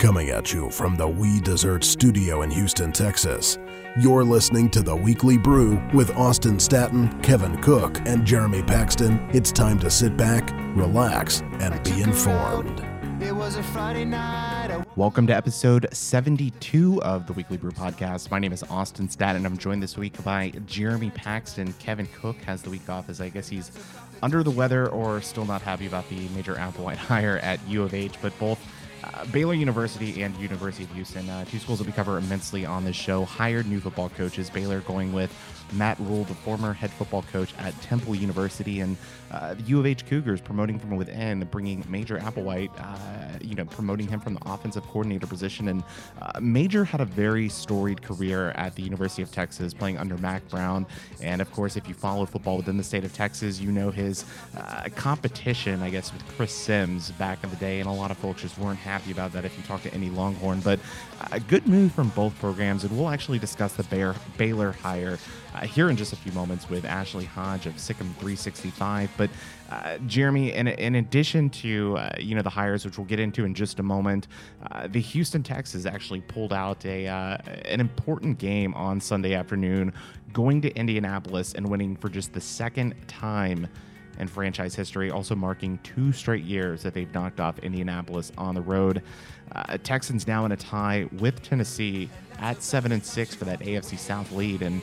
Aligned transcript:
Coming 0.00 0.30
at 0.30 0.50
you 0.50 0.70
from 0.70 0.96
the 0.96 1.06
We 1.06 1.40
Dessert 1.42 1.84
Studio 1.84 2.40
in 2.40 2.50
Houston, 2.50 2.90
Texas. 2.90 3.58
You're 3.98 4.24
listening 4.24 4.70
to 4.70 4.80
the 4.80 4.96
Weekly 4.96 5.36
Brew 5.36 5.78
with 5.92 6.10
Austin 6.16 6.58
Staton, 6.58 7.20
Kevin 7.20 7.60
Cook, 7.60 7.98
and 8.06 8.24
Jeremy 8.24 8.62
Paxton. 8.62 9.20
It's 9.34 9.52
time 9.52 9.78
to 9.80 9.90
sit 9.90 10.16
back, 10.16 10.52
relax, 10.74 11.42
and 11.58 11.84
be 11.84 12.00
informed. 12.00 12.82
It 13.22 13.36
was 13.36 13.56
a 13.56 13.62
Friday 13.62 14.06
night. 14.06 14.82
Welcome 14.96 15.26
to 15.26 15.36
episode 15.36 15.86
72 15.92 17.02
of 17.02 17.26
the 17.26 17.34
Weekly 17.34 17.58
Brew 17.58 17.70
Podcast. 17.70 18.30
My 18.30 18.38
name 18.38 18.54
is 18.54 18.62
Austin 18.70 19.06
Staton, 19.06 19.44
I'm 19.44 19.58
joined 19.58 19.82
this 19.82 19.98
week 19.98 20.24
by 20.24 20.50
Jeremy 20.64 21.10
Paxton. 21.10 21.74
Kevin 21.74 22.08
Cook 22.18 22.38
has 22.44 22.62
the 22.62 22.70
week 22.70 22.88
off 22.88 23.10
as 23.10 23.20
I 23.20 23.28
guess 23.28 23.48
he's 23.48 23.70
under 24.22 24.42
the 24.42 24.50
weather 24.50 24.88
or 24.88 25.20
still 25.20 25.44
not 25.44 25.60
happy 25.60 25.86
about 25.86 26.08
the 26.08 26.26
major 26.30 26.54
Applewhite 26.54 26.96
hire 26.96 27.36
at 27.42 27.60
U 27.68 27.82
of 27.82 27.92
H, 27.92 28.14
but 28.22 28.32
both 28.38 28.58
uh, 29.02 29.24
Baylor 29.26 29.54
University 29.54 30.22
and 30.22 30.36
University 30.36 30.84
of 30.84 30.92
Houston, 30.92 31.28
uh, 31.28 31.44
two 31.44 31.58
schools 31.58 31.78
that 31.78 31.86
we 31.86 31.92
cover 31.92 32.18
immensely 32.18 32.66
on 32.66 32.84
this 32.84 32.96
show, 32.96 33.24
hired 33.24 33.66
new 33.66 33.80
football 33.80 34.08
coaches. 34.10 34.50
Baylor 34.50 34.80
going 34.80 35.12
with 35.12 35.32
Matt 35.72 35.98
Rhule, 36.00 36.24
the 36.24 36.34
former 36.34 36.72
head 36.72 36.90
football 36.90 37.22
coach 37.32 37.54
at 37.58 37.80
Temple 37.82 38.14
University, 38.14 38.80
and 38.80 38.96
uh, 39.30 39.54
the 39.54 39.62
U 39.62 39.80
of 39.80 39.86
H 39.86 40.06
Cougars 40.06 40.40
promoting 40.40 40.78
from 40.78 40.96
within, 40.96 41.40
bringing 41.50 41.84
Major 41.88 42.18
Applewhite, 42.18 42.70
uh, 42.78 43.38
you 43.40 43.54
know, 43.54 43.64
promoting 43.64 44.08
him 44.08 44.20
from 44.20 44.34
the 44.34 44.40
offensive 44.46 44.84
coordinator 44.84 45.26
position. 45.26 45.68
And 45.68 45.84
uh, 46.20 46.40
Major 46.40 46.84
had 46.84 47.00
a 47.00 47.04
very 47.04 47.48
storied 47.48 48.02
career 48.02 48.50
at 48.52 48.74
the 48.74 48.82
University 48.82 49.22
of 49.22 49.30
Texas, 49.30 49.72
playing 49.72 49.98
under 49.98 50.16
Mack 50.18 50.48
Brown. 50.48 50.86
And 51.20 51.40
of 51.40 51.50
course, 51.52 51.76
if 51.76 51.88
you 51.88 51.94
follow 51.94 52.26
football 52.26 52.56
within 52.56 52.76
the 52.76 52.84
state 52.84 53.04
of 53.04 53.12
Texas, 53.12 53.60
you 53.60 53.70
know 53.70 53.90
his 53.90 54.24
uh, 54.56 54.88
competition, 54.96 55.82
I 55.82 55.90
guess, 55.90 56.12
with 56.12 56.26
Chris 56.36 56.52
Sims 56.52 57.12
back 57.12 57.42
in 57.44 57.50
the 57.50 57.56
day. 57.56 57.80
And 57.80 57.88
a 57.88 57.92
lot 57.92 58.10
of 58.10 58.18
folks 58.18 58.42
just 58.42 58.58
weren't 58.58 58.78
happy 58.78 59.12
about 59.12 59.32
that 59.32 59.44
if 59.44 59.56
you 59.56 59.62
talk 59.64 59.82
to 59.82 59.94
any 59.94 60.10
Longhorn. 60.10 60.60
But 60.60 60.80
a 61.32 61.40
good 61.40 61.66
move 61.66 61.92
from 61.92 62.08
both 62.10 62.38
programs. 62.40 62.84
And 62.84 62.96
we'll 62.96 63.10
actually 63.10 63.38
discuss 63.38 63.74
the 63.74 63.84
Baylor, 63.84 64.14
Baylor 64.36 64.72
hire 64.72 65.18
uh, 65.54 65.66
here 65.66 65.90
in 65.90 65.96
just 65.96 66.12
a 66.12 66.16
few 66.16 66.32
moments 66.32 66.68
with 66.68 66.84
Ashley 66.84 67.24
Hodge 67.24 67.66
of 67.66 67.74
SicEm 67.74 68.14
365. 68.14 69.10
But 69.16 69.30
uh, 69.70 69.98
Jeremy, 70.06 70.52
in, 70.52 70.68
in 70.68 70.96
addition 70.96 71.50
to 71.50 71.96
uh, 71.96 72.10
you 72.18 72.34
know 72.34 72.42
the 72.42 72.50
hires, 72.50 72.84
which 72.84 72.98
we'll 72.98 73.06
get 73.06 73.20
into 73.20 73.44
in 73.44 73.54
just 73.54 73.78
a 73.78 73.82
moment, 73.82 74.28
uh, 74.70 74.86
the 74.88 75.00
Houston 75.00 75.42
Texans 75.42 75.86
actually 75.86 76.20
pulled 76.22 76.52
out 76.52 76.84
a 76.84 77.06
uh, 77.06 77.36
an 77.64 77.80
important 77.80 78.38
game 78.38 78.74
on 78.74 79.00
Sunday 79.00 79.34
afternoon, 79.34 79.92
going 80.32 80.60
to 80.62 80.74
Indianapolis 80.76 81.54
and 81.54 81.68
winning 81.68 81.96
for 81.96 82.08
just 82.08 82.32
the 82.32 82.40
second 82.40 82.94
time 83.08 83.66
in 84.18 84.28
franchise 84.28 84.74
history, 84.74 85.10
also 85.10 85.34
marking 85.34 85.78
two 85.82 86.12
straight 86.12 86.44
years 86.44 86.82
that 86.82 86.92
they've 86.92 87.12
knocked 87.14 87.40
off 87.40 87.58
Indianapolis 87.60 88.30
on 88.36 88.54
the 88.54 88.60
road. 88.60 89.02
Uh, 89.52 89.78
Texans 89.82 90.26
now 90.26 90.44
in 90.44 90.52
a 90.52 90.56
tie 90.56 91.08
with 91.18 91.42
Tennessee 91.42 92.08
at 92.38 92.62
seven 92.62 92.92
and 92.92 93.04
six 93.04 93.34
for 93.34 93.46
that 93.46 93.60
AFC 93.60 93.98
South 93.98 94.30
lead, 94.32 94.62
and 94.62 94.80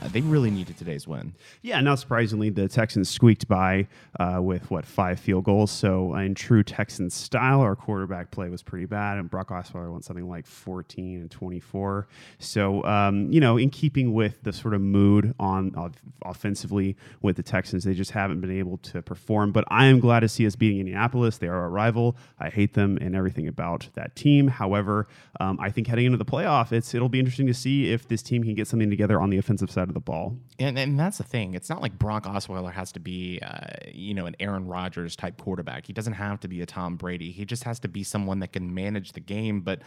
uh, 0.00 0.08
they 0.08 0.20
really 0.20 0.50
needed 0.50 0.76
today's 0.76 1.06
win. 1.06 1.34
Yeah, 1.62 1.80
not 1.80 1.98
surprisingly, 1.98 2.50
the 2.50 2.68
Texans 2.68 3.08
squeaked 3.08 3.48
by 3.48 3.88
uh, 4.20 4.40
with 4.40 4.70
what 4.70 4.84
five 4.84 5.18
field 5.18 5.44
goals. 5.44 5.70
So 5.70 6.14
in 6.14 6.34
true 6.34 6.62
Texans 6.62 7.14
style, 7.14 7.60
our 7.60 7.74
quarterback 7.74 8.30
play 8.30 8.48
was 8.48 8.62
pretty 8.62 8.86
bad, 8.86 9.18
and 9.18 9.30
Brock 9.30 9.48
Osweiler 9.48 9.90
went 9.90 10.04
something 10.04 10.28
like 10.28 10.46
14 10.46 11.20
and 11.20 11.30
24. 11.30 12.06
So 12.38 12.84
um, 12.84 13.32
you 13.32 13.40
know, 13.40 13.56
in 13.56 13.70
keeping 13.70 14.12
with 14.12 14.42
the 14.42 14.52
sort 14.52 14.74
of 14.74 14.80
mood 14.80 15.34
on 15.38 15.74
uh, 15.76 15.88
offensively 16.22 16.96
with 17.22 17.36
the 17.36 17.42
Texans, 17.42 17.84
they 17.84 17.94
just 17.94 18.10
haven't 18.10 18.40
been 18.40 18.56
able 18.56 18.78
to 18.78 19.02
perform. 19.02 19.52
But 19.52 19.64
I 19.68 19.86
am 19.86 20.00
glad 20.00 20.20
to 20.20 20.28
see 20.28 20.46
us 20.46 20.54
beating 20.54 20.80
Indianapolis. 20.80 21.38
They 21.38 21.48
are 21.48 21.56
our 21.62 21.70
rival. 21.70 22.16
I 22.38 22.50
hate 22.50 22.74
them 22.74 22.98
and 23.00 23.16
everything 23.16 23.48
about 23.48 23.88
that 23.94 24.14
team. 24.16 24.48
However, 24.48 25.08
um, 25.40 25.58
I 25.60 25.70
think 25.70 25.86
heading 25.86 26.06
into 26.06 26.18
the 26.18 26.24
playoff, 26.24 26.72
it's 26.72 26.94
it'll 26.94 27.08
be 27.08 27.18
interesting 27.18 27.46
to 27.46 27.54
see 27.54 27.90
if 27.90 28.06
this 28.06 28.22
team 28.22 28.44
can 28.44 28.54
get 28.54 28.66
something 28.68 28.90
together 28.90 29.20
on 29.20 29.30
the 29.30 29.38
offensive 29.38 29.70
side 29.70 29.77
of 29.86 29.94
the 29.94 30.00
ball. 30.00 30.36
And, 30.58 30.76
and 30.76 30.98
that's 30.98 31.18
the 31.18 31.24
thing. 31.24 31.54
It's 31.54 31.70
not 31.70 31.80
like 31.80 31.96
Brock 31.96 32.24
Osweiler 32.24 32.72
has 32.72 32.90
to 32.92 33.00
be, 33.00 33.38
uh, 33.40 33.68
you 33.92 34.14
know, 34.14 34.26
an 34.26 34.34
Aaron 34.40 34.66
Rodgers 34.66 35.14
type 35.14 35.40
quarterback. 35.40 35.86
He 35.86 35.92
doesn't 35.92 36.14
have 36.14 36.40
to 36.40 36.48
be 36.48 36.60
a 36.62 36.66
Tom 36.66 36.96
Brady. 36.96 37.30
He 37.30 37.44
just 37.44 37.62
has 37.62 37.78
to 37.80 37.88
be 37.88 38.02
someone 38.02 38.40
that 38.40 38.52
can 38.52 38.74
manage 38.74 39.12
the 39.12 39.20
game. 39.20 39.60
But 39.60 39.82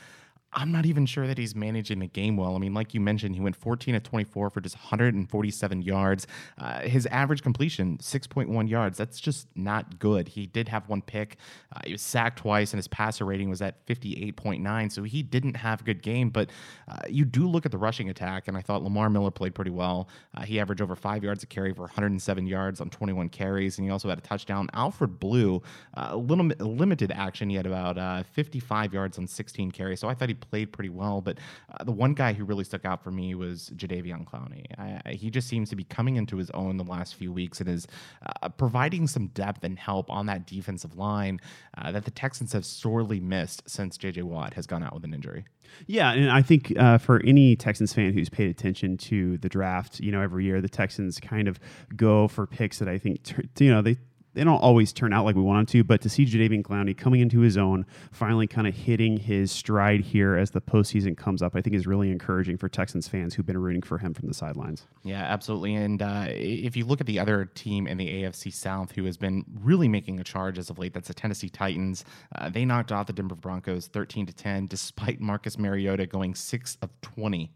I'm 0.54 0.72
not 0.72 0.86
even 0.86 1.06
sure 1.06 1.28
that 1.28 1.38
he's 1.38 1.56
managing 1.56 2.00
the 2.00 2.08
game 2.08 2.36
well. 2.36 2.56
I 2.56 2.60
mean, 2.60 2.74
like 2.74 2.94
you 2.94 3.00
mentioned, 3.00 3.36
he 3.36 3.42
went 3.42 3.56
14 3.56 3.96
of 3.96 4.04
24 4.04 4.50
for 4.50 4.60
just 4.60 4.76
147 4.76 5.82
yards. 5.82 6.28
Uh, 6.58 6.82
his 6.82 7.06
average 7.06 7.42
completion, 7.42 7.98
6.1 8.00 8.70
yards. 8.70 8.98
That's 8.98 9.20
just 9.22 9.48
not 9.56 9.98
good. 10.00 10.28
He 10.28 10.48
did 10.48 10.68
have 10.68 10.90
one 10.90 11.02
pick. 11.02 11.38
Uh, 11.74 11.80
he 11.86 11.94
was 11.94 12.02
sacked 12.02 12.40
twice, 12.40 12.74
and 12.74 12.80
his 12.80 12.90
passer 12.90 13.24
rating 13.24 13.50
was 13.50 13.62
at 13.62 13.86
58.9. 13.86 14.92
So 14.92 15.04
he 15.04 15.24
didn't 15.24 15.56
have 15.56 15.82
a 15.82 15.84
good 15.86 16.02
game. 16.02 16.30
But 16.30 16.50
uh, 16.90 17.00
you 17.10 17.24
do 17.24 17.48
look 17.48 17.66
at 17.66 17.72
the 17.72 17.78
rushing 17.78 18.10
attack, 18.10 18.50
and 18.50 18.58
I 18.58 18.62
thought 18.62 18.84
Lamar 18.84 19.10
Miller 19.10 19.32
played 19.32 19.56
pretty 19.56 19.72
well. 19.72 20.10
Uh, 20.36 20.42
he 20.42 20.60
averaged 20.60 20.82
over 20.82 20.98
five 20.98 21.24
yards 21.24 21.44
a 21.44 21.48
carry 21.48 21.74
for 21.74 21.84
107 21.84 22.46
yards 22.46 22.82
on 22.82 22.90
21 22.90 23.30
carries, 23.30 23.78
and 23.78 23.86
he 23.88 23.92
also 23.92 24.10
had 24.10 24.18
a 24.18 24.22
touchdown. 24.22 24.70
Alfred 24.74 25.18
Blue, 25.18 25.62
uh, 25.96 26.10
a 26.12 26.18
little 26.18 26.46
limited 26.60 27.12
action. 27.14 27.50
He 27.50 27.56
had 27.56 27.66
about 27.66 27.98
uh, 27.98 28.24
55 28.24 28.94
yards 28.94 29.18
on 29.18 29.28
16 29.28 29.72
carries. 29.72 30.02
So 30.02 30.10
I 30.10 30.14
thought 30.14 30.28
he 30.28 30.41
played 30.42 30.72
pretty 30.72 30.90
well. 30.90 31.22
But 31.22 31.38
uh, 31.72 31.84
the 31.84 31.92
one 31.92 32.14
guy 32.14 32.34
who 32.34 32.46
really 32.46 32.64
stuck 32.64 32.86
out 32.86 33.04
for 33.04 33.12
me 33.12 33.36
was 33.36 33.72
Jadeveon 33.76 34.26
Clowney. 34.26 34.66
I, 34.78 35.14
he 35.14 35.30
just 35.30 35.48
seems 35.48 35.70
to 35.70 35.76
be 35.76 35.84
coming 35.84 36.16
into 36.16 36.38
his 36.38 36.50
own 36.52 36.78
the 36.78 36.84
last 36.84 37.16
few 37.16 37.32
weeks 37.32 37.60
and 37.60 37.70
is 37.70 37.88
uh, 38.26 38.50
providing 38.50 39.08
some 39.08 39.28
depth 39.28 39.64
and 39.64 39.78
help 39.78 40.10
on 40.10 40.26
that 40.28 40.48
defensive 40.48 40.98
line 40.98 41.40
uh, 41.78 41.92
that 41.92 42.06
the 42.06 42.12
Texans 42.12 42.54
have 42.54 42.66
sorely 42.66 43.20
missed 43.20 43.64
since 43.70 43.98
J.J. 43.98 44.24
Watt 44.24 44.54
has 44.54 44.68
gone 44.68 44.84
out 44.84 44.94
with 44.94 45.04
an 45.04 45.14
injury. 45.14 45.46
Yeah, 45.88 46.12
and 46.12 46.30
I 46.30 46.42
think 46.42 46.74
uh, 46.78 46.98
for 46.98 47.22
any 47.24 47.56
Texans 47.56 47.94
fan 47.94 48.14
who's 48.14 48.30
paid 48.30 48.50
attention 48.50 48.98
to 48.98 49.38
the 49.38 49.50
draft, 49.50 50.00
you 50.00 50.12
know, 50.12 50.22
every 50.22 50.46
year 50.46 50.62
the 50.62 50.70
Texans 50.70 51.20
kind 51.20 51.48
of 51.48 51.60
go 51.96 52.28
for 52.28 52.46
picks 52.46 52.80
that 52.80 52.88
I 52.88 52.98
think, 52.98 53.22
you 53.60 53.72
know, 53.72 53.82
they 53.82 53.98
they 54.34 54.44
don't 54.44 54.60
always 54.60 54.94
turn 54.94 55.14
out 55.14 55.26
like 55.26 55.36
we 55.36 55.42
want 55.42 55.58
them 55.60 55.66
to, 55.74 55.84
but 55.84 56.02
to 56.02 56.10
see 56.10 56.26
Jadeveon 56.26 56.64
Clowney 56.64 56.96
coming 56.96 57.22
into 57.22 57.42
his 57.42 57.58
own, 57.58 57.86
finally 58.12 58.48
kind 58.48 58.68
of 58.68 58.76
hitting 58.76 59.18
his 59.18 59.52
stride 59.52 60.02
here 60.02 60.36
as 60.36 60.52
the 60.52 60.62
postseason 60.62 61.18
comes 61.18 61.42
up, 61.42 61.56
I 61.56 61.62
think 61.62 61.76
is 61.76 61.88
really 61.88 62.12
encouraging 62.12 62.58
for 62.58 62.70
Texans 62.70 63.08
fans 63.08 63.34
who've 63.34 63.46
been 63.46 63.58
rooting 63.58 63.82
for 63.82 63.98
him 63.98 64.14
from 64.14 64.28
the 64.28 64.34
sidelines. 64.34 64.88
Yeah, 65.04 65.24
absolutely. 65.24 65.76
And 65.76 66.02
uh, 66.02 66.26
if 66.30 66.76
you 66.76 66.86
look 66.86 67.02
at 67.02 67.08
the 67.08 67.20
other 67.20 67.46
team 67.46 67.88
in 67.88 67.98
the 67.98 68.24
AFC 68.24 68.54
South 68.54 68.94
who 68.94 69.06
has 69.06 69.18
been 69.18 69.44
really 69.62 69.88
making 69.88 70.20
a 70.20 70.24
charge 70.24 70.58
as 70.58 70.70
of 70.70 70.80
late, 70.80 70.94
that's 70.94 71.08
the 71.08 71.14
Tennessee 71.14 71.50
Titans. 71.50 72.06
Uh, 72.36 72.50
they 72.50 72.66
knocked 72.66 72.92
off 72.92 73.08
the 73.08 73.14
Denver 73.14 73.36
Broncos 73.36 73.88
13 73.88 74.26
to 74.28 74.34
10, 74.34 74.68
despite 74.68 75.20
Marcus 75.20 75.58
Mariota 75.58 76.06
going 76.06 76.36
six 76.36 76.78
of 76.82 76.90
20 77.02 77.52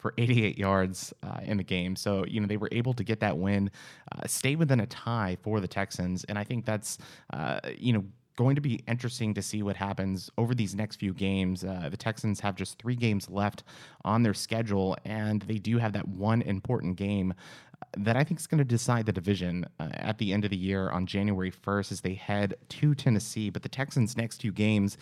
for 0.00 0.14
88 0.18 0.58
yards 0.58 1.12
uh, 1.22 1.40
in 1.42 1.58
the 1.58 1.64
game. 1.64 1.94
So, 1.94 2.24
you 2.26 2.40
know, 2.40 2.46
they 2.46 2.56
were 2.56 2.68
able 2.72 2.94
to 2.94 3.04
get 3.04 3.20
that 3.20 3.36
win, 3.36 3.70
uh, 4.12 4.26
stay 4.26 4.56
within 4.56 4.80
a 4.80 4.86
tie 4.86 5.36
for 5.42 5.60
the 5.60 5.68
Texans. 5.68 6.24
And 6.24 6.38
I 6.38 6.44
think 6.44 6.64
that's, 6.64 6.98
uh, 7.32 7.60
you 7.76 7.92
know, 7.92 8.04
going 8.40 8.54
to 8.54 8.62
be 8.62 8.82
interesting 8.88 9.34
to 9.34 9.42
see 9.42 9.62
what 9.62 9.76
happens 9.76 10.30
over 10.38 10.54
these 10.54 10.74
next 10.74 10.96
few 10.96 11.12
games. 11.12 11.62
Uh, 11.62 11.88
the 11.90 11.96
Texans 11.96 12.40
have 12.40 12.54
just 12.54 12.78
three 12.78 12.96
games 12.96 13.28
left 13.28 13.64
on 14.02 14.22
their 14.22 14.32
schedule, 14.32 14.96
and 15.04 15.42
they 15.42 15.58
do 15.58 15.76
have 15.76 15.92
that 15.92 16.08
one 16.08 16.40
important 16.42 16.96
game 16.96 17.34
uh, 17.82 17.86
that 17.98 18.16
I 18.16 18.24
think 18.24 18.40
is 18.40 18.46
going 18.46 18.56
to 18.56 18.64
decide 18.64 19.04
the 19.04 19.12
division 19.12 19.66
uh, 19.78 19.88
at 19.92 20.16
the 20.16 20.32
end 20.32 20.44
of 20.44 20.50
the 20.50 20.56
year 20.56 20.88
on 20.88 21.04
January 21.04 21.50
1st 21.50 21.92
as 21.92 22.00
they 22.00 22.14
head 22.14 22.54
to 22.70 22.94
Tennessee. 22.94 23.50
But 23.50 23.62
the 23.62 23.68
Texans' 23.68 24.16
next 24.16 24.38
two 24.38 24.52
games 24.52 24.96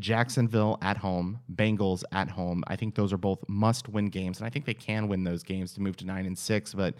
Jacksonville 0.00 0.78
at 0.80 0.96
home, 0.96 1.40
Bengals 1.52 2.04
at 2.12 2.30
home. 2.30 2.62
I 2.68 2.76
think 2.76 2.94
those 2.94 3.12
are 3.12 3.18
both 3.18 3.40
must 3.48 3.88
win 3.88 4.06
games. 4.06 4.38
And 4.38 4.46
I 4.46 4.50
think 4.50 4.64
they 4.64 4.74
can 4.74 5.08
win 5.08 5.24
those 5.24 5.42
games 5.42 5.72
to 5.74 5.80
move 5.80 5.96
to 5.96 6.06
nine 6.06 6.26
and 6.26 6.38
six. 6.38 6.72
But 6.72 6.94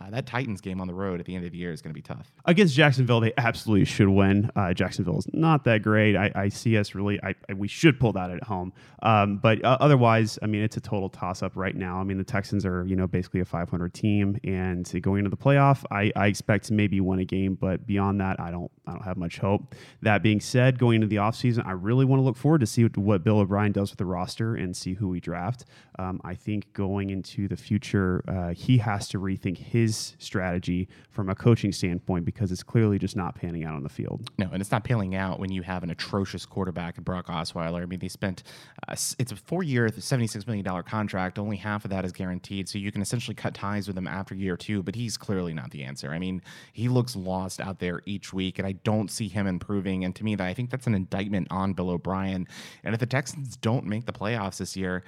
uh, 0.00 0.10
that 0.10 0.26
Titans 0.26 0.60
game 0.60 0.80
on 0.80 0.86
the 0.86 0.94
road 0.94 1.20
at 1.20 1.26
the 1.26 1.34
end 1.34 1.44
of 1.44 1.52
the 1.52 1.58
year 1.58 1.70
is 1.70 1.82
going 1.82 1.90
to 1.90 1.94
be 1.94 2.02
tough. 2.02 2.32
Against 2.46 2.74
Jacksonville, 2.74 3.20
they 3.20 3.32
absolutely 3.36 3.84
should 3.84 4.08
win. 4.08 4.50
Uh, 4.56 4.72
Jacksonville 4.72 5.18
is 5.18 5.26
not 5.32 5.64
that 5.64 5.82
great. 5.82 6.16
I, 6.16 6.30
I 6.34 6.48
see 6.48 6.78
us 6.78 6.94
really, 6.94 7.20
I, 7.22 7.34
I, 7.48 7.52
we 7.52 7.68
should 7.68 8.00
pull 8.00 8.12
that 8.14 8.30
at 8.30 8.42
home. 8.44 8.72
Um, 9.02 9.36
but 9.36 9.62
uh, 9.64 9.76
otherwise, 9.80 10.38
I 10.42 10.46
mean, 10.46 10.62
it's 10.62 10.78
a 10.78 10.80
total 10.80 11.10
toss 11.10 11.42
up 11.42 11.52
right 11.56 11.76
now. 11.76 11.98
I 11.98 12.04
mean, 12.04 12.16
the 12.16 12.24
Texans 12.24 12.64
are, 12.64 12.86
you 12.86 12.96
know, 12.96 13.06
basically 13.06 13.40
a 13.40 13.44
500 13.44 13.92
team, 13.92 14.38
and 14.44 14.90
going 15.02 15.18
into 15.18 15.30
the 15.30 15.36
playoff, 15.36 15.84
I, 15.90 16.10
I 16.16 16.26
expect 16.26 16.66
to 16.66 16.72
maybe 16.72 17.00
win 17.00 17.18
a 17.18 17.24
game, 17.24 17.54
but 17.54 17.86
beyond 17.86 18.20
that, 18.20 18.40
I 18.40 18.50
don't, 18.50 18.70
I 18.86 18.92
don't 18.92 19.04
have 19.04 19.18
much 19.18 19.38
hope. 19.38 19.74
That 20.00 20.22
being 20.22 20.40
said, 20.40 20.78
going 20.78 20.96
into 20.96 21.06
the 21.06 21.16
offseason, 21.16 21.66
I 21.66 21.72
really 21.72 22.04
want 22.04 22.20
to 22.20 22.24
look 22.24 22.36
forward 22.36 22.60
to 22.60 22.66
see 22.66 22.84
what, 22.84 22.96
what, 22.96 23.24
Bill 23.24 23.40
O'Brien 23.40 23.72
does 23.72 23.90
with 23.90 23.98
the 23.98 24.06
roster 24.06 24.54
and 24.54 24.76
see 24.76 24.94
who 24.94 25.08
we 25.08 25.20
draft. 25.20 25.66
Um, 25.98 26.20
I 26.24 26.34
think 26.34 26.72
going 26.72 27.10
into 27.10 27.46
the 27.46 27.56
future, 27.56 28.24
uh, 28.26 28.54
he 28.54 28.78
has 28.78 29.06
to 29.08 29.20
rethink 29.20 29.58
his 29.58 29.81
his 29.82 30.14
strategy 30.18 30.88
from 31.10 31.28
a 31.28 31.34
coaching 31.34 31.72
standpoint 31.72 32.24
because 32.24 32.52
it's 32.52 32.62
clearly 32.62 32.98
just 32.98 33.16
not 33.16 33.34
panning 33.34 33.64
out 33.64 33.74
on 33.74 33.82
the 33.82 33.88
field. 33.88 34.30
No, 34.38 34.48
and 34.52 34.60
it's 34.60 34.70
not 34.70 34.84
peeling 34.84 35.14
out 35.14 35.38
when 35.40 35.50
you 35.50 35.62
have 35.62 35.82
an 35.82 35.90
atrocious 35.90 36.46
quarterback, 36.46 36.96
Brock 37.02 37.26
Osweiler. 37.26 37.82
I 37.82 37.86
mean, 37.86 37.98
they 37.98 38.08
spent 38.08 38.44
uh, 38.88 38.92
it's 39.18 39.32
a 39.32 39.36
four-year, 39.36 39.88
seventy-six 39.98 40.46
million 40.46 40.64
dollar 40.64 40.82
contract. 40.82 41.38
Only 41.38 41.56
half 41.56 41.84
of 41.84 41.90
that 41.90 42.04
is 42.04 42.12
guaranteed, 42.12 42.68
so 42.68 42.78
you 42.78 42.92
can 42.92 43.02
essentially 43.02 43.34
cut 43.34 43.54
ties 43.54 43.86
with 43.88 43.98
him 43.98 44.06
after 44.06 44.34
year 44.34 44.56
two. 44.56 44.82
But 44.82 44.94
he's 44.94 45.16
clearly 45.16 45.52
not 45.52 45.70
the 45.70 45.84
answer. 45.84 46.10
I 46.10 46.18
mean, 46.18 46.42
he 46.72 46.88
looks 46.88 47.16
lost 47.16 47.60
out 47.60 47.78
there 47.78 48.02
each 48.06 48.32
week, 48.32 48.58
and 48.58 48.66
I 48.66 48.72
don't 48.72 49.10
see 49.10 49.28
him 49.28 49.46
improving. 49.46 50.04
And 50.04 50.14
to 50.16 50.24
me, 50.24 50.36
that 50.36 50.46
I 50.46 50.54
think 50.54 50.70
that's 50.70 50.86
an 50.86 50.94
indictment 50.94 51.48
on 51.50 51.72
Bill 51.72 51.90
O'Brien. 51.90 52.46
And 52.84 52.94
if 52.94 53.00
the 53.00 53.06
Texans 53.06 53.56
don't 53.56 53.86
make 53.86 54.06
the 54.06 54.12
playoffs 54.12 54.58
this 54.58 54.76
year, 54.76 55.04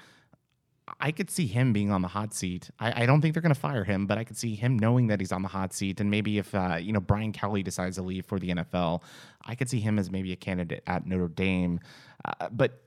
I 1.01 1.13
could 1.13 1.31
see 1.31 1.47
him 1.47 1.73
being 1.73 1.91
on 1.91 2.03
the 2.03 2.09
hot 2.09 2.35
seat. 2.35 2.71
I, 2.79 3.03
I 3.03 3.07
don't 3.07 3.23
think 3.23 3.35
they're 3.35 3.43
going 3.43 3.55
to 3.55 3.61
fire 3.61 3.85
him, 3.85 4.07
but 4.07 4.19
I 4.19 4.25
could 4.25 4.37
see 4.37 4.55
him 4.55 4.79
knowing 4.79 5.07
that 5.07 5.19
he's 5.19 5.33
on 5.33 5.43
the 5.43 5.49
hot 5.49 5.73
seat. 5.73 5.99
And 6.01 6.11
maybe 6.11 6.39
if 6.39 6.55
uh, 6.55 6.77
you 6.81 6.93
know 6.93 7.01
Brian 7.01 7.33
Kelly 7.33 7.63
decides 7.63 7.97
to 7.97 8.03
leave 8.03 8.27
for 8.27 8.39
the 8.39 8.51
NFL, 8.51 9.03
I 9.45 9.55
could 9.55 9.71
see 9.71 9.81
him 9.81 9.99
as 9.99 10.11
maybe 10.11 10.33
a 10.33 10.37
candidate 10.37 10.83
at 10.87 11.07
Notre 11.07 11.29
Dame. 11.29 11.81
Uh, 12.25 12.49
but 12.51 12.83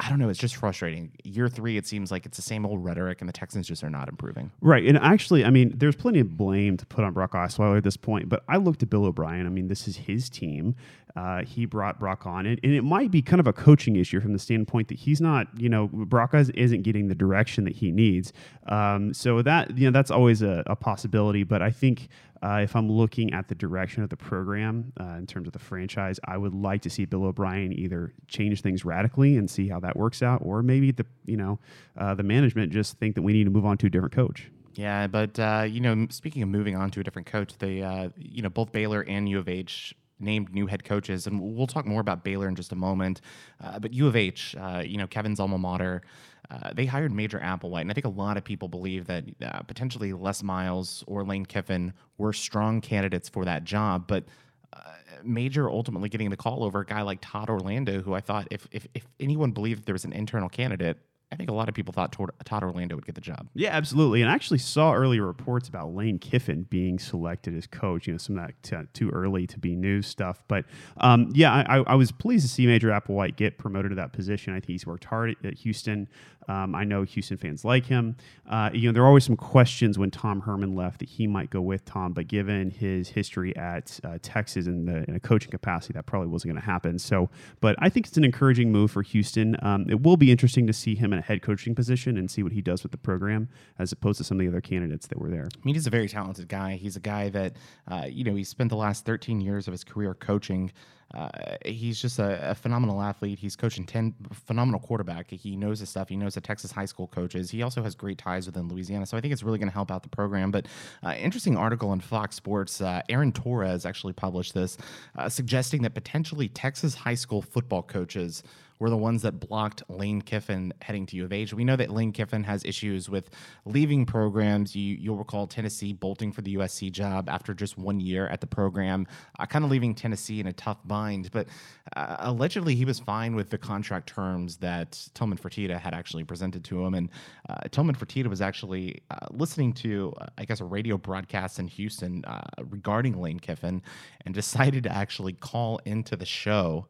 I 0.00 0.08
don't 0.08 0.18
know. 0.18 0.30
It's 0.30 0.38
just 0.38 0.56
frustrating. 0.56 1.12
Year 1.24 1.48
three, 1.48 1.76
it 1.76 1.86
seems 1.86 2.10
like 2.10 2.24
it's 2.24 2.36
the 2.36 2.42
same 2.42 2.64
old 2.64 2.82
rhetoric, 2.82 3.20
and 3.20 3.28
the 3.28 3.34
Texans 3.34 3.68
just 3.68 3.84
are 3.84 3.90
not 3.90 4.08
improving. 4.08 4.50
Right. 4.62 4.86
And 4.86 4.96
actually, 4.96 5.44
I 5.44 5.50
mean, 5.50 5.74
there's 5.76 5.94
plenty 5.94 6.20
of 6.20 6.38
blame 6.38 6.78
to 6.78 6.86
put 6.86 7.04
on 7.04 7.12
Brock 7.12 7.32
Osweiler 7.32 7.76
at 7.76 7.84
this 7.84 7.98
point, 7.98 8.30
but 8.30 8.42
I 8.48 8.56
looked 8.56 8.82
at 8.82 8.88
Bill 8.88 9.04
O'Brien. 9.04 9.46
I 9.46 9.50
mean, 9.50 9.68
this 9.68 9.86
is 9.86 9.98
his 9.98 10.30
team. 10.30 10.74
Uh, 11.16 11.42
he 11.44 11.66
brought 11.66 11.98
Brock 11.98 12.26
on, 12.26 12.46
and, 12.46 12.60
and, 12.62 12.72
it 12.72 12.82
might 12.82 13.10
be 13.10 13.20
kind 13.20 13.40
of 13.40 13.46
a 13.46 13.52
coaching 13.52 13.96
issue 13.96 14.20
from 14.20 14.32
the 14.32 14.38
standpoint 14.38 14.88
that 14.88 14.98
he's 14.98 15.20
not, 15.20 15.48
you 15.58 15.68
know, 15.68 15.88
Brock 15.88 16.34
isn't 16.34 16.82
getting 16.82 17.08
the 17.08 17.14
direction 17.14 17.64
that 17.64 17.74
he 17.74 17.90
needs. 17.90 18.32
Um, 18.68 19.12
so 19.12 19.42
that, 19.42 19.76
you 19.76 19.86
know, 19.86 19.90
that's 19.90 20.10
always 20.10 20.42
a, 20.42 20.62
a 20.66 20.76
possibility. 20.76 21.42
But 21.42 21.62
I 21.62 21.70
think 21.70 22.08
uh, 22.42 22.60
if 22.62 22.74
I'm 22.74 22.90
looking 22.90 23.32
at 23.32 23.48
the 23.48 23.54
direction 23.54 24.02
of 24.02 24.08
the 24.08 24.16
program 24.16 24.92
uh, 24.98 25.16
in 25.18 25.26
terms 25.26 25.46
of 25.46 25.52
the 25.52 25.58
franchise, 25.58 26.18
I 26.24 26.38
would 26.38 26.54
like 26.54 26.82
to 26.82 26.90
see 26.90 27.04
Bill 27.04 27.24
O'Brien 27.24 27.72
either 27.72 28.14
change 28.28 28.62
things 28.62 28.84
radically 28.84 29.36
and 29.36 29.50
see 29.50 29.68
how 29.68 29.80
that 29.80 29.96
works 29.96 30.22
out, 30.22 30.40
or 30.42 30.62
maybe 30.62 30.90
the 30.90 31.06
you 31.26 31.36
know 31.36 31.58
uh, 31.98 32.14
the 32.14 32.22
management 32.22 32.72
just 32.72 32.98
think 32.98 33.14
that 33.16 33.22
we 33.22 33.32
need 33.32 33.44
to 33.44 33.50
move 33.50 33.66
on 33.66 33.76
to 33.78 33.86
a 33.86 33.90
different 33.90 34.14
coach. 34.14 34.50
Yeah, 34.74 35.06
but 35.06 35.38
uh, 35.38 35.66
you 35.68 35.80
know, 35.80 36.06
speaking 36.10 36.42
of 36.42 36.48
moving 36.48 36.76
on 36.76 36.90
to 36.92 37.00
a 37.00 37.04
different 37.04 37.26
coach, 37.26 37.58
they 37.58 37.82
uh, 37.82 38.08
you 38.16 38.40
know 38.42 38.48
both 38.48 38.72
Baylor 38.72 39.02
and 39.02 39.28
U 39.28 39.38
of 39.38 39.48
H 39.48 39.94
named 40.20 40.52
new 40.52 40.66
head 40.66 40.84
coaches, 40.84 41.26
and 41.26 41.40
we'll 41.40 41.66
talk 41.66 41.86
more 41.86 42.00
about 42.00 42.24
Baylor 42.24 42.48
in 42.48 42.54
just 42.54 42.72
a 42.72 42.76
moment. 42.76 43.20
Uh, 43.62 43.78
but 43.78 43.92
U 43.92 44.06
of 44.06 44.16
H, 44.16 44.54
you 44.84 44.98
know, 44.98 45.06
Kevin's 45.06 45.40
alma 45.40 45.58
mater. 45.58 46.02
Uh, 46.50 46.72
they 46.72 46.84
hired 46.84 47.12
Major 47.12 47.38
Applewhite, 47.38 47.82
and 47.82 47.90
I 47.90 47.94
think 47.94 48.06
a 48.06 48.10
lot 48.10 48.36
of 48.36 48.42
people 48.42 48.66
believe 48.66 49.06
that 49.06 49.24
uh, 49.40 49.62
potentially 49.62 50.12
Les 50.12 50.42
Miles 50.42 51.04
or 51.06 51.24
Lane 51.24 51.46
Kiffin 51.46 51.92
were 52.18 52.32
strong 52.32 52.80
candidates 52.80 53.28
for 53.28 53.44
that 53.44 53.62
job, 53.62 54.08
but 54.08 54.24
uh, 54.72 54.80
Major 55.22 55.70
ultimately 55.70 56.08
getting 56.08 56.30
the 56.30 56.36
call 56.36 56.64
over 56.64 56.80
a 56.80 56.84
guy 56.84 57.02
like 57.02 57.18
Todd 57.20 57.48
Orlando, 57.48 58.02
who 58.02 58.14
I 58.14 58.20
thought 58.20 58.48
if 58.50 58.66
if, 58.72 58.86
if 58.94 59.06
anyone 59.20 59.52
believed 59.52 59.86
there 59.86 59.92
was 59.92 60.04
an 60.04 60.12
internal 60.12 60.48
candidate, 60.48 60.98
I 61.32 61.36
think 61.36 61.48
a 61.48 61.52
lot 61.52 61.68
of 61.68 61.76
people 61.76 61.92
thought 61.92 62.16
Todd 62.44 62.64
Orlando 62.64 62.96
would 62.96 63.06
get 63.06 63.14
the 63.14 63.20
job. 63.20 63.48
Yeah, 63.54 63.70
absolutely. 63.70 64.20
And 64.20 64.30
I 64.30 64.34
actually 64.34 64.58
saw 64.58 64.92
earlier 64.92 65.24
reports 65.24 65.68
about 65.68 65.94
Lane 65.94 66.18
Kiffin 66.18 66.64
being 66.64 66.98
selected 66.98 67.54
as 67.54 67.68
coach. 67.68 68.08
You 68.08 68.14
know, 68.14 68.18
some 68.18 68.36
of 68.36 68.46
that 68.46 68.62
t- 68.64 68.88
too 68.92 69.10
early 69.10 69.46
to 69.46 69.58
be 69.58 69.76
news 69.76 70.08
stuff. 70.08 70.42
But 70.48 70.64
um, 70.96 71.30
yeah, 71.32 71.52
I, 71.68 71.78
I, 71.86 71.94
was 71.94 72.10
pleased 72.10 72.44
to 72.44 72.52
see 72.52 72.66
Major 72.66 72.88
Applewhite 72.88 73.36
get 73.36 73.58
promoted 73.58 73.92
to 73.92 73.94
that 73.94 74.12
position. 74.12 74.54
I 74.54 74.56
think 74.56 74.70
he's 74.70 74.86
worked 74.86 75.04
hard 75.04 75.30
at, 75.30 75.46
at 75.46 75.54
Houston. 75.58 76.08
Um, 76.48 76.74
I 76.74 76.82
know 76.82 77.04
Houston 77.04 77.36
fans 77.36 77.64
like 77.64 77.86
him. 77.86 78.16
Uh, 78.48 78.70
you 78.72 78.88
know, 78.88 78.92
there 78.92 79.04
are 79.04 79.06
always 79.06 79.24
some 79.24 79.36
questions 79.36 79.98
when 79.98 80.10
Tom 80.10 80.40
Herman 80.40 80.74
left 80.74 80.98
that 80.98 81.08
he 81.08 81.28
might 81.28 81.50
go 81.50 81.60
with 81.60 81.84
Tom, 81.84 82.12
but 82.12 82.26
given 82.26 82.70
his 82.70 83.08
history 83.08 83.54
at 83.56 84.00
uh, 84.02 84.18
Texas 84.20 84.66
in, 84.66 84.86
the, 84.86 85.04
in 85.04 85.14
a 85.14 85.20
coaching 85.20 85.52
capacity, 85.52 85.92
that 85.92 86.06
probably 86.06 86.28
wasn't 86.28 86.52
going 86.52 86.60
to 86.60 86.66
happen. 86.66 86.98
So, 86.98 87.30
but 87.60 87.76
I 87.78 87.88
think 87.88 88.08
it's 88.08 88.16
an 88.16 88.24
encouraging 88.24 88.72
move 88.72 88.90
for 88.90 89.02
Houston. 89.02 89.56
Um, 89.62 89.86
it 89.88 90.02
will 90.02 90.16
be 90.16 90.32
interesting 90.32 90.66
to 90.66 90.72
see 90.72 90.96
him 90.96 91.12
in 91.12 91.19
head 91.20 91.42
coaching 91.42 91.74
position 91.74 92.16
and 92.16 92.30
see 92.30 92.42
what 92.42 92.52
he 92.52 92.60
does 92.60 92.82
with 92.82 92.92
the 92.92 92.98
program, 92.98 93.48
as 93.78 93.92
opposed 93.92 94.18
to 94.18 94.24
some 94.24 94.38
of 94.38 94.40
the 94.40 94.48
other 94.48 94.60
candidates 94.60 95.06
that 95.08 95.18
were 95.18 95.30
there. 95.30 95.48
I 95.54 95.60
mean, 95.64 95.74
he's 95.74 95.86
a 95.86 95.90
very 95.90 96.08
talented 96.08 96.48
guy. 96.48 96.76
He's 96.76 96.96
a 96.96 97.00
guy 97.00 97.28
that, 97.30 97.56
uh, 97.88 98.06
you 98.08 98.24
know, 98.24 98.34
he 98.34 98.44
spent 98.44 98.70
the 98.70 98.76
last 98.76 99.04
13 99.04 99.40
years 99.40 99.68
of 99.68 99.72
his 99.72 99.84
career 99.84 100.14
coaching. 100.14 100.72
Uh, 101.12 101.56
he's 101.64 102.00
just 102.00 102.20
a, 102.20 102.50
a, 102.50 102.54
phenomenal 102.54 103.02
athlete. 103.02 103.36
He's 103.36 103.56
coaching 103.56 103.84
10 103.84 104.14
phenomenal 104.32 104.78
quarterback. 104.78 105.28
He 105.28 105.56
knows 105.56 105.80
his 105.80 105.88
stuff. 105.88 106.08
He 106.08 106.14
knows 106.14 106.34
the 106.34 106.40
Texas 106.40 106.70
high 106.70 106.84
school 106.84 107.08
coaches. 107.08 107.50
He 107.50 107.62
also 107.62 107.82
has 107.82 107.96
great 107.96 108.16
ties 108.16 108.46
within 108.46 108.68
Louisiana. 108.68 109.06
So 109.06 109.16
I 109.16 109.20
think 109.20 109.32
it's 109.32 109.42
really 109.42 109.58
going 109.58 109.68
to 109.68 109.74
help 109.74 109.90
out 109.90 110.04
the 110.04 110.08
program. 110.08 110.52
But 110.52 110.66
uh, 111.02 111.14
interesting 111.18 111.56
article 111.56 111.92
in 111.92 112.00
Fox 112.00 112.36
Sports. 112.36 112.80
Uh, 112.80 113.02
Aaron 113.08 113.32
Torres 113.32 113.86
actually 113.86 114.12
published 114.12 114.54
this, 114.54 114.78
uh, 115.18 115.28
suggesting 115.28 115.82
that 115.82 115.94
potentially 115.94 116.48
Texas 116.48 116.94
high 116.94 117.14
school 117.14 117.42
football 117.42 117.82
coaches 117.82 118.44
were 118.80 118.90
the 118.90 118.96
ones 118.96 119.22
that 119.22 119.38
blocked 119.38 119.82
Lane 119.88 120.22
Kiffin 120.22 120.72
heading 120.80 121.06
to 121.06 121.16
U 121.16 121.24
of 121.26 121.32
H. 121.32 121.52
We 121.52 121.64
know 121.64 121.76
that 121.76 121.90
Lane 121.90 122.12
Kiffin 122.12 122.42
has 122.44 122.64
issues 122.64 123.08
with 123.08 123.30
leaving 123.66 124.06
programs. 124.06 124.74
You, 124.74 124.96
you'll 124.96 125.18
recall 125.18 125.46
Tennessee 125.46 125.92
bolting 125.92 126.32
for 126.32 126.40
the 126.40 126.56
USC 126.56 126.90
job 126.90 127.28
after 127.28 127.52
just 127.52 127.76
one 127.76 128.00
year 128.00 128.26
at 128.28 128.40
the 128.40 128.46
program, 128.46 129.06
uh, 129.38 129.44
kind 129.44 129.64
of 129.64 129.70
leaving 129.70 129.94
Tennessee 129.94 130.40
in 130.40 130.46
a 130.46 130.52
tough 130.54 130.78
bind. 130.86 131.30
But 131.30 131.48
uh, 131.94 132.16
allegedly, 132.20 132.74
he 132.74 132.86
was 132.86 132.98
fine 132.98 133.36
with 133.36 133.50
the 133.50 133.58
contract 133.58 134.08
terms 134.08 134.56
that 134.56 135.08
Tillman 135.12 135.36
Fertitta 135.36 135.78
had 135.78 135.92
actually 135.92 136.24
presented 136.24 136.64
to 136.64 136.84
him. 136.84 136.94
And 136.94 137.10
uh, 137.50 137.68
Tillman 137.70 137.94
Fertitta 137.94 138.28
was 138.28 138.40
actually 138.40 139.02
uh, 139.10 139.26
listening 139.30 139.74
to, 139.74 140.14
uh, 140.18 140.26
I 140.38 140.46
guess, 140.46 140.60
a 140.60 140.64
radio 140.64 140.96
broadcast 140.96 141.58
in 141.58 141.68
Houston 141.68 142.24
uh, 142.24 142.40
regarding 142.70 143.20
Lane 143.20 143.40
Kiffin 143.40 143.82
and 144.24 144.34
decided 144.40 144.84
to 144.84 144.90
actually 144.92 145.34
call 145.34 145.80
into 145.84 146.16
the 146.16 146.24
show 146.24 146.86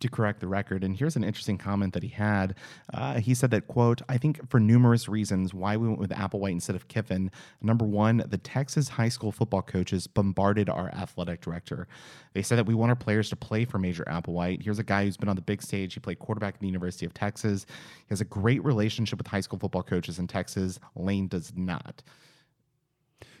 to 0.00 0.08
correct 0.08 0.40
the 0.40 0.46
record. 0.48 0.84
And 0.84 0.96
here's 0.96 1.16
an 1.16 1.24
interesting 1.24 1.58
comment 1.58 1.94
that 1.94 2.02
he 2.02 2.08
had. 2.08 2.54
Uh, 2.92 3.18
he 3.18 3.34
said 3.34 3.50
that, 3.52 3.66
quote, 3.66 4.02
I 4.08 4.18
think 4.18 4.48
for 4.50 4.60
numerous 4.60 5.08
reasons 5.08 5.54
why 5.54 5.76
we 5.76 5.88
went 5.88 6.00
with 6.00 6.10
Applewhite 6.10 6.52
instead 6.52 6.76
of 6.76 6.88
Kiffin. 6.88 7.30
Number 7.62 7.84
one, 7.84 8.22
the 8.28 8.38
Texas 8.38 8.88
high 8.88 9.08
school 9.08 9.32
football 9.32 9.62
coaches 9.62 10.06
bombarded 10.06 10.68
our 10.68 10.88
athletic 10.90 11.40
director. 11.40 11.88
They 12.34 12.42
said 12.42 12.58
that 12.58 12.66
we 12.66 12.74
want 12.74 12.90
our 12.90 12.96
players 12.96 13.30
to 13.30 13.36
play 13.36 13.64
for 13.64 13.78
Major 13.78 14.04
Applewhite. 14.04 14.62
Here's 14.62 14.78
a 14.78 14.84
guy 14.84 15.04
who's 15.04 15.16
been 15.16 15.28
on 15.28 15.36
the 15.36 15.42
big 15.42 15.62
stage. 15.62 15.94
He 15.94 16.00
played 16.00 16.18
quarterback 16.18 16.54
at 16.54 16.60
the 16.60 16.66
University 16.66 17.06
of 17.06 17.14
Texas. 17.14 17.66
He 17.98 18.06
has 18.10 18.20
a 18.20 18.26
great 18.26 18.62
relationship 18.64 19.18
with 19.18 19.26
high 19.26 19.40
school 19.40 19.58
football 19.58 19.82
coaches 19.82 20.18
in 20.18 20.26
Texas. 20.26 20.78
Lane 20.94 21.28
does 21.28 21.52
not. 21.56 22.02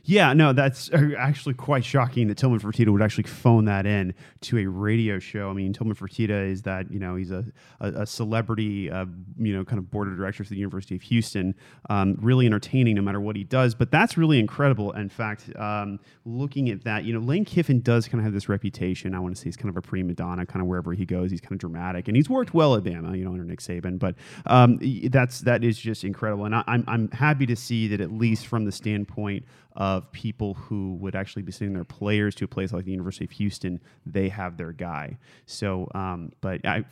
Yeah, 0.08 0.34
no, 0.34 0.52
that's 0.52 0.88
uh, 0.92 1.10
actually 1.18 1.54
quite 1.54 1.84
shocking 1.84 2.28
that 2.28 2.36
Tillman 2.38 2.60
Fertitta 2.60 2.92
would 2.92 3.02
actually 3.02 3.24
phone 3.24 3.64
that 3.64 3.86
in 3.86 4.14
to 4.42 4.58
a 4.58 4.66
radio 4.66 5.18
show. 5.18 5.50
I 5.50 5.52
mean, 5.52 5.72
Tillman 5.72 5.96
Fertitta 5.96 6.48
is 6.48 6.62
that 6.62 6.92
you 6.92 7.00
know 7.00 7.16
he's 7.16 7.32
a 7.32 7.44
a, 7.80 7.88
a 7.88 8.06
celebrity, 8.06 8.88
uh, 8.88 9.06
you 9.36 9.52
know, 9.52 9.64
kind 9.64 9.80
of 9.80 9.90
board 9.90 10.06
of 10.06 10.16
directors 10.16 10.46
at 10.46 10.50
the 10.50 10.58
University 10.58 10.94
of 10.94 11.02
Houston. 11.02 11.56
Um, 11.90 12.16
really 12.20 12.46
entertaining 12.46 12.94
no 12.94 13.02
matter 13.02 13.20
what 13.20 13.34
he 13.34 13.42
does, 13.42 13.74
but 13.74 13.90
that's 13.90 14.16
really 14.16 14.38
incredible. 14.38 14.92
In 14.92 15.08
fact, 15.08 15.50
um, 15.56 15.98
looking 16.24 16.70
at 16.70 16.84
that, 16.84 17.04
you 17.04 17.12
know, 17.12 17.18
Lane 17.18 17.44
Kiffin 17.44 17.80
does 17.80 18.06
kind 18.06 18.20
of 18.20 18.24
have 18.24 18.32
this 18.32 18.48
reputation. 18.48 19.12
I 19.12 19.18
want 19.18 19.34
to 19.34 19.40
say 19.40 19.46
he's 19.46 19.56
kind 19.56 19.70
of 19.70 19.76
a 19.76 19.82
prima 19.82 20.14
donna, 20.14 20.46
kind 20.46 20.62
of 20.62 20.68
wherever 20.68 20.92
he 20.92 21.04
goes, 21.04 21.32
he's 21.32 21.40
kind 21.40 21.54
of 21.54 21.58
dramatic, 21.58 22.06
and 22.06 22.16
he's 22.16 22.30
worked 22.30 22.54
well 22.54 22.76
at 22.76 22.84
Bama, 22.84 23.18
you 23.18 23.24
know, 23.24 23.32
under 23.32 23.44
Nick 23.44 23.58
Saban. 23.58 23.98
But 23.98 24.14
um, 24.46 24.78
that's 25.10 25.40
that 25.40 25.64
is 25.64 25.76
just 25.76 26.04
incredible, 26.04 26.44
and 26.44 26.54
I, 26.54 26.62
I'm 26.68 26.84
I'm 26.86 27.10
happy 27.10 27.46
to 27.46 27.56
see 27.56 27.88
that 27.88 28.00
at 28.00 28.12
least 28.12 28.46
from 28.46 28.66
the 28.66 28.72
standpoint 28.72 29.44
of 29.76 30.10
people 30.12 30.54
who 30.54 30.94
would 30.94 31.14
actually 31.14 31.42
be 31.42 31.52
sending 31.52 31.74
their 31.74 31.84
players 31.84 32.34
to 32.36 32.44
a 32.44 32.48
place 32.48 32.72
like 32.72 32.84
the 32.84 32.90
University 32.90 33.24
of 33.24 33.30
Houston, 33.32 33.80
they 34.06 34.28
have 34.28 34.56
their 34.56 34.72
guy. 34.72 35.18
So, 35.44 35.90
um, 35.94 36.32
but 36.40 36.64
I, 36.64 36.84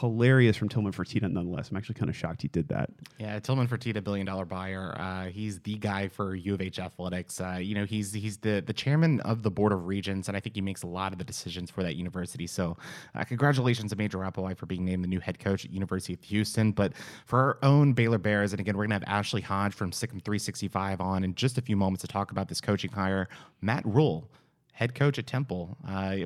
hilarious 0.00 0.56
from 0.56 0.68
Tillman 0.68 0.92
Fertitta 0.92 1.30
nonetheless. 1.30 1.70
I'm 1.70 1.76
actually 1.76 1.94
kind 1.94 2.08
of 2.08 2.16
shocked 2.16 2.42
he 2.42 2.48
did 2.48 2.68
that. 2.68 2.90
Yeah, 3.18 3.38
Tillman 3.38 3.68
Fertitta, 3.68 4.02
billion 4.02 4.26
dollar 4.26 4.44
buyer. 4.44 4.94
Uh, 4.98 5.26
he's 5.26 5.60
the 5.60 5.76
guy 5.76 6.08
for 6.08 6.34
U 6.34 6.54
of 6.54 6.60
H 6.60 6.78
athletics. 6.78 7.40
Uh, 7.40 7.58
you 7.60 7.74
know, 7.74 7.84
he's 7.84 8.12
he's 8.12 8.38
the 8.38 8.60
the 8.60 8.72
chairman 8.72 9.20
of 9.20 9.42
the 9.42 9.50
board 9.50 9.72
of 9.72 9.86
regents, 9.86 10.28
and 10.28 10.36
I 10.36 10.40
think 10.40 10.56
he 10.56 10.60
makes 10.60 10.82
a 10.82 10.86
lot 10.86 11.12
of 11.12 11.18
the 11.18 11.24
decisions 11.24 11.70
for 11.70 11.82
that 11.82 11.96
university. 11.96 12.46
So, 12.46 12.76
uh, 13.14 13.24
congratulations 13.24 13.90
to 13.92 13.96
Major 13.96 14.18
Applewhite 14.18 14.56
for 14.56 14.66
being 14.66 14.84
named 14.84 15.04
the 15.04 15.08
new 15.08 15.20
head 15.20 15.38
coach 15.38 15.64
at 15.64 15.70
University 15.70 16.14
of 16.14 16.22
Houston. 16.24 16.72
But 16.72 16.92
for 17.24 17.38
our 17.38 17.58
own 17.62 17.92
Baylor 17.92 18.18
Bears, 18.18 18.52
and 18.52 18.60
again, 18.60 18.76
we're 18.76 18.84
gonna 18.84 18.96
have 18.96 19.04
Ashley 19.06 19.42
Hodge 19.42 19.74
from 19.74 19.90
SicEm 19.90 20.22
365 20.22 21.00
on 21.00 21.24
in 21.24 21.34
just 21.34 21.58
a 21.58 21.62
few 21.62 21.76
moments 21.76 22.02
to 22.02 22.08
talk 22.08 22.15
talk 22.16 22.30
about 22.30 22.48
this 22.48 22.60
coaching 22.60 22.92
hire. 22.92 23.28
Matt 23.60 23.84
Rhule, 23.84 24.30
head 24.72 24.94
coach 24.94 25.18
at 25.18 25.26
Temple, 25.26 25.76
uh, 25.86 26.16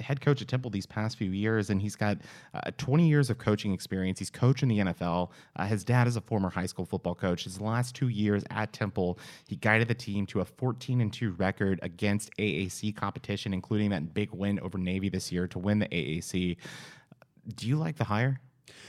head 0.00 0.20
coach 0.20 0.40
at 0.40 0.48
Temple 0.48 0.70
these 0.70 0.86
past 0.86 1.18
few 1.18 1.30
years, 1.30 1.70
and 1.70 1.82
he's 1.82 1.96
got 1.96 2.18
uh, 2.54 2.70
20 2.78 3.08
years 3.08 3.30
of 3.30 3.38
coaching 3.38 3.72
experience. 3.74 4.18
He's 4.18 4.30
coached 4.30 4.62
in 4.62 4.68
the 4.68 4.78
NFL. 4.78 5.30
Uh, 5.56 5.66
his 5.66 5.84
dad 5.84 6.06
is 6.06 6.16
a 6.16 6.20
former 6.20 6.48
high 6.48 6.66
school 6.66 6.86
football 6.86 7.14
coach. 7.14 7.44
His 7.44 7.60
last 7.60 7.94
two 7.94 8.08
years 8.08 8.44
at 8.50 8.72
Temple, 8.72 9.18
he 9.46 9.56
guided 9.56 9.88
the 9.88 9.94
team 9.94 10.24
to 10.26 10.40
a 10.40 10.44
14 10.44 11.00
and 11.00 11.12
2 11.12 11.32
record 11.32 11.80
against 11.82 12.30
AAC 12.38 12.96
competition, 12.96 13.52
including 13.52 13.90
that 13.90 14.14
big 14.14 14.30
win 14.32 14.58
over 14.60 14.78
Navy 14.78 15.08
this 15.08 15.30
year 15.32 15.46
to 15.48 15.58
win 15.58 15.80
the 15.80 15.88
AAC. 15.88 16.56
Do 17.56 17.66
you 17.66 17.76
like 17.76 17.96
the 17.96 18.04
hire? 18.04 18.40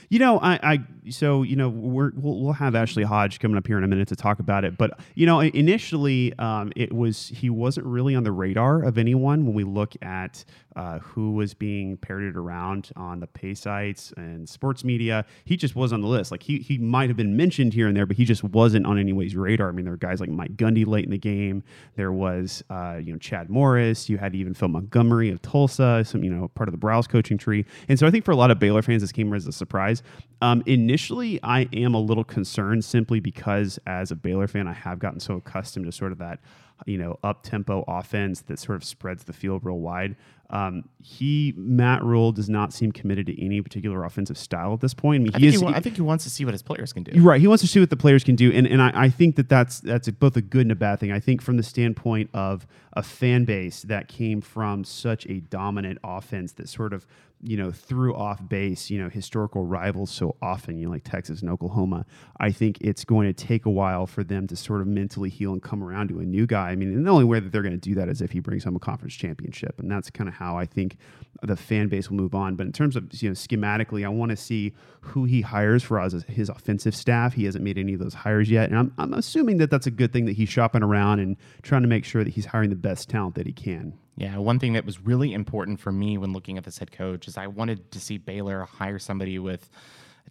You 0.08 0.18
know, 0.18 0.38
I, 0.40 0.58
I 0.62 0.78
so 1.10 1.42
you 1.42 1.56
know 1.56 1.68
we're, 1.68 2.10
we'll, 2.16 2.40
we'll 2.40 2.52
have 2.52 2.74
Ashley 2.74 3.04
Hodge 3.04 3.38
coming 3.38 3.56
up 3.56 3.66
here 3.66 3.78
in 3.78 3.84
a 3.84 3.88
minute 3.88 4.08
to 4.08 4.16
talk 4.16 4.40
about 4.40 4.64
it. 4.64 4.76
But 4.76 4.98
you 5.14 5.26
know, 5.26 5.40
initially 5.40 6.36
um, 6.38 6.72
it 6.76 6.92
was 6.92 7.28
he 7.28 7.48
wasn't 7.50 7.86
really 7.86 8.14
on 8.14 8.24
the 8.24 8.32
radar 8.32 8.82
of 8.82 8.98
anyone 8.98 9.46
when 9.46 9.54
we 9.54 9.64
look 9.64 9.94
at 10.02 10.44
uh, 10.76 10.98
who 11.00 11.32
was 11.32 11.54
being 11.54 11.96
parroted 11.96 12.36
around 12.36 12.90
on 12.96 13.20
the 13.20 13.26
pay 13.26 13.54
sites 13.54 14.12
and 14.16 14.48
sports 14.48 14.84
media. 14.84 15.24
He 15.44 15.56
just 15.56 15.74
was 15.74 15.92
on 15.92 16.00
the 16.00 16.06
list. 16.06 16.30
Like 16.30 16.42
he 16.42 16.58
he 16.58 16.78
might 16.78 17.10
have 17.10 17.16
been 17.16 17.36
mentioned 17.36 17.74
here 17.74 17.88
and 17.88 17.96
there, 17.96 18.06
but 18.06 18.16
he 18.16 18.24
just 18.24 18.44
wasn't 18.44 18.86
on 18.86 18.98
anybody's 18.98 19.36
radar. 19.36 19.68
I 19.68 19.72
mean, 19.72 19.84
there 19.84 19.92
were 19.92 19.98
guys 19.98 20.20
like 20.20 20.30
Mike 20.30 20.56
Gundy 20.56 20.86
late 20.86 21.04
in 21.04 21.10
the 21.10 21.18
game. 21.18 21.62
There 21.96 22.12
was 22.12 22.62
uh, 22.70 22.98
you 23.02 23.12
know 23.12 23.18
Chad 23.18 23.50
Morris. 23.50 24.08
You 24.08 24.18
had 24.18 24.34
even 24.34 24.54
Phil 24.54 24.68
Montgomery 24.68 25.30
of 25.30 25.42
Tulsa, 25.42 26.04
some 26.04 26.22
you 26.22 26.30
know 26.30 26.48
part 26.48 26.68
of 26.68 26.72
the 26.72 26.78
Browse 26.78 27.06
coaching 27.06 27.38
tree. 27.38 27.64
And 27.88 27.98
so 27.98 28.06
I 28.06 28.10
think 28.10 28.24
for 28.24 28.32
a 28.32 28.36
lot 28.36 28.50
of 28.50 28.58
Baylor 28.58 28.82
fans, 28.82 29.02
this 29.02 29.12
came 29.12 29.32
as 29.32 29.46
a 29.46 29.52
surprise. 29.52 30.02
Um, 30.42 30.62
initially, 30.66 31.38
I 31.42 31.68
am 31.72 31.94
a 31.94 32.00
little 32.00 32.24
concerned 32.24 32.84
simply 32.84 33.20
because 33.20 33.78
as 33.86 34.10
a 34.10 34.16
Baylor 34.16 34.48
fan, 34.48 34.66
I 34.66 34.72
have 34.72 34.98
gotten 34.98 35.20
so 35.20 35.34
accustomed 35.34 35.86
to 35.86 35.92
sort 35.92 36.12
of 36.12 36.18
that 36.18 36.40
you 36.86 36.98
know 36.98 37.18
up 37.22 37.42
tempo 37.42 37.84
offense 37.86 38.42
that 38.42 38.58
sort 38.58 38.76
of 38.76 38.84
spreads 38.84 39.24
the 39.24 39.32
field 39.32 39.64
real 39.64 39.78
wide. 39.78 40.16
Um, 40.50 40.88
he 41.00 41.54
Matt 41.56 42.02
Rhule 42.02 42.32
does 42.32 42.48
not 42.48 42.72
seem 42.72 42.90
committed 42.90 43.26
to 43.26 43.44
any 43.44 43.60
particular 43.60 44.04
offensive 44.04 44.36
style 44.36 44.72
at 44.74 44.80
this 44.80 44.94
point. 44.94 45.20
I 45.20 45.24
mean, 45.24 45.34
I 45.34 45.38
he 45.38 45.44
think, 45.44 45.54
is. 45.54 45.60
he, 45.60 45.64
wa- 45.64 45.72
I 45.72 45.80
think 45.80 45.94
he 45.94 46.02
wants 46.02 46.24
to 46.24 46.30
see 46.30 46.44
what 46.44 46.54
his 46.54 46.62
players 46.62 46.92
can 46.92 47.04
do. 47.04 47.22
Right, 47.22 47.40
he 47.40 47.46
wants 47.46 47.62
to 47.62 47.68
see 47.68 47.78
what 47.78 47.90
the 47.90 47.96
players 47.96 48.24
can 48.24 48.34
do, 48.34 48.50
and 48.52 48.66
and 48.66 48.82
I, 48.82 48.90
I 48.92 49.08
think 49.10 49.36
that 49.36 49.48
that's 49.48 49.78
that's 49.80 50.08
a, 50.08 50.12
both 50.12 50.36
a 50.36 50.42
good 50.42 50.62
and 50.62 50.72
a 50.72 50.76
bad 50.76 50.98
thing. 50.98 51.12
I 51.12 51.20
think 51.20 51.40
from 51.40 51.56
the 51.56 51.62
standpoint 51.62 52.30
of 52.34 52.66
a 52.94 53.02
fan 53.02 53.44
base 53.44 53.82
that 53.82 54.08
came 54.08 54.40
from 54.40 54.82
such 54.82 55.24
a 55.26 55.38
dominant 55.40 55.98
offense 56.02 56.52
that 56.54 56.68
sort 56.68 56.92
of 56.92 57.06
you 57.42 57.56
know 57.56 57.70
threw 57.70 58.14
off 58.14 58.46
base, 58.48 58.90
you 58.90 59.02
know 59.02 59.08
historical 59.08 59.64
rivals 59.64 60.10
so 60.10 60.36
often, 60.42 60.78
you 60.78 60.86
know 60.86 60.92
like 60.92 61.04
Texas 61.04 61.40
and 61.40 61.50
Oklahoma. 61.50 62.04
I 62.38 62.52
think 62.52 62.78
it's 62.80 63.04
going 63.04 63.32
to 63.32 63.32
take 63.32 63.66
a 63.66 63.70
while 63.70 64.06
for 64.06 64.22
them 64.24 64.46
to 64.48 64.56
sort 64.56 64.80
of 64.80 64.86
mentally 64.86 65.30
heal 65.30 65.52
and 65.52 65.62
come 65.62 65.82
around 65.82 66.08
to 66.08 66.20
a 66.20 66.24
new 66.24 66.46
guy. 66.46 66.70
I 66.70 66.76
mean, 66.76 66.92
and 66.92 67.06
the 67.06 67.10
only 67.10 67.24
way 67.24 67.40
that 67.40 67.52
they're 67.52 67.62
going 67.62 67.78
to 67.78 67.88
do 67.88 67.94
that 67.94 68.08
is 68.08 68.20
if 68.20 68.32
he 68.32 68.40
brings 68.40 68.64
home 68.64 68.76
a 68.76 68.80
conference 68.80 69.14
championship, 69.14 69.78
and 69.78 69.90
that's 69.90 70.10
kind 70.10 70.28
of 70.28 70.34
how 70.34 70.56
I 70.56 70.66
think 70.66 70.96
the 71.42 71.56
fan 71.56 71.88
base 71.88 72.10
will 72.10 72.16
move 72.16 72.34
on. 72.34 72.56
But 72.56 72.66
in 72.66 72.72
terms 72.72 72.96
of 72.96 73.04
you 73.22 73.28
know 73.28 73.34
schematically, 73.34 74.04
I 74.04 74.08
want 74.08 74.30
to 74.30 74.36
see 74.36 74.74
who 75.00 75.24
he 75.24 75.40
hires 75.40 75.82
for 75.82 76.00
his 76.28 76.48
offensive 76.48 76.94
staff. 76.94 77.34
He 77.34 77.44
hasn't 77.44 77.64
made 77.64 77.78
any 77.78 77.94
of 77.94 78.00
those 78.00 78.14
hires 78.14 78.50
yet, 78.50 78.70
and 78.70 78.78
I'm, 78.78 78.94
I'm 78.98 79.14
assuming 79.14 79.58
that 79.58 79.70
that's 79.70 79.86
a 79.86 79.90
good 79.90 80.12
thing 80.12 80.26
that 80.26 80.32
he's 80.32 80.48
shopping 80.48 80.82
around 80.82 81.20
and 81.20 81.36
trying 81.62 81.82
to 81.82 81.88
make 81.88 82.04
sure 82.04 82.24
that 82.24 82.30
he's 82.34 82.46
hiring 82.46 82.70
the 82.70 82.76
best 82.76 83.08
talent 83.08 83.34
that 83.36 83.46
he 83.46 83.52
can. 83.52 83.94
Yeah, 84.16 84.36
one 84.36 84.58
thing 84.58 84.74
that 84.74 84.84
was 84.84 85.00
really 85.00 85.32
important 85.32 85.80
for 85.80 85.92
me 85.92 86.18
when 86.18 86.32
looking 86.32 86.58
at 86.58 86.64
this 86.64 86.76
head 86.76 86.92
coach 86.92 87.26
is 87.26 87.38
I 87.38 87.46
wanted 87.46 87.90
to 87.92 88.00
see 88.00 88.18
Baylor 88.18 88.64
hire 88.64 88.98
somebody 88.98 89.38
with 89.38 89.70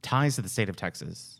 ties 0.01 0.35
to 0.35 0.41
the 0.41 0.49
state 0.49 0.69
of 0.69 0.75
Texas. 0.75 1.38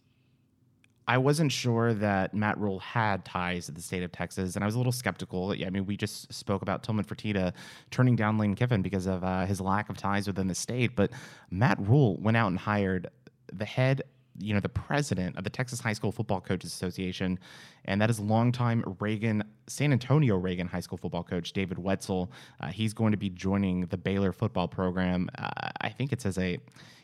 I 1.10 1.18
wasn't 1.18 1.52
sure 1.52 1.96
that 1.96 2.36
Matt 2.36 2.60
Rhule 2.60 2.78
had 2.78 3.26
ties 3.26 3.66
to 3.66 3.72
the 3.72 3.82
state 3.82 4.04
of 4.04 4.12
Texas, 4.12 4.54
and 4.54 4.64
I 4.64 4.68
was 4.68 4.76
a 4.76 4.78
little 4.78 4.92
skeptical. 4.92 5.56
I 5.60 5.70
mean, 5.72 5.88
we 5.88 5.98
just 5.98 6.32
spoke 6.32 6.62
about 6.62 6.84
Tillman 6.84 7.04
Fertitta 7.04 7.52
turning 7.90 8.16
down 8.16 8.38
Lane 8.38 8.54
Kiffin 8.54 8.84
because 8.84 9.08
of 9.08 9.24
uh, 9.24 9.48
his 9.48 9.60
lack 9.60 9.90
of 9.90 9.98
ties 9.98 10.28
within 10.28 10.46
the 10.46 10.54
state, 10.54 10.96
but 10.96 11.10
Matt 11.50 11.80
Rhule 11.80 12.18
went 12.18 12.38
out 12.38 12.50
and 12.50 12.60
hired 12.60 13.10
the 13.52 13.66
head 13.66 14.04
you 14.42 14.54
know 14.54 14.60
the 14.60 14.70
president 14.70 15.36
of 15.36 15.44
the 15.44 15.50
Texas 15.50 15.80
High 15.80 15.94
School 15.94 16.12
Football 16.12 16.42
Coaches 16.42 16.72
Association, 16.72 17.40
and 17.86 18.00
that 18.00 18.12
is 18.12 18.20
longtime 18.20 18.84
Reagan 19.00 19.44
San 19.66 19.92
Antonio 19.92 20.38
Reagan 20.38 20.68
High 20.68 20.80
School 20.80 21.00
football 21.00 21.24
coach 21.24 21.54
David 21.54 21.80
Wetzel. 21.80 22.32
Uh, 22.60 22.68
he's 22.68 22.94
going 22.94 23.12
to 23.12 23.18
be 23.18 23.32
joining 23.32 23.88
the 23.88 23.98
Baylor 23.98 24.32
football 24.32 24.68
program. 24.68 25.28
Uh, 25.38 25.70
I 25.82 25.90
think 25.90 26.14
it's 26.14 26.26
as 26.26 26.38
a, 26.38 26.60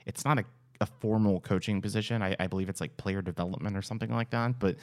it's 0.06 0.24
not 0.24 0.40
a, 0.40 0.46
a 0.82 0.86
formal 0.86 1.40
coaching 1.40 1.82
position. 1.82 2.22
I, 2.22 2.36
I 2.40 2.48
believe 2.48 2.70
it's 2.70 2.82
like 2.82 2.96
player 2.98 3.22
development 3.22 3.76
or 3.76 3.82
something 3.82 4.12
like 4.12 4.30
that. 4.32 4.60
But 4.60 4.78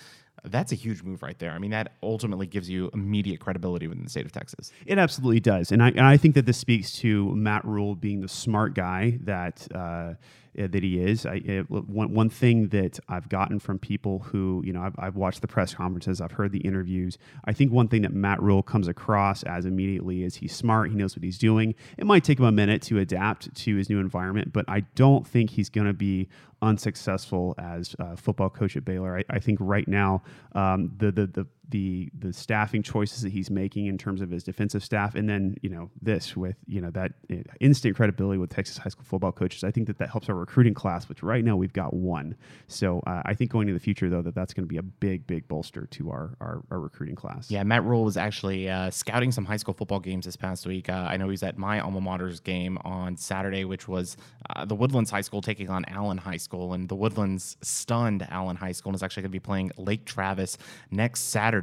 that's 0.45 0.73
a 0.73 0.75
huge 0.75 1.03
move 1.03 1.23
right 1.23 1.39
there. 1.39 1.53
I 1.53 1.59
mean, 1.59 1.71
that 1.71 1.93
ultimately 2.03 2.47
gives 2.47 2.69
you 2.69 2.91
immediate 2.93 3.41
credibility 3.41 3.87
within 3.87 4.05
the 4.05 4.11
state 4.11 4.27
of 4.27 4.33
Texas. 4.33 4.73
It 4.87 4.99
absolutely 4.99 5.41
does, 5.41 5.73
and 5.73 5.83
I 5.83 5.89
and 5.89 6.01
I 6.01 6.17
think 6.17 6.35
that 6.35 6.47
this 6.47 6.59
speaks 6.59 6.93
to 6.99 7.35
Matt 7.35 7.65
Rhule 7.65 7.95
being 7.95 8.21
the 8.21 8.29
smart 8.29 8.75
guy 8.75 9.19
that. 9.23 9.67
Uh, 9.75 10.15
uh, 10.59 10.67
that 10.71 10.83
he 10.83 10.99
is. 10.99 11.25
I, 11.25 11.37
it, 11.37 11.71
one, 11.71 12.13
one 12.13 12.29
thing 12.29 12.69
that 12.69 13.01
I've 13.09 13.31
gotten 13.31 13.59
from 13.59 13.79
people 13.79 14.19
who, 14.19 14.63
you 14.67 14.75
know, 14.75 14.83
I've, 14.83 14.95
I've 14.99 15.17
watched 15.17 15.41
the 15.41 15.49
press 15.49 15.73
conferences, 15.73 16.21
I've 16.21 16.33
heard 16.33 16.53
the 16.53 16.59
interviews. 16.59 17.17
I 17.47 17.55
think 17.55 17.73
one 17.73 17.89
thing 17.89 18.03
that 18.03 18.13
Matt 18.13 18.43
Rhule 18.43 18.63
comes 18.63 18.87
across 18.87 19.43
as 19.45 19.65
immediately 19.65 20.25
is 20.25 20.37
he's 20.37 20.55
smart, 20.55 20.91
he 20.91 20.95
knows 20.95 21.17
what 21.17 21.25
he's 21.25 21.39
doing. 21.39 21.75
It 21.97 22.05
might 22.05 22.23
take 22.23 22.39
him 22.39 22.45
a 22.45 22.53
minute 22.53 22.83
to 22.83 22.99
adapt 22.99 23.55
to 23.55 23.77
his 23.77 23.89
new 23.89 23.99
environment, 23.99 24.53
but 24.53 24.67
I 24.69 24.81
don't 24.95 25.27
think 25.27 25.49
he's 25.49 25.71
going 25.71 25.87
to 25.87 25.95
be 25.95 26.29
unsuccessful 26.61 27.55
as 27.57 27.97
a 27.99 28.17
football 28.17 28.51
coach 28.51 28.77
at 28.77 28.85
Baylor. 28.85 29.19
I, 29.19 29.25
I 29.31 29.39
think 29.39 29.59
right 29.61 29.89
now 29.89 30.23
um, 30.55 30.93
the, 30.99 31.13
the 31.13 31.27
the 31.27 31.47
the 31.73 32.11
the 32.17 32.33
staffing 32.33 32.83
choices 32.83 33.23
that 33.23 33.33
he's 33.33 33.51
making 33.51 33.87
in 33.87 33.99
terms 33.99 34.21
of 34.21 34.31
his 34.31 34.45
defensive 34.45 34.85
staff, 34.85 35.17
and 35.17 35.29
then 35.29 35.57
you 35.63 35.71
know 35.71 35.91
this 36.01 36.37
with 36.37 36.57
you 36.67 36.81
know 36.81 36.91
that 36.91 37.13
uh, 37.33 37.37
instant 37.61 37.97
credibility 37.97 38.39
with 38.39 38.51
Texas 38.51 38.79
high 38.79 38.91
school 38.91 39.05
football 39.05 39.33
coaches. 39.33 39.65
I 39.65 39.73
think 39.73 39.89
that 39.89 39.99
that 39.99 40.11
helps 40.11 40.29
our 40.29 40.37
recruiting 40.37 40.75
class, 40.75 41.09
which 41.09 41.23
right 41.23 41.45
now 41.45 41.57
we've 41.57 41.73
got 41.73 41.95
one. 41.95 42.37
So 42.69 43.01
uh, 43.07 43.23
I 43.25 43.35
think 43.35 43.51
going 43.51 43.69
into 43.69 43.79
the 43.79 43.83
future 43.83 44.09
though 44.09 44.23
that 44.23 44.35
that's 44.35 44.55
going 44.55 44.65
to 44.65 44.69
be 44.69 44.77
a 44.77 44.83
big 44.83 45.27
big 45.27 45.49
bolster 45.49 45.87
to 45.87 46.11
our 46.11 46.37
our, 46.41 46.63
our 46.71 46.79
recruiting 46.79 47.17
class. 47.17 47.51
Yeah, 47.51 47.65
Matt 47.65 47.85
Rhule 47.85 48.05
was 48.05 48.17
actually 48.17 48.69
uh, 48.69 48.91
scouting 48.91 49.33
some 49.33 49.47
high 49.47 49.57
school 49.57 49.75
football 49.75 50.01
games 50.01 50.27
this 50.27 50.37
past 50.37 50.67
week. 50.67 50.89
Uh, 50.89 51.07
I 51.09 51.17
know 51.17 51.29
he's 51.31 51.43
at 51.43 51.59
my 51.59 51.81
alma 51.81 52.01
mater's 52.01 52.39
game 52.39 52.79
on 52.85 53.17
Saturday, 53.17 53.65
which 53.65 53.89
was 53.89 54.17
uh, 54.55 54.65
the 54.65 54.75
Woodlands 54.75 55.11
High 55.11 55.23
School 55.23 55.41
taking 55.41 55.71
on 55.71 55.85
Allen 55.87 56.19
High 56.19 56.37
School, 56.37 56.75
and 56.75 56.89
the 56.89 56.95
Woodlands 56.95 57.57
stunned 57.63 58.27
Allen 58.31 58.57
High 58.57 58.73
School 58.73 58.91
and 58.91 58.97
is 58.97 59.03
actually 59.03 59.23
going 59.23 59.31
to 59.31 59.37
be 59.37 59.41
playing 59.41 59.73
Lake 59.79 60.05
Travis 60.05 60.59
next 60.91 61.21
Saturday. 61.31 61.62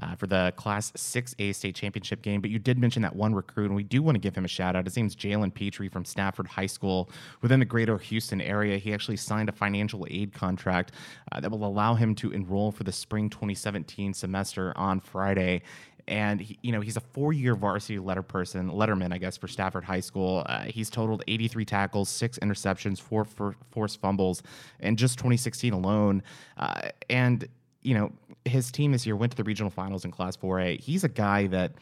Uh, 0.00 0.16
for 0.16 0.26
the 0.26 0.52
Class 0.56 0.90
6A 0.92 1.54
state 1.54 1.76
championship 1.76 2.22
game. 2.22 2.40
But 2.40 2.50
you 2.50 2.58
did 2.58 2.76
mention 2.78 3.02
that 3.02 3.14
one 3.14 3.34
recruit, 3.34 3.66
and 3.66 3.76
we 3.76 3.84
do 3.84 4.02
want 4.02 4.16
to 4.16 4.18
give 4.18 4.34
him 4.34 4.44
a 4.44 4.48
shout 4.48 4.74
out. 4.74 4.84
His 4.84 4.96
name's 4.96 5.14
Jalen 5.14 5.54
Pitre 5.54 5.88
from 5.90 6.04
Stafford 6.04 6.48
High 6.48 6.66
School 6.66 7.10
within 7.40 7.60
the 7.60 7.66
greater 7.66 7.98
Houston 7.98 8.40
area. 8.40 8.78
He 8.78 8.92
actually 8.94 9.18
signed 9.18 9.48
a 9.48 9.52
financial 9.52 10.04
aid 10.10 10.32
contract 10.32 10.92
uh, 11.30 11.40
that 11.40 11.50
will 11.50 11.64
allow 11.64 11.94
him 11.94 12.16
to 12.16 12.32
enroll 12.32 12.72
for 12.72 12.82
the 12.82 12.90
spring 12.90 13.28
2017 13.30 14.14
semester 14.14 14.72
on 14.76 14.98
Friday 14.98 15.62
and 16.08 16.40
he, 16.40 16.58
you 16.62 16.72
know 16.72 16.80
he's 16.80 16.96
a 16.96 17.00
four-year 17.00 17.54
varsity 17.54 17.98
letter 17.98 18.22
person, 18.22 18.70
letterman, 18.70 19.12
I 19.12 19.18
guess, 19.18 19.36
for 19.36 19.48
Stafford 19.48 19.84
High 19.84 20.00
School. 20.00 20.42
Uh, 20.46 20.62
he's 20.64 20.90
totaled 20.90 21.22
83 21.28 21.64
tackles, 21.64 22.08
six 22.08 22.38
interceptions, 22.40 23.00
four 23.00 23.24
for 23.24 23.54
forced 23.70 24.00
fumbles, 24.00 24.42
in 24.80 24.96
just 24.96 25.18
2016 25.18 25.72
alone. 25.72 26.22
Uh, 26.56 26.88
and 27.08 27.48
you 27.82 27.94
know 27.94 28.12
his 28.44 28.70
team 28.70 28.92
this 28.92 29.06
year 29.06 29.16
went 29.16 29.32
to 29.32 29.36
the 29.36 29.44
regional 29.44 29.70
finals 29.70 30.04
in 30.04 30.10
Class 30.10 30.36
4A. 30.36 30.80
He's 30.80 31.04
a 31.04 31.08
guy 31.08 31.46
that 31.48 31.72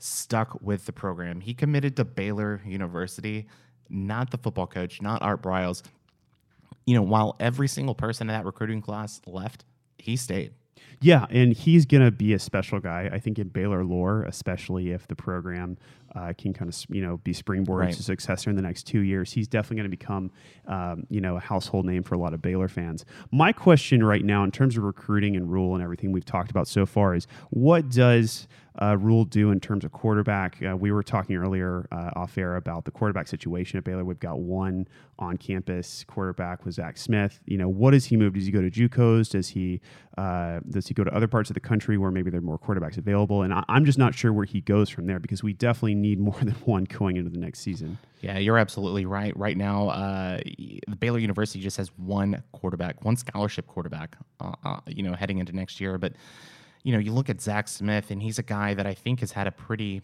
stuck 0.00 0.60
with 0.60 0.86
the 0.86 0.92
program. 0.92 1.40
He 1.40 1.54
committed 1.54 1.96
to 1.96 2.04
Baylor 2.04 2.62
University, 2.66 3.46
not 3.88 4.30
the 4.30 4.38
football 4.38 4.66
coach, 4.66 5.02
not 5.02 5.22
Art 5.22 5.42
Briles. 5.42 5.82
You 6.86 6.94
know, 6.94 7.02
while 7.02 7.36
every 7.40 7.68
single 7.68 7.94
person 7.94 8.28
in 8.28 8.34
that 8.34 8.44
recruiting 8.44 8.80
class 8.80 9.20
left, 9.26 9.64
he 9.98 10.16
stayed. 10.16 10.52
Yeah, 11.00 11.26
and 11.30 11.52
he's 11.52 11.84
going 11.84 12.04
to 12.04 12.10
be 12.10 12.32
a 12.32 12.38
special 12.38 12.80
guy, 12.80 13.10
I 13.12 13.18
think, 13.18 13.38
in 13.38 13.48
Baylor 13.48 13.84
lore, 13.84 14.22
especially 14.22 14.92
if 14.92 15.08
the 15.08 15.16
program 15.16 15.76
uh, 16.16 16.32
can 16.38 16.52
kind 16.54 16.68
of 16.68 16.76
you 16.88 17.02
know 17.02 17.18
be 17.18 17.32
springboard 17.32 17.80
Right. 17.86 17.94
to 17.94 18.02
successor 18.02 18.48
in 18.50 18.56
the 18.56 18.62
next 18.62 18.84
two 18.84 19.00
years. 19.00 19.32
He's 19.32 19.46
definitely 19.48 19.76
going 19.76 19.90
to 19.90 19.96
become 19.96 20.30
um, 20.66 21.06
you 21.10 21.20
know 21.20 21.36
a 21.36 21.40
household 21.40 21.84
name 21.84 22.02
for 22.02 22.14
a 22.14 22.18
lot 22.18 22.32
of 22.34 22.40
Baylor 22.42 22.68
fans. 22.68 23.04
My 23.30 23.52
question 23.52 24.02
right 24.02 24.24
now, 24.24 24.42
in 24.44 24.50
terms 24.50 24.76
of 24.76 24.82
recruiting 24.84 25.36
and 25.36 25.50
Rhule 25.50 25.74
and 25.74 25.82
everything 25.82 26.12
we've 26.12 26.24
talked 26.24 26.50
about 26.50 26.68
so 26.68 26.86
far, 26.86 27.14
is 27.14 27.26
what 27.50 27.90
does 27.90 28.48
uh, 28.80 28.94
Rhule 28.98 29.24
do 29.24 29.50
in 29.52 29.58
terms 29.60 29.84
of 29.86 29.92
quarterback? 29.92 30.58
Uh, 30.62 30.76
we 30.76 30.92
were 30.92 31.02
talking 31.02 31.36
earlier 31.36 31.86
uh, 31.92 32.10
off 32.14 32.36
air 32.36 32.56
about 32.56 32.84
the 32.84 32.90
quarterback 32.90 33.26
situation 33.26 33.78
at 33.78 33.84
Baylor. 33.84 34.04
We've 34.04 34.20
got 34.20 34.38
one 34.40 34.86
on 35.18 35.38
campus 35.38 36.04
quarterback 36.06 36.64
with 36.66 36.74
Zach 36.74 36.98
Smith. 36.98 37.40
You 37.46 37.56
know, 37.56 37.68
what 37.70 37.92
does 37.92 38.04
he 38.04 38.16
move? 38.18 38.34
Does 38.34 38.44
he 38.44 38.52
go 38.52 38.60
to 38.60 38.70
JUCOs? 38.70 39.30
Does 39.30 39.48
he 39.48 39.80
uh, 40.18 40.60
does 40.70 40.86
he 40.86 40.94
go 40.94 41.04
to 41.04 41.14
other 41.14 41.26
parts 41.26 41.50
of 41.50 41.54
the 41.54 41.60
country 41.60 41.96
where 41.98 42.10
maybe 42.10 42.30
there 42.30 42.38
are 42.38 42.42
more 42.42 42.58
quarterbacks 42.58 42.96
available? 42.98 43.42
And 43.42 43.52
I, 43.52 43.64
I'm 43.68 43.84
just 43.84 43.98
not 43.98 44.14
sure 44.14 44.32
where 44.32 44.44
he 44.46 44.60
goes 44.60 44.88
from 44.90 45.06
there 45.06 45.18
because 45.20 45.42
we 45.42 45.52
definitely 45.54 45.94
need 45.94 46.05
more 46.14 46.38
than 46.40 46.54
one 46.64 46.84
going 46.84 47.16
into 47.16 47.30
the 47.30 47.38
next 47.38 47.60
season. 47.60 47.98
Yeah, 48.20 48.38
you're 48.38 48.58
absolutely 48.58 49.06
right. 49.06 49.36
Right 49.36 49.56
now, 49.56 49.88
uh, 49.88 50.40
the 50.44 50.96
Baylor 50.98 51.18
University 51.18 51.60
just 51.60 51.76
has 51.76 51.88
one 51.96 52.42
quarterback, 52.52 53.04
one 53.04 53.16
scholarship 53.16 53.66
quarterback. 53.66 54.16
Uh, 54.40 54.52
uh, 54.64 54.80
you 54.86 55.02
know, 55.02 55.14
heading 55.14 55.38
into 55.38 55.54
next 55.54 55.80
year, 55.80 55.98
but 55.98 56.12
you 56.82 56.92
know, 56.92 56.98
you 56.98 57.12
look 57.12 57.28
at 57.28 57.40
Zach 57.40 57.66
Smith, 57.66 58.10
and 58.10 58.22
he's 58.22 58.38
a 58.38 58.44
guy 58.44 58.74
that 58.74 58.86
I 58.86 58.94
think 58.94 59.20
has 59.20 59.32
had 59.32 59.48
a 59.48 59.52
pretty 59.52 60.02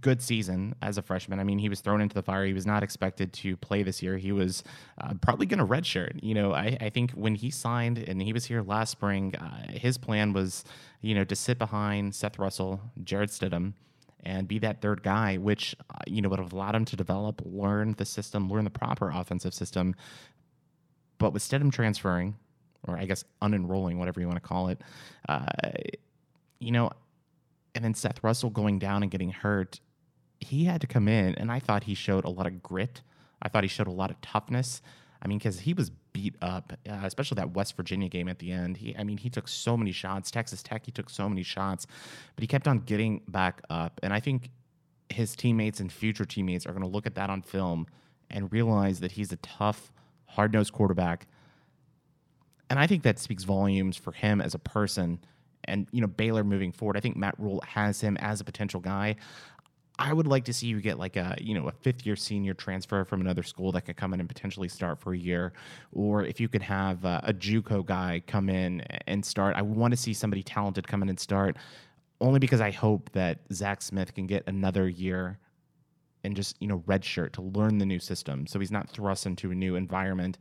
good 0.00 0.20
season 0.20 0.74
as 0.82 0.98
a 0.98 1.02
freshman. 1.02 1.40
I 1.40 1.44
mean, 1.44 1.58
he 1.58 1.68
was 1.68 1.80
thrown 1.80 2.00
into 2.00 2.14
the 2.14 2.22
fire. 2.22 2.44
He 2.44 2.52
was 2.52 2.66
not 2.66 2.82
expected 2.82 3.32
to 3.34 3.56
play 3.56 3.82
this 3.82 4.02
year. 4.02 4.18
He 4.18 4.32
was 4.32 4.62
uh, 5.00 5.14
probably 5.20 5.46
going 5.46 5.58
to 5.58 5.66
redshirt. 5.66 6.22
You 6.22 6.34
know, 6.34 6.52
I, 6.52 6.76
I 6.80 6.90
think 6.90 7.12
when 7.12 7.34
he 7.34 7.50
signed 7.50 7.98
and 7.98 8.20
he 8.20 8.32
was 8.32 8.44
here 8.44 8.62
last 8.62 8.90
spring, 8.90 9.34
uh, 9.36 9.72
his 9.72 9.98
plan 9.98 10.32
was, 10.32 10.64
you 11.00 11.14
know, 11.14 11.24
to 11.24 11.34
sit 11.34 11.58
behind 11.58 12.14
Seth 12.14 12.38
Russell, 12.38 12.80
Jarrett 13.02 13.30
Stidham, 13.30 13.74
and 14.24 14.46
be 14.46 14.58
that 14.58 14.80
third 14.80 15.02
guy, 15.02 15.36
which 15.36 15.74
uh, 15.90 15.98
you 16.06 16.22
know 16.22 16.28
would 16.28 16.38
have 16.38 16.52
allowed 16.52 16.74
him 16.74 16.84
to 16.86 16.96
develop, 16.96 17.42
learn 17.44 17.94
the 17.98 18.04
system, 18.04 18.48
learn 18.48 18.64
the 18.64 18.70
proper 18.70 19.10
offensive 19.10 19.54
system. 19.54 19.94
but 21.18 21.32
with 21.32 21.42
Stidham 21.42 21.72
transferring, 21.72 22.36
or 22.86 22.96
I 22.96 23.04
guess 23.04 23.24
unenrolling, 23.42 23.98
whatever 23.98 24.20
you 24.20 24.26
want 24.26 24.42
to 24.42 24.48
call 24.48 24.68
it, 24.68 24.80
uh, 25.28 25.44
you 26.58 26.72
know, 26.72 26.90
and 27.74 27.84
then 27.84 27.94
Seth 27.94 28.22
Russell 28.24 28.50
going 28.50 28.78
down 28.78 29.02
and 29.02 29.10
getting 29.10 29.30
hurt, 29.30 29.80
he 30.40 30.64
had 30.64 30.80
to 30.80 30.86
come 30.86 31.08
in, 31.08 31.34
and 31.34 31.52
I 31.52 31.60
thought 31.60 31.84
he 31.84 31.94
showed 31.94 32.24
a 32.24 32.30
lot 32.30 32.46
of 32.46 32.62
grit. 32.62 33.02
I 33.42 33.48
thought 33.48 33.64
he 33.64 33.68
showed 33.68 33.86
a 33.86 33.92
lot 33.92 34.10
of 34.10 34.20
toughness. 34.20 34.82
I 35.22 35.28
mean, 35.28 35.38
because 35.38 35.60
he 35.60 35.74
was 35.74 35.90
beat 36.12 36.34
up, 36.40 36.72
uh, 36.88 37.00
especially 37.02 37.36
that 37.36 37.54
West 37.54 37.76
Virginia 37.76 38.08
game 38.08 38.28
at 38.28 38.38
the 38.38 38.52
end. 38.52 38.78
He, 38.78 38.96
I 38.96 39.04
mean, 39.04 39.18
he 39.18 39.28
took 39.28 39.48
so 39.48 39.76
many 39.76 39.92
shots. 39.92 40.30
Texas 40.30 40.62
Tech, 40.62 40.86
he 40.86 40.92
took 40.92 41.10
so 41.10 41.28
many 41.28 41.42
shots, 41.42 41.86
but 42.34 42.42
he 42.42 42.46
kept 42.46 42.66
on 42.66 42.80
getting 42.80 43.20
back 43.28 43.62
up. 43.68 44.00
And 44.02 44.12
I 44.12 44.20
think 44.20 44.50
his 45.10 45.36
teammates 45.36 45.80
and 45.80 45.92
future 45.92 46.24
teammates 46.24 46.66
are 46.66 46.70
going 46.70 46.82
to 46.82 46.88
look 46.88 47.06
at 47.06 47.14
that 47.16 47.30
on 47.30 47.42
film 47.42 47.86
and 48.30 48.50
realize 48.52 49.00
that 49.00 49.12
he's 49.12 49.32
a 49.32 49.36
tough, 49.36 49.92
hard 50.26 50.52
nosed 50.52 50.72
quarterback. 50.72 51.26
And 52.70 52.78
I 52.78 52.86
think 52.86 53.02
that 53.02 53.18
speaks 53.18 53.44
volumes 53.44 53.96
for 53.96 54.12
him 54.12 54.40
as 54.40 54.54
a 54.54 54.58
person. 54.58 55.18
And, 55.64 55.86
you 55.90 56.00
know, 56.00 56.06
Baylor 56.06 56.44
moving 56.44 56.72
forward, 56.72 56.96
I 56.96 57.00
think 57.00 57.16
Matt 57.16 57.34
Rhule 57.38 57.62
has 57.66 58.00
him 58.00 58.16
as 58.18 58.40
a 58.40 58.44
potential 58.44 58.80
guy. 58.80 59.16
I 60.00 60.14
would 60.14 60.26
like 60.26 60.46
to 60.46 60.52
see 60.54 60.66
you 60.66 60.80
get 60.80 60.98
like 60.98 61.16
a 61.16 61.36
you 61.38 61.52
know 61.52 61.68
a 61.68 61.72
fifth 61.72 62.06
year 62.06 62.16
senior 62.16 62.54
transfer 62.54 63.04
from 63.04 63.20
another 63.20 63.42
school 63.42 63.70
that 63.72 63.82
could 63.82 63.98
come 63.98 64.14
in 64.14 64.20
and 64.20 64.28
potentially 64.28 64.66
start 64.66 64.98
for 64.98 65.12
a 65.12 65.18
year, 65.18 65.52
or 65.92 66.24
if 66.24 66.40
you 66.40 66.48
could 66.48 66.62
have 66.62 67.04
uh, 67.04 67.20
a 67.22 67.34
JUCO 67.34 67.84
guy 67.84 68.22
come 68.26 68.48
in 68.48 68.80
and 69.06 69.24
start. 69.24 69.56
I 69.56 69.62
want 69.62 69.92
to 69.92 69.98
see 69.98 70.14
somebody 70.14 70.42
talented 70.42 70.88
come 70.88 71.02
in 71.02 71.10
and 71.10 71.20
start, 71.20 71.58
only 72.22 72.38
because 72.38 72.62
I 72.62 72.70
hope 72.70 73.10
that 73.12 73.40
Zach 73.52 73.82
Smith 73.82 74.14
can 74.14 74.26
get 74.26 74.42
another 74.46 74.88
year 74.88 75.38
and 76.24 76.34
just 76.34 76.56
you 76.60 76.66
know 76.66 76.78
redshirt 76.86 77.32
to 77.32 77.42
learn 77.42 77.76
the 77.76 77.86
new 77.86 77.98
system, 77.98 78.46
so 78.46 78.58
he's 78.58 78.72
not 78.72 78.88
thrust 78.88 79.26
into 79.26 79.50
a 79.50 79.54
new 79.54 79.76
environment. 79.76 80.38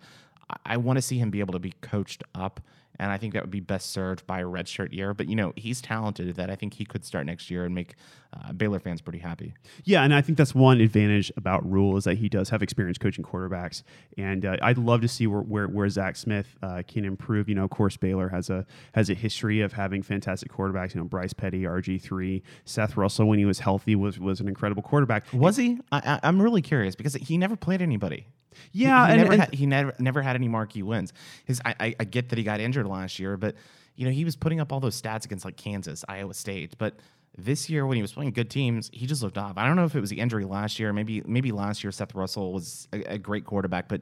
I, 0.66 0.78
want 0.78 0.98
to 0.98 1.02
see 1.02 1.18
him 1.18 1.30
be 1.30 1.40
able 1.40 1.54
to 1.54 1.60
be 1.60 1.74
coached 1.82 2.24
up 2.34 2.60
and 3.00 3.12
I 3.12 3.18
think 3.18 3.34
that 3.34 3.44
would 3.44 3.52
be 3.52 3.62
best 3.62 3.92
served 3.92 4.28
by 4.28 4.42
a 4.42 4.46
redshirt 4.46 4.94
year. 4.94 5.14
But 5.14 5.30
you 5.30 5.36
know, 5.36 5.54
he's 5.56 5.82
talented 5.82 6.36
that 6.36 6.50
I 6.50 6.56
think 6.56 6.74
he 6.74 6.86
could 6.86 7.06
start 7.06 7.26
next 7.26 7.50
year 7.50 7.64
and 7.64 7.74
make 7.74 7.96
uh, 8.34 8.52
Baylor 8.52 8.80
fans 8.80 9.02
pretty 9.02 9.20
happy. 9.20 9.54
Yeah, 9.86 10.04
and 10.04 10.14
I 10.14 10.22
think 10.22 10.38
that's 10.38 10.54
one 10.54 10.82
advantage 10.82 11.32
about 11.38 11.68
Rhule 11.70 11.98
is 11.98 12.04
that 12.04 12.18
he 12.18 12.28
does 12.28 12.50
have 12.50 12.62
experience 12.62 12.98
coaching 12.98 13.24
quarterbacks, 13.24 13.84
and 14.18 14.46
uh, 14.46 14.58
I'd 14.62 14.78
love 14.78 15.02
to 15.02 15.08
see 15.08 15.28
where 15.28 15.42
where, 15.42 15.68
where 15.68 15.90
Zach 15.90 16.18
Smith 16.18 16.56
uh, 16.62 16.84
can 16.88 17.06
improve. 17.06 17.48
You 17.48 17.56
know, 17.56 17.64
of 17.64 17.70
course, 17.70 17.96
Baylor 17.96 18.30
has 18.30 18.50
a 18.50 18.66
has 18.94 19.10
a 19.10 19.14
history 19.14 19.62
of 19.62 19.74
having 19.74 20.04
fantastic 20.04 20.52
quarterbacks. 20.52 20.94
You 20.94 21.02
know, 21.02 21.08
Bryce 21.08 21.34
Petty, 21.34 21.64
RG 21.64 22.02
three, 22.02 22.44
Seth 22.66 22.98
Russell 22.98 23.28
when 23.28 23.40
he 23.40 23.46
was 23.46 23.60
healthy 23.60 23.96
was 23.96 24.20
was 24.20 24.42
an 24.42 24.48
incredible 24.48 24.84
quarterback. 24.84 25.26
Was 25.34 25.56
he? 25.56 25.80
I, 25.92 26.20
I'm 26.22 26.42
really 26.42 26.62
curious 26.62 26.96
because 26.96 27.14
he 27.16 27.38
never 27.38 27.56
played 27.56 27.82
anybody. 27.82 28.28
Yeah, 28.72 29.08
he, 29.08 29.14
he 29.14 29.20
and, 29.20 29.22
never 29.22 29.34
and, 29.34 29.42
had, 29.42 29.54
he 29.54 29.66
never 29.66 29.96
never 30.00 30.22
had 30.22 30.36
any 30.36 30.48
marquee 30.48 30.84
wins. 30.84 31.14
His 31.46 31.62
I, 31.66 31.76
I, 31.80 31.96
I 32.00 32.04
get 32.04 32.30
that 32.30 32.38
he 32.38 32.44
got 32.44 32.60
injured 32.60 32.88
last 32.88 33.20
year, 33.20 33.38
but 33.38 33.56
you 33.96 34.06
know 34.06 34.12
he 34.12 34.26
was 34.26 34.36
putting 34.36 34.60
up 34.60 34.72
all 34.72 34.80
those 34.80 35.00
stats 35.00 35.26
against 35.26 35.46
like 35.46 35.58
Kansas, 35.58 36.04
Iowa 36.08 36.34
State, 36.34 36.78
but 36.78 36.96
this 37.38 37.70
year 37.70 37.86
when 37.86 37.96
he 37.96 38.02
was 38.02 38.12
playing 38.12 38.32
good 38.32 38.50
teams, 38.50 38.90
he 38.94 39.06
just 39.06 39.24
looked 39.24 39.38
off. 39.38 39.58
I 39.58 39.66
don't 39.66 39.76
know 39.76 39.86
if 39.86 39.96
it 39.96 40.02
was 40.02 40.10
the 40.10 40.20
injury 40.20 40.46
last 40.46 40.80
year. 40.80 40.92
Maybe 40.94 41.22
maybe 41.26 41.52
last 41.52 41.84
year 41.84 41.92
Seth 41.92 42.16
Russell 42.16 42.54
was 42.54 42.88
a, 42.94 43.14
a 43.14 43.18
great 43.18 43.46
quarterback, 43.46 43.88
but 43.88 44.02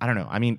I 0.00 0.06
don't 0.06 0.16
know. 0.16 0.28
I 0.30 0.38
mean, 0.38 0.58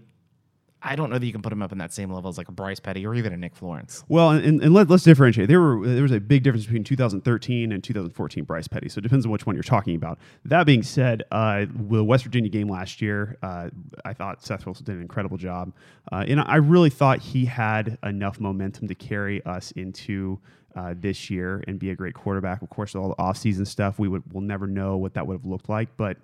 I 0.83 0.95
don't 0.95 1.09
know 1.09 1.17
that 1.17 1.25
you 1.25 1.31
can 1.31 1.41
put 1.41 1.53
him 1.53 1.61
up 1.61 1.71
in 1.71 1.77
that 1.77 1.93
same 1.93 2.11
level 2.11 2.29
as 2.29 2.37
like 2.37 2.49
a 2.49 2.51
Bryce 2.51 2.79
Petty 2.79 3.05
or 3.05 3.15
even 3.15 3.31
a 3.31 3.37
Nick 3.37 3.55
Florence. 3.55 4.03
Well, 4.09 4.31
and, 4.31 4.61
and 4.61 4.73
let, 4.73 4.91
us 4.91 5.03
differentiate. 5.03 5.47
There 5.47 5.61
were 5.61 5.87
there 5.87 6.03
was 6.03 6.11
a 6.11 6.19
big 6.19 6.43
difference 6.43 6.65
between 6.65 6.83
2013 6.83 7.71
and 7.71 7.83
2014 7.83 8.43
Bryce 8.43 8.67
Petty. 8.67 8.89
So 8.89 8.99
it 8.99 9.01
depends 9.01 9.25
on 9.25 9.31
which 9.31 9.45
one 9.45 9.55
you're 9.55 9.63
talking 9.63 9.95
about. 9.95 10.19
That 10.43 10.65
being 10.65 10.83
said, 10.83 11.23
uh, 11.31 11.65
the 11.69 12.03
West 12.03 12.25
Virginia 12.25 12.49
game 12.49 12.67
last 12.67 13.01
year, 13.01 13.37
uh, 13.41 13.69
I 14.03 14.13
thought 14.13 14.43
Seth 14.43 14.65
Wilson 14.65 14.83
did 14.85 14.95
an 14.95 15.01
incredible 15.01 15.37
job, 15.37 15.71
uh, 16.11 16.25
and 16.27 16.41
I 16.41 16.57
really 16.57 16.89
thought 16.89 17.19
he 17.19 17.45
had 17.45 17.97
enough 18.03 18.39
momentum 18.39 18.87
to 18.89 18.95
carry 18.95 19.43
us 19.45 19.71
into. 19.71 20.39
Uh, 20.75 20.95
this 20.97 21.29
year 21.29 21.63
and 21.67 21.77
be 21.77 21.91
a 21.91 21.95
great 21.95 22.15
quarterback. 22.15 22.63
Of 22.63 22.69
course, 22.71 22.95
all 22.95 23.09
the 23.09 23.15
offseason 23.17 23.67
stuff, 23.67 23.99
we 23.99 24.07
would 24.07 24.33
will 24.33 24.41
never 24.41 24.65
know 24.65 24.97
what 24.97 25.13
that 25.13 25.27
would 25.27 25.35
have 25.35 25.45
looked 25.45 25.69
like. 25.69 25.95
But 25.97 26.17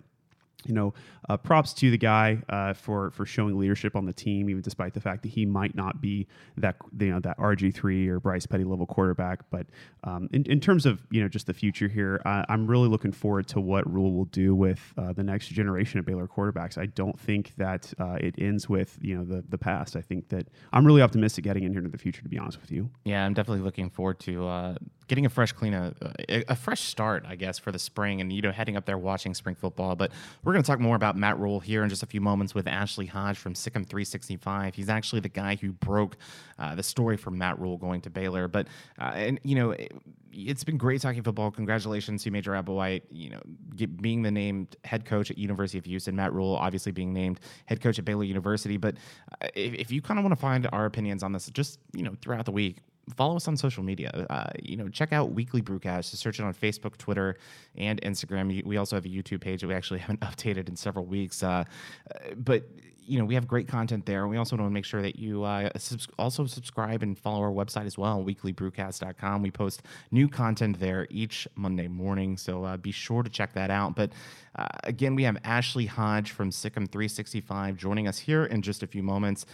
you 0.66 0.74
know, 0.74 0.94
uh, 1.30 1.38
props 1.38 1.74
to 1.74 1.90
the 1.90 1.98
guy 1.98 2.42
uh, 2.50 2.74
for 2.74 3.12
for 3.12 3.26
showing 3.26 3.58
leadership 3.58 3.96
on 3.96 4.06
the 4.06 4.14
team, 4.14 4.50
even 4.50 4.62
despite 4.62 4.94
the 4.94 5.00
fact 5.00 5.24
that 5.24 5.30
he 5.30 5.46
might 5.46 5.76
not 5.76 6.02
be 6.02 6.28
that 6.58 6.76
you 7.00 7.12
know 7.12 7.20
that 7.20 7.38
RG 7.38 7.74
three 7.74 8.08
or 8.08 8.20
Bryce 8.20 8.46
Petty 8.46 8.64
level 8.64 8.86
quarterback. 8.86 9.50
But 9.50 9.68
um, 10.04 10.30
in, 10.34 10.44
in 10.46 10.60
terms 10.60 10.86
of 10.86 11.02
you 11.12 11.22
know 11.22 11.28
just 11.28 11.48
the 11.48 11.54
future 11.54 11.88
here, 11.88 12.22
I'm 12.26 12.68
really 12.68 12.90
looking 12.90 13.12
forward 13.12 13.48
to 13.50 13.62
what 13.62 13.90
Rhule 13.92 14.14
will 14.14 14.26
do 14.26 14.54
with 14.56 14.94
uh, 14.98 15.14
the 15.14 15.24
next 15.24 15.48
generation 15.48 16.00
of 16.00 16.06
Baylor 16.06 16.28
quarterbacks. 16.28 16.78
I 16.78 16.88
don't 16.88 17.20
think 17.20 17.54
that 17.58 17.94
uh, 18.00 18.18
it 18.20 18.36
ends 18.38 18.68
with 18.68 18.98
you 19.02 19.18
know 19.18 19.24
the 19.24 19.44
the 19.48 19.58
past. 19.58 19.96
I 19.96 20.02
think 20.02 20.30
that 20.30 20.48
I'm 20.74 20.86
really 20.86 21.02
optimistic 21.02 21.44
getting 21.44 21.64
in 21.64 21.72
here 21.72 21.80
into 21.80 21.92
the 21.92 21.98
future. 21.98 22.22
To 22.22 22.30
be 22.30 22.38
honest 22.38 22.60
with 22.60 22.72
you, 22.72 22.90
yeah, 23.06 23.26
I'm 23.26 23.34
definitely 23.34 23.64
looking 23.64 23.90
forward 23.90 24.20
to 24.22 24.46
uh, 24.48 24.76
getting 25.10 25.26
a 25.26 25.30
fresh 25.30 25.52
clean 25.52 25.74
a, 25.74 25.94
a, 26.30 26.56
fresh 26.56 26.82
start, 26.82 27.26
I 27.28 27.36
guess, 27.36 27.58
for 27.58 27.72
the 27.72 27.80
spring, 27.80 28.22
and 28.22 28.32
you 28.32 28.42
know 28.42 28.52
heading 28.52 28.78
up 28.78 28.86
there 28.86 28.98
watching 28.98 29.34
spring 29.34 29.56
football. 29.56 29.96
But 29.96 30.12
we're 30.44 30.54
going 30.54 30.64
to 30.64 30.68
talk 30.68 30.80
more 30.80 30.96
about 30.96 31.18
Matt 31.18 31.38
Rhule 31.38 31.60
here 31.60 31.84
in 31.84 31.90
just 31.90 32.04
a 32.04 32.06
few 32.06 32.22
moments 32.22 32.56
with 32.56 32.68
Ashley 32.68 33.08
Hodge 33.08 33.38
from 33.38 33.56
SicEm 33.56 33.86
365. 33.86 34.76
He's 34.76 34.88
actually 34.88 35.20
the 35.20 35.30
guy 35.30 35.56
who 35.56 35.74
broke 35.74 36.16
uh, 36.60 36.76
the 36.76 36.84
story 36.84 37.18
for 37.18 37.32
Matt 37.32 37.60
Rhule 37.60 37.78
going 37.78 38.02
to 38.02 38.10
Baylor. 38.10 38.48
But 38.48 38.68
uh, 38.98 39.12
and 39.16 39.40
you 39.44 39.56
know. 39.56 39.72
It, 39.72 39.92
has 40.48 40.64
been 40.64 40.78
great 40.78 41.02
talking 41.02 41.24
football. 41.24 41.50
Congratulations 41.50 42.22
to 42.24 42.30
Major 42.30 42.52
Applewhite, 42.52 43.02
you 43.10 43.32
know, 43.32 43.42
get, 43.76 44.00
being 44.00 44.22
the 44.22 44.30
named 44.30 44.76
head 44.84 45.04
coach 45.04 45.32
at 45.32 45.40
University 45.40 45.80
of 45.80 45.86
Houston. 45.86 46.16
Matt 46.16 46.34
Rhule, 46.34 46.56
obviously 46.56 46.92
being 46.92 47.14
named 47.14 47.40
head 47.66 47.82
coach 47.82 47.98
at 47.98 48.06
Baylor 48.06 48.24
University. 48.24 48.78
But 48.78 48.96
uh, 49.42 49.48
if, 49.56 49.74
if 49.74 49.92
you 49.92 50.04
kind 50.04 50.20
of 50.20 50.24
want 50.24 50.34
to 50.34 50.40
find 50.40 50.70
our 50.72 50.86
opinions 50.86 51.24
on 51.24 51.32
this, 51.34 51.50
just 51.50 51.80
you 51.94 52.04
know, 52.04 52.16
throughout 52.22 52.46
the 52.46 52.52
week, 52.52 52.78
follow 53.16 53.36
us 53.36 53.48
on 53.48 53.58
social 53.58 53.84
media. 53.84 54.10
Uh, 54.30 54.50
you 54.62 54.78
know, 54.78 54.90
check 54.90 55.14
out 55.14 55.32
Weekly 55.32 55.62
Brewcast. 55.62 56.06
Search 56.16 56.40
it 56.40 56.44
on 56.44 56.54
Facebook, 56.54 56.98
Twitter, 56.98 57.38
and 57.76 58.02
Instagram. 58.02 58.64
We 58.66 58.78
also 58.78 58.96
have 58.96 59.06
a 59.06 59.10
YouTube 59.10 59.42
page 59.42 59.62
that 59.62 59.68
we 59.68 59.74
actually 59.74 60.00
haven't 60.06 60.22
updated 60.22 60.70
in 60.70 60.76
several 60.76 61.06
weeks. 61.06 61.44
Uh, 61.44 61.64
but 62.36 62.64
you 63.10 63.18
know, 63.18 63.26
we 63.26 63.34
have 63.34 63.48
great 63.48 63.68
content 63.68 64.06
there. 64.06 64.28
We 64.28 64.38
also 64.38 64.56
want 64.56 64.70
to 64.70 64.74
make 64.74 64.86
sure 64.86 65.02
that 65.02 65.18
you 65.18 65.44
uh, 65.44 65.72
subs- 65.78 66.08
also 66.20 66.46
subscribe 66.46 67.02
and 67.02 67.18
follow 67.18 67.42
our 67.42 67.52
website 67.52 67.88
as 67.88 67.98
well, 67.98 68.24
weeklybrewcast.com. 68.24 69.42
We 69.42 69.50
post 69.50 69.82
new 70.12 70.28
content 70.30 70.80
there 70.80 71.08
each 71.10 71.48
Monday 71.56 71.88
morning, 71.88 72.38
so 72.38 72.64
uh, 72.66 72.78
be 72.78 72.92
sure 72.92 73.24
to 73.24 73.30
check 73.30 73.54
that 73.54 73.72
out. 73.72 73.96
But 73.96 74.12
uh, 74.56 74.68
again, 74.84 75.16
we 75.16 75.24
have 75.24 75.38
Ashley 75.44 75.88
Hodge 75.88 76.30
from 76.30 76.52
SicEm 76.52 76.88
365 76.92 77.78
joining 77.78 78.08
us 78.08 78.20
here 78.20 78.46
in 78.46 78.62
just 78.62 78.84
a 78.84 78.88
few 78.88 79.02
moments. 79.02 79.48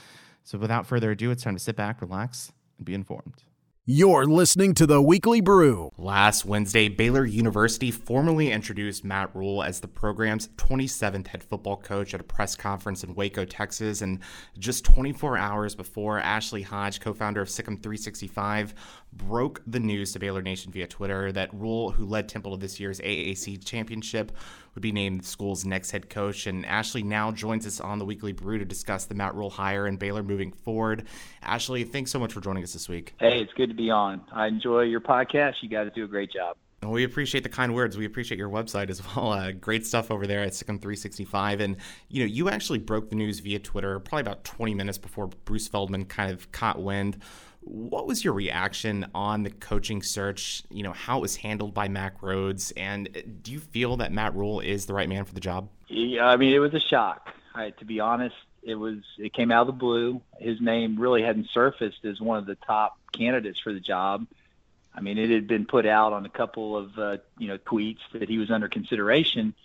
So 0.44 0.58
without 0.58 0.86
further 0.86 1.12
ado, 1.12 1.32
it's 1.32 1.44
time 1.44 1.56
to 1.56 1.64
sit 1.64 1.78
back, 1.78 2.02
relax, 2.02 2.52
and 2.78 2.86
be 2.86 2.94
informed. 2.94 3.44
You're 3.88 4.26
listening 4.26 4.74
to 4.76 4.88
the 4.88 5.00
Weekly 5.00 5.42
Brew. 5.42 5.92
Last 5.96 6.44
Wednesday, 6.44 6.90
Baylor 6.90 7.24
University 7.24 7.92
formally 7.92 8.52
introduced 8.52 9.06
Matt 9.06 9.36
Rhule 9.36 9.62
as 9.62 9.80
the 9.80 9.88
program's 9.88 10.48
27th 10.58 11.28
head 11.28 11.44
football 11.44 11.78
coach 11.78 12.16
at 12.16 12.20
a 12.20 12.24
press 12.24 12.56
conference 12.56 13.04
in 13.04 13.14
Waco, 13.14 13.46
Texas. 13.46 14.02
And 14.02 14.22
just 14.58 14.86
24 14.86 15.38
hours 15.38 15.76
before, 15.76 16.18
Ashley 16.18 16.64
Hodge, 16.64 17.00
co 17.00 17.14
founder 17.14 17.44
of 17.44 17.48
SicEm 17.48 17.80
365, 17.80 18.74
broke 19.16 19.62
the 19.66 19.80
news 19.80 20.14
to 20.14 20.20
Baylor 20.20 20.42
Nation 20.42 20.72
via 20.72 20.88
Twitter 20.88 21.32
that 21.32 21.54
Rhule, 21.54 21.92
who 21.92 22.06
led 22.06 22.30
Temple 22.30 22.52
to 22.52 22.58
this 22.58 22.80
year's 22.80 23.00
AAC 23.00 23.64
championship, 23.64 24.32
would 24.74 24.82
be 24.82 24.92
named 24.92 25.22
the 25.22 25.26
school's 25.26 25.66
next 25.66 25.92
head 25.92 26.10
coach. 26.10 26.48
And 26.48 26.66
Ashley 26.66 27.04
now 27.04 27.32
joins 27.32 27.66
us 27.66 27.80
on 27.80 28.00
the 28.00 28.06
Weekly 28.06 28.34
Brew 28.34 28.58
to 28.58 28.66
discuss 28.66 29.06
the 29.06 29.16
Matt 29.16 29.36
Rhule 29.36 29.50
hire 29.50 29.88
and 29.88 29.98
Baylor 29.98 30.24
moving 30.24 30.52
forward. 30.52 31.06
Ashley, 31.42 31.84
thanks 31.84 32.12
so 32.12 32.20
much 32.20 32.34
for 32.34 32.42
joining 32.42 32.64
us 32.64 32.74
this 32.74 32.90
week. 32.90 33.14
Hey, 33.20 33.42
it's 33.42 33.54
good 33.54 33.70
to 33.70 33.76
be 33.76 33.90
on. 33.90 34.22
I 34.32 34.48
enjoy 34.48 34.82
your 34.82 35.02
podcast. 35.02 35.56
You 35.62 35.70
guys 35.70 35.90
do 35.96 36.04
a 36.04 36.08
great 36.08 36.32
job. 36.32 36.58
We 36.84 37.04
appreciate 37.04 37.44
the 37.44 37.50
kind 37.50 37.74
words. 37.74 37.98
We 37.98 38.06
appreciate 38.06 38.38
your 38.38 38.50
website 38.50 38.90
as 38.90 39.02
well. 39.16 39.32
Uh, 39.32 39.52
great 39.52 39.86
stuff 39.86 40.12
over 40.12 40.28
there 40.28 40.42
at 40.42 40.52
SicEm 40.52 40.80
365. 40.82 41.62
And, 41.62 41.78
you 42.10 42.22
know, 42.22 42.28
you 42.28 42.50
actually 42.50 42.80
broke 42.80 43.10
the 43.10 43.16
news 43.16 43.40
via 43.40 43.60
Twitter 43.60 44.00
probably 44.00 44.22
about 44.22 44.44
20 44.44 44.74
minutes 44.76 44.98
before 44.98 45.28
Bruce 45.46 45.68
Feldman 45.68 46.06
kind 46.06 46.32
of 46.32 46.52
caught 46.52 46.82
wind. 46.82 47.18
What 47.66 48.06
was 48.06 48.24
your 48.24 48.34
reaction 48.34 49.08
on 49.16 49.42
the 49.44 49.50
coaching 49.50 50.04
search? 50.04 50.64
You 50.70 50.84
know, 50.84 50.94
how 50.94 51.18
it 51.18 51.22
was 51.22 51.36
handled 51.36 51.74
by 51.74 51.88
Mack 51.88 52.22
Rhoades, 52.22 52.72
and 52.78 53.10
do 53.42 53.52
you 53.52 53.60
feel 53.60 53.98
that 53.98 54.12
Matt 54.12 54.36
Rhule 54.36 54.60
is 54.60 54.86
the 54.86 54.94
right 54.94 55.10
man 55.10 55.26
for 55.26 55.34
the 55.34 55.40
job? 55.40 55.70
Yeah, 55.88 56.28
I 56.28 56.38
mean, 56.38 56.54
it 56.54 56.60
was 56.60 56.74
a 56.74 56.80
shock. 56.80 57.30
Right, 57.56 57.76
to 57.80 57.86
be 57.86 58.00
honest, 58.00 58.36
it 58.62 58.76
was 58.76 59.00
it 59.18 59.34
came 59.34 59.52
out 59.52 59.62
of 59.62 59.68
the 59.68 59.74
blue. 59.74 60.22
His 60.40 60.62
name 60.62 61.00
really 61.00 61.24
hadn't 61.24 61.50
surfaced 61.54 62.06
as 62.06 62.22
one 62.22 62.38
of 62.38 62.46
the 62.46 62.56
top 62.56 62.98
candidates 63.12 63.60
for 63.60 63.74
the 63.74 63.80
job. 63.80 64.28
I 64.94 65.02
mean, 65.02 65.18
it 65.18 65.30
had 65.30 65.48
been 65.48 65.66
put 65.66 65.86
out 65.86 66.14
on 66.14 66.26
a 66.26 66.30
couple 66.30 66.78
of 66.78 67.00
uh, 67.00 67.18
you 67.38 67.48
know 67.48 67.58
tweets 67.58 68.00
that 68.14 68.30
he 68.30 68.38
was 68.38 68.52
under 68.52 68.68
consideration. 68.68 69.56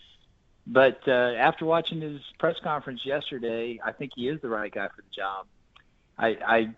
But 0.67 1.03
uh, 1.09 1.35
after 1.37 1.65
watching 1.65 2.01
his 2.01 2.21
press 2.39 2.57
conference 2.63 3.05
yesterday, 3.05 3.81
I 3.85 3.93
think 3.93 4.13
he 4.15 4.29
is 4.29 4.41
the 4.41 4.49
right 4.49 4.73
guy 4.73 4.89
for 4.89 5.03
the 5.03 5.11
job. 5.11 5.47
I, 6.19 6.29
I 6.47 6.71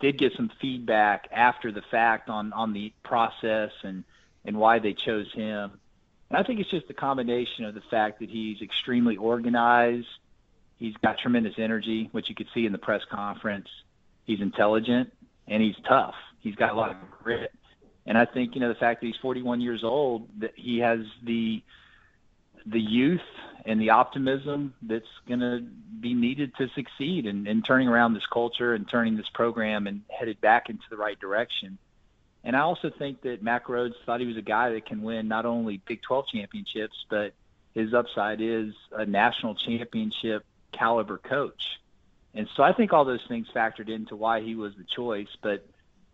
did 0.00 0.18
get 0.18 0.32
some 0.34 0.50
feedback 0.60 1.28
after 1.32 1.72
the 1.72 1.82
fact 1.82 2.28
on 2.28 2.52
on 2.52 2.72
the 2.72 2.92
process 3.02 3.72
and 3.82 4.04
and 4.44 4.56
why 4.56 4.78
they 4.78 4.94
chose 4.94 5.32
him. 5.32 5.78
And 6.30 6.38
I 6.38 6.42
think 6.42 6.60
it's 6.60 6.70
just 6.70 6.88
a 6.90 6.94
combination 6.94 7.64
of 7.64 7.74
the 7.74 7.80
fact 7.80 8.20
that 8.20 8.30
he's 8.30 8.60
extremely 8.60 9.16
organized. 9.16 10.08
He's 10.76 10.96
got 10.98 11.18
tremendous 11.18 11.54
energy, 11.58 12.08
which 12.12 12.28
you 12.28 12.34
could 12.34 12.48
see 12.54 12.66
in 12.66 12.72
the 12.72 12.78
press 12.78 13.02
conference. 13.10 13.68
He's 14.24 14.40
intelligent 14.40 15.12
and 15.46 15.62
he's 15.62 15.76
tough. 15.86 16.14
He's 16.40 16.54
got 16.54 16.70
a 16.70 16.74
lot 16.74 16.90
of 16.90 16.96
grit. 17.22 17.52
And 18.06 18.16
I 18.16 18.24
think, 18.24 18.54
you 18.54 18.60
know, 18.60 18.68
the 18.68 18.74
fact 18.74 19.00
that 19.00 19.06
he's 19.06 19.16
41 19.16 19.60
years 19.60 19.84
old, 19.84 20.28
that 20.40 20.52
he 20.54 20.78
has 20.78 21.00
the 21.22 21.62
the 22.66 22.80
youth 22.80 23.20
and 23.64 23.80
the 23.80 23.90
optimism 23.90 24.74
that's 24.82 25.08
going 25.26 25.40
to 25.40 25.60
be 26.00 26.14
needed 26.14 26.54
to 26.56 26.68
succeed 26.74 27.26
in, 27.26 27.46
in 27.46 27.62
turning 27.62 27.88
around 27.88 28.14
this 28.14 28.26
culture 28.26 28.74
and 28.74 28.88
turning 28.88 29.16
this 29.16 29.28
program 29.34 29.86
and 29.86 30.02
headed 30.08 30.40
back 30.40 30.70
into 30.70 30.84
the 30.90 30.96
right 30.96 31.18
direction. 31.18 31.78
And 32.44 32.56
I 32.56 32.60
also 32.60 32.90
think 32.90 33.22
that 33.22 33.42
Mack 33.42 33.66
Rhoades 33.66 33.94
thought 34.06 34.20
he 34.20 34.26
was 34.26 34.36
a 34.36 34.42
guy 34.42 34.70
that 34.70 34.86
can 34.86 35.02
win 35.02 35.28
not 35.28 35.44
only 35.44 35.82
Big 35.86 36.02
12 36.02 36.28
championships, 36.28 36.96
but 37.10 37.34
his 37.74 37.92
upside 37.92 38.40
is 38.40 38.74
a 38.92 39.04
national 39.04 39.54
championship 39.54 40.44
caliber 40.72 41.18
coach. 41.18 41.62
And 42.34 42.48
so 42.56 42.62
I 42.62 42.72
think 42.72 42.92
all 42.92 43.04
those 43.04 43.24
things 43.28 43.48
factored 43.54 43.88
into 43.88 44.14
why 44.14 44.40
he 44.40 44.54
was 44.54 44.72
the 44.76 44.84
choice. 44.84 45.28
But 45.42 45.66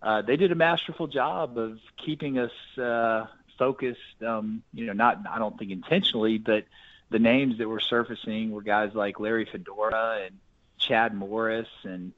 uh, 0.03 0.23
they 0.23 0.37
did 0.37 0.53
a 0.53 0.55
masterful 0.55 1.07
job 1.07 1.59
of 1.59 1.79
keeping 2.05 2.39
us 2.39 2.79
uh, 2.79 3.27
focused. 3.59 4.23
Um, 4.27 4.63
you 4.73 4.87
know, 4.87 4.93
not 4.93 5.19
I 5.31 5.39
don't 5.39 5.59
think 5.59 5.71
intentionally, 5.71 6.39
but 6.39 6.65
the 7.11 7.19
names 7.19 7.59
that 7.59 7.69
were 7.69 7.81
surfacing 7.81 8.51
were 8.51 8.63
guys 8.63 8.95
like 8.95 9.21
Larry 9.21 9.45
Fedora 9.45 10.23
and 10.25 10.39
Chad 10.79 11.15
Morris 11.15 11.69
and 11.85 12.13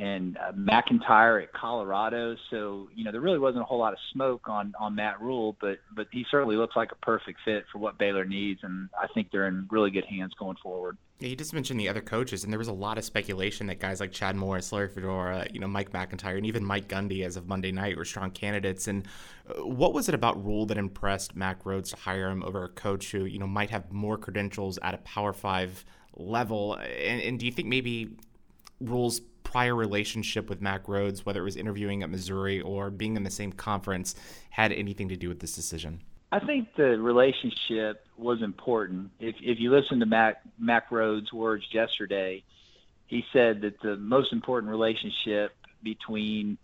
and 0.00 0.38
uh, 0.38 0.52
MacIntyre 0.56 1.40
at 1.40 1.52
Colorado. 1.52 2.34
So 2.50 2.88
you 2.94 3.04
know 3.04 3.12
there 3.12 3.20
really 3.20 3.38
wasn't 3.38 3.62
a 3.62 3.64
whole 3.66 3.78
lot 3.78 3.92
of 3.92 3.98
smoke 4.12 4.48
on 4.48 4.72
on 4.80 4.94
Matt 4.94 5.20
Rhule, 5.20 5.56
but 5.60 5.78
but 5.94 6.06
he 6.10 6.24
certainly 6.30 6.56
looks 6.56 6.74
like 6.74 6.90
a 6.90 6.96
perfect 6.96 7.40
fit 7.44 7.64
for 7.70 7.78
what 7.78 7.98
Baylor 7.98 8.24
needs, 8.24 8.60
and 8.62 8.88
I 9.00 9.06
think 9.08 9.30
they're 9.30 9.46
in 9.46 9.68
really 9.70 9.90
good 9.90 10.06
hands 10.06 10.32
going 10.38 10.56
forward. 10.62 10.96
Yeah, 11.18 11.28
you 11.28 11.36
just 11.36 11.52
mentioned 11.52 11.78
the 11.78 11.88
other 11.90 12.00
coaches, 12.00 12.44
and 12.44 12.52
there 12.52 12.58
was 12.58 12.68
a 12.68 12.72
lot 12.72 12.96
of 12.96 13.04
speculation 13.04 13.66
that 13.66 13.78
guys 13.78 14.00
like 14.00 14.10
Chad 14.10 14.36
Morris, 14.36 14.72
Larry 14.72 14.88
Fedora, 14.88 15.46
you 15.52 15.60
know, 15.60 15.68
Mike 15.68 15.92
MacIntyre, 15.92 16.38
and 16.38 16.46
even 16.46 16.64
Mike 16.64 16.88
Gundy, 16.88 17.26
as 17.26 17.36
of 17.36 17.46
Monday 17.46 17.72
night, 17.72 17.98
were 17.98 18.06
strong 18.06 18.30
candidates. 18.30 18.88
And 18.88 19.06
uh, 19.46 19.66
what 19.66 19.92
was 19.92 20.08
it 20.08 20.14
about 20.14 20.42
Rhule 20.42 20.64
that 20.66 20.78
impressed 20.78 21.36
Mack 21.36 21.64
Rhoades 21.64 21.90
to 21.90 21.96
hire 21.96 22.30
him 22.30 22.42
over 22.42 22.64
a 22.64 22.70
coach 22.70 23.12
who 23.12 23.26
you 23.26 23.38
know 23.38 23.46
might 23.46 23.68
have 23.68 23.92
more 23.92 24.16
credentials 24.16 24.78
at 24.80 24.94
a 24.94 24.98
Power 24.98 25.34
Five 25.34 25.84
level? 26.14 26.76
And, 26.76 27.20
and 27.20 27.38
do 27.38 27.44
you 27.44 27.52
think 27.52 27.68
maybe 27.68 28.16
Rhule's 28.80 29.20
prior 29.50 29.74
relationship 29.74 30.48
with 30.48 30.60
Mack 30.60 30.86
Rhoades, 30.86 31.26
whether 31.26 31.40
it 31.40 31.44
was 31.44 31.56
interviewing 31.56 32.04
at 32.04 32.10
Missouri 32.10 32.60
or 32.60 32.88
being 32.88 33.16
in 33.16 33.24
the 33.24 33.30
same 33.30 33.52
conference, 33.52 34.14
had 34.50 34.70
anything 34.70 35.08
to 35.08 35.16
do 35.16 35.28
with 35.28 35.40
this 35.40 35.56
decision? 35.56 36.00
I 36.30 36.38
think 36.38 36.68
the 36.76 36.96
relationship 37.00 38.06
was 38.16 38.42
important. 38.42 39.10
If 39.18 39.34
if 39.42 39.58
you 39.58 39.72
listen 39.72 39.98
to 40.00 40.06
Mac, 40.06 40.40
Mack 40.56 40.90
Rhoades' 40.90 41.32
words 41.32 41.64
yesterday, 41.72 42.44
he 43.08 43.24
said 43.32 43.62
that 43.62 43.80
the 43.80 43.96
most 43.96 44.32
important 44.32 44.70
relationship 44.70 45.52
between 45.82 46.56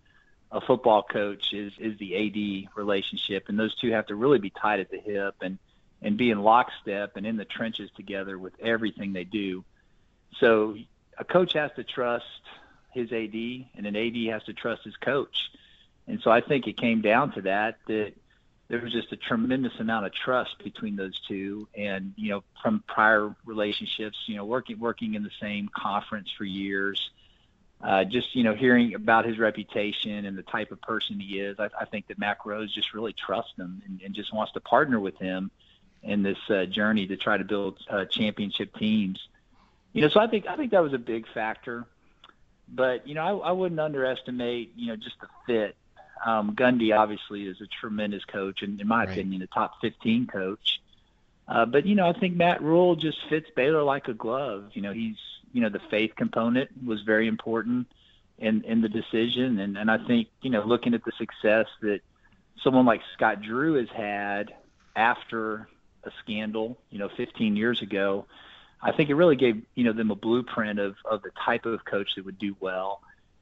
a 0.53 0.61
football 0.61 1.03
coach 1.03 1.53
is 1.53 1.73
is 1.81 1.99
the 1.99 2.15
AD 2.15 2.71
relationship, 2.77 3.49
and 3.49 3.59
those 3.59 3.75
two 3.75 3.91
have 3.91 4.07
to 4.07 4.15
really 4.15 4.39
be 4.39 4.51
tied 4.51 4.79
at 4.79 4.93
the 4.93 5.01
hip 5.01 5.35
and 5.41 5.59
and 6.03 6.17
be 6.17 6.31
in 6.31 6.41
lockstep 6.41 7.17
and 7.17 7.27
in 7.27 7.37
the 7.37 7.45
trenches 7.45 7.91
together 7.97 8.39
with 8.39 8.53
everything 8.61 9.13
they 9.13 9.25
do. 9.25 9.65
So 10.39 10.77
a 11.19 11.25
coach 11.25 11.55
has 11.55 11.73
to 11.75 11.83
trust 11.83 12.25
his 12.97 13.13
AD, 13.13 13.35
and 13.35 13.87
an 13.87 13.97
AD 13.97 14.33
has 14.33 14.43
to 14.45 14.53
trust 14.53 14.85
his 14.85 14.97
coach. 14.97 15.51
And 16.09 16.21
so 16.23 16.31
I 16.31 16.41
think 16.41 16.67
it 16.67 16.77
came 16.77 17.01
down 17.03 17.33
to 17.33 17.43
that 17.43 17.79
that 17.87 18.15
there 18.69 18.81
was 18.81 18.93
just 18.93 19.13
a 19.13 19.17
tremendous 19.17 19.79
amount 19.79 20.07
of 20.07 20.13
trust 20.13 20.63
between 20.63 20.97
those 20.97 21.19
two, 21.21 21.69
and 21.75 22.13
you 22.17 22.31
know 22.31 22.45
from 22.63 22.83
prior 22.87 23.35
relationships, 23.45 24.19
you 24.27 24.37
know 24.37 24.45
working 24.45 24.79
working 24.79 25.15
in 25.15 25.23
the 25.23 25.31
same 25.41 25.69
conference 25.69 26.31
for 26.37 26.45
years. 26.45 27.11
Uh, 27.81 28.05
just 28.05 28.35
you 28.35 28.43
know 28.43 28.55
hearing 28.55 28.95
about 28.95 29.27
his 29.27 29.39
reputation 29.39 30.25
and 30.25 30.37
the 30.37 30.43
type 30.43 30.73
of 30.73 30.81
person 30.81 31.21
he 31.21 31.39
is, 31.39 31.61
I, 31.61 31.69
I 31.79 31.85
think 31.85 32.09
that 32.09 32.19
Mack 32.19 32.45
Rhoades 32.45 32.73
just 32.73 32.95
really 32.95 33.13
trusts 33.13 33.53
him 33.57 33.83
and, 33.87 34.01
and 34.03 34.15
just 34.15 34.33
wants 34.33 34.53
to 34.53 34.61
partner 34.61 34.99
with 34.99 35.17
him 35.19 35.51
in 36.03 36.23
this 36.23 36.39
uh, 36.49 36.65
journey 36.65 37.07
to 37.07 37.17
try 37.17 37.37
to 37.37 37.45
build 37.45 37.79
uh, 37.91 38.05
championship 38.07 38.75
teams. 38.77 39.21
You 39.93 40.03
know, 40.03 40.09
so 40.09 40.21
I 40.21 40.27
think 40.27 40.47
I 40.47 40.57
think 40.57 40.73
that 40.73 40.83
was 40.83 40.95
a 40.95 40.99
big 40.99 41.27
factor. 41.33 41.87
But 42.69 43.07
you 43.07 43.15
know, 43.15 43.43
I, 43.43 43.49
I 43.49 43.53
wouldn't 43.53 43.81
underestimate 43.81 44.73
you 44.77 44.89
know 44.89 44.97
just 44.97 45.17
the 45.21 45.29
fit. 45.47 45.77
Um, 46.25 46.57
Gundy 46.57 46.97
obviously 46.97 47.47
is 47.47 47.61
a 47.61 47.67
tremendous 47.67 48.25
coach, 48.25 48.63
and 48.63 48.81
in 48.81 48.89
my 48.89 49.05
right. 49.05 49.11
opinion, 49.11 49.43
a 49.43 49.47
top 49.47 49.81
15 49.83 50.27
coach. 50.27 50.81
Uh, 51.47 51.67
but 51.67 51.87
you 51.87 51.95
know, 51.95 52.09
I 52.09 52.13
think 52.13 52.37
Matt 52.37 52.63
Rhule 52.63 52.97
just 52.97 53.19
fits 53.29 53.49
Baylor 53.55 53.83
like 53.83 54.09
a 54.09 54.15
glove. 54.15 54.71
You 54.73 54.83
know, 54.83 54.93
he's 54.93 55.17
you 55.53 55.61
know 55.61 55.69
the 55.69 55.81
faith 55.91 56.13
component 56.17 56.71
was 56.85 57.03
very 57.03 57.29
important 57.29 57.87
in 58.39 58.63
in 58.65 58.81
the 58.81 58.89
decision, 58.89 59.59
and 59.59 59.77
and 59.79 59.91
I 59.91 59.99
think 59.99 60.29
you 60.43 60.51
know 60.51 60.65
looking 60.65 60.95
at 60.95 61.05
the 61.05 61.13
success 61.19 61.67
that 61.83 62.01
someone 62.63 62.87
like 62.87 63.03
Scott 63.15 63.43
Drew 63.43 63.75
has 63.75 63.89
had 63.91 64.53
after 64.97 65.69
a 66.05 66.11
scandal, 66.23 66.79
you 66.91 66.99
know, 66.99 67.09
15 67.09 67.57
years 67.57 67.83
ago, 67.83 68.27
I 68.83 68.93
think 68.93 69.11
it 69.11 69.15
really 69.15 69.37
gave 69.37 69.63
you 69.75 69.85
know 69.85 69.93
them 69.93 70.11
a 70.11 70.15
blueprint 70.15 70.79
of 70.79 70.97
of 71.05 71.23
the 71.23 71.31
type 71.45 71.67
of 71.67 71.85
coach 71.85 72.11
that 72.17 72.25
would 72.25 72.39
do 72.39 72.57
well, 72.61 73.01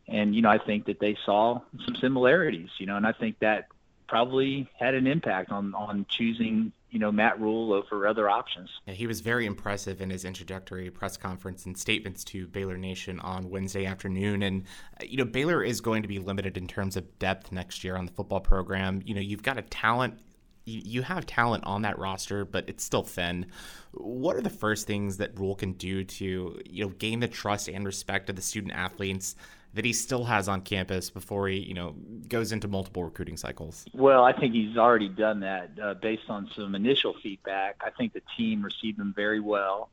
and 0.08 0.34
you 0.34 0.42
know 0.42 0.50
I 0.50 0.58
think 0.58 0.86
that 0.86 1.00
they 1.00 1.16
saw 1.24 1.60
some 1.84 1.96
similarities, 1.96 2.70
you 2.78 2.86
know, 2.86 2.96
and 2.96 3.06
I 3.06 3.12
think 3.12 3.38
that 3.40 3.68
probably 4.08 4.68
had 4.78 4.94
an 4.94 5.06
impact 5.06 5.50
on 5.50 5.74
on 5.74 6.06
choosing 6.08 6.72
you 6.94 7.00
know 7.00 7.10
Matt 7.10 7.40
Rhule 7.40 7.72
over 7.72 8.06
other 8.06 8.30
options. 8.30 8.70
Yeah, 8.86 8.94
he 8.94 9.06
was 9.06 9.20
very 9.20 9.46
impressive 9.46 10.00
in 10.00 10.10
his 10.10 10.24
introductory 10.24 10.90
press 10.90 11.16
conference 11.16 11.66
and 11.66 11.76
statements 11.76 12.22
to 12.24 12.46
Baylor 12.46 12.76
Nation 12.76 13.18
on 13.20 13.50
Wednesday 13.50 13.84
afternoon. 13.84 14.42
And 14.44 14.62
uh, 15.00 15.04
you 15.04 15.16
know 15.16 15.24
Baylor 15.24 15.62
is 15.62 15.80
going 15.80 16.02
to 16.02 16.08
be 16.08 16.20
limited 16.20 16.56
in 16.56 16.68
terms 16.68 16.96
of 16.96 17.18
depth 17.18 17.50
next 17.50 17.82
year 17.82 17.96
on 17.96 18.06
the 18.06 18.12
football 18.12 18.40
program. 18.40 19.02
You 19.04 19.14
know 19.14 19.20
you've 19.20 19.42
got 19.42 19.58
a 19.58 19.62
talent 19.62 20.20
you, 20.64 21.02
have 21.02 21.26
talent 21.26 21.64
on 21.64 21.82
that 21.82 21.98
roster, 21.98 22.44
but 22.44 22.68
it's 22.68 22.84
still 22.84 23.02
thin. 23.02 23.46
What 23.92 24.36
are 24.36 24.40
the 24.40 24.50
first 24.50 24.86
things 24.86 25.18
that 25.18 25.38
Rhule 25.38 25.54
can 25.54 25.72
do 25.72 26.04
to 26.04 26.60
you 26.68 26.84
know 26.84 26.90
gain 26.90 27.20
the 27.20 27.28
trust 27.28 27.68
and 27.68 27.84
respect 27.84 28.30
of 28.30 28.36
the 28.36 28.42
student 28.42 28.72
athletes 28.72 29.36
that 29.74 29.84
he 29.84 29.92
still 29.92 30.24
has 30.24 30.48
on 30.48 30.60
campus 30.60 31.10
before 31.10 31.48
he 31.48 31.58
you 31.58 31.74
know 31.74 31.94
goes 32.28 32.52
into 32.52 32.68
multiple 32.68 33.04
recruiting 33.04 33.36
cycles? 33.36 33.84
Well, 33.92 34.24
I 34.24 34.32
think 34.32 34.54
he's 34.54 34.76
already 34.76 35.08
done 35.08 35.40
that 35.40 35.70
uh, 35.82 35.94
based 35.94 36.28
on 36.28 36.48
some 36.56 36.74
initial 36.74 37.14
feedback. 37.22 37.82
I 37.84 37.90
think 37.90 38.12
the 38.12 38.22
team 38.36 38.62
received 38.62 38.98
him 38.98 39.12
very 39.14 39.40
well. 39.40 39.90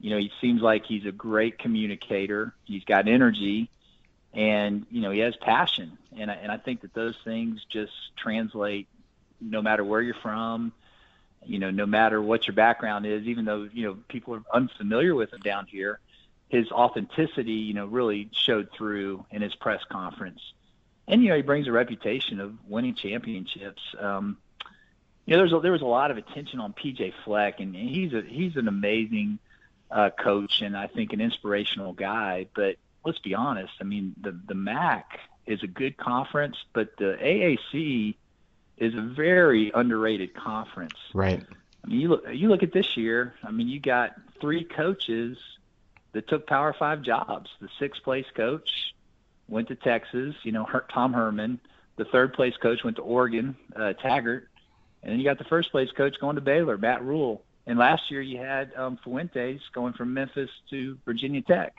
You 0.00 0.10
know, 0.10 0.18
he 0.18 0.32
seems 0.40 0.62
like 0.62 0.86
he's 0.86 1.04
a 1.04 1.12
great 1.12 1.58
communicator. 1.58 2.54
He's 2.64 2.84
got 2.84 3.06
energy, 3.06 3.70
and 4.32 4.86
you 4.90 5.02
know 5.02 5.10
he 5.10 5.20
has 5.20 5.36
passion, 5.36 5.98
and 6.16 6.30
I, 6.30 6.34
and 6.34 6.50
I 6.50 6.56
think 6.56 6.80
that 6.80 6.94
those 6.94 7.16
things 7.24 7.64
just 7.70 7.92
translate 8.16 8.88
no 9.40 9.62
matter 9.62 9.84
where 9.84 10.00
you're 10.00 10.14
from, 10.14 10.72
you 11.44 11.58
know, 11.58 11.70
no 11.70 11.86
matter 11.86 12.20
what 12.20 12.46
your 12.46 12.54
background 12.54 13.06
is, 13.06 13.24
even 13.24 13.44
though, 13.44 13.68
you 13.72 13.86
know, 13.86 13.96
people 14.08 14.34
are 14.34 14.42
unfamiliar 14.52 15.14
with 15.14 15.32
him 15.32 15.40
down 15.40 15.66
here, 15.66 16.00
his 16.48 16.70
authenticity, 16.70 17.52
you 17.52 17.74
know, 17.74 17.86
really 17.86 18.28
showed 18.32 18.68
through 18.76 19.24
in 19.30 19.40
his 19.42 19.54
press 19.54 19.82
conference. 19.90 20.40
And, 21.08 21.22
you 21.22 21.30
know, 21.30 21.36
he 21.36 21.42
brings 21.42 21.66
a 21.66 21.72
reputation 21.72 22.40
of 22.40 22.54
winning 22.68 22.94
championships. 22.94 23.82
Um, 23.98 24.36
you 25.26 25.34
know, 25.34 25.38
there's 25.38 25.52
a, 25.52 25.60
there 25.60 25.72
was 25.72 25.82
a 25.82 25.86
lot 25.86 26.10
of 26.10 26.18
attention 26.18 26.60
on 26.60 26.72
PJ 26.72 27.12
Fleck, 27.24 27.60
and 27.60 27.74
he's 27.74 28.12
a 28.12 28.22
he's 28.22 28.56
an 28.56 28.68
amazing 28.68 29.38
uh, 29.90 30.10
coach, 30.10 30.60
and 30.62 30.76
I 30.76 30.86
think 30.86 31.12
an 31.12 31.20
inspirational 31.20 31.92
guy. 31.92 32.46
But 32.54 32.76
let's 33.04 33.18
be 33.18 33.34
honest, 33.34 33.72
I 33.80 33.84
mean, 33.84 34.14
the 34.20 34.32
the 34.32 34.54
MAC 34.54 35.20
is 35.46 35.62
a 35.62 35.66
good 35.66 35.96
conference, 35.96 36.56
but 36.72 36.96
the 36.96 37.16
AAC 37.20 38.14
is 38.80 38.94
a 38.94 39.02
very 39.02 39.70
underrated 39.72 40.34
conference. 40.34 40.98
Right. 41.14 41.44
I 41.84 41.86
mean, 41.86 42.00
you 42.00 42.08
look 42.08 42.24
you 42.32 42.48
look 42.48 42.62
at 42.62 42.72
this 42.72 42.96
year. 42.96 43.34
I 43.44 43.50
mean, 43.50 43.68
you 43.68 43.78
got 43.78 44.14
three 44.40 44.64
coaches 44.64 45.38
that 46.12 46.26
took 46.28 46.46
Power 46.46 46.74
Five 46.76 47.02
jobs. 47.02 47.50
The 47.60 47.68
sixth 47.78 48.02
place 48.02 48.26
coach 48.34 48.94
went 49.48 49.68
to 49.68 49.74
Texas. 49.74 50.34
You 50.42 50.52
know, 50.52 50.66
Tom 50.92 51.12
Herman. 51.12 51.60
The 51.96 52.04
third 52.06 52.32
place 52.32 52.56
coach 52.56 52.82
went 52.82 52.96
to 52.96 53.02
Oregon, 53.02 53.56
uh, 53.76 53.92
Taggart, 53.92 54.48
and 55.02 55.12
then 55.12 55.18
you 55.18 55.24
got 55.24 55.36
the 55.36 55.44
first 55.44 55.70
place 55.70 55.90
coach 55.90 56.18
going 56.18 56.36
to 56.36 56.40
Baylor, 56.40 56.78
Matt 56.78 57.04
Rhule. 57.04 57.42
And 57.66 57.78
last 57.78 58.10
year 58.10 58.22
you 58.22 58.38
had 58.38 58.72
um, 58.74 58.98
Fuentes 59.04 59.60
going 59.74 59.92
from 59.92 60.14
Memphis 60.14 60.48
to 60.70 60.96
Virginia 61.04 61.42
Tech. 61.42 61.74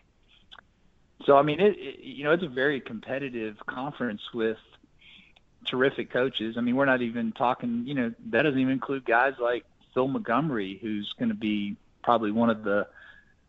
So 1.25 1.37
I 1.37 1.41
mean, 1.41 1.59
it, 1.59 1.75
it 1.77 1.99
you 1.99 2.23
know 2.23 2.31
it's 2.31 2.43
a 2.43 2.49
very 2.49 2.79
competitive 2.79 3.57
conference 3.65 4.21
with 4.33 4.57
terrific 5.65 6.11
coaches. 6.11 6.55
I 6.57 6.61
mean, 6.61 6.75
we're 6.75 6.85
not 6.85 7.01
even 7.01 7.31
talking, 7.31 7.83
you 7.85 7.93
know, 7.93 8.13
that 8.29 8.43
doesn't 8.43 8.59
even 8.59 8.73
include 8.73 9.05
guys 9.05 9.33
like 9.39 9.65
Phil 9.93 10.07
Montgomery, 10.07 10.79
who's 10.81 11.13
going 11.19 11.29
to 11.29 11.35
be 11.35 11.75
probably 12.03 12.31
one 12.31 12.49
of 12.49 12.63
the 12.63 12.87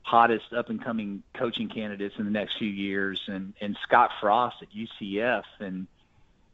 hottest 0.02 0.52
up 0.52 0.68
and 0.68 0.82
coming 0.82 1.22
coaching 1.34 1.68
candidates 1.68 2.14
in 2.18 2.24
the 2.24 2.30
next 2.30 2.58
few 2.58 2.68
years, 2.68 3.20
and 3.28 3.54
and 3.60 3.76
Scott 3.82 4.10
Frost 4.20 4.56
at 4.62 4.68
UCF, 4.70 5.44
and 5.60 5.86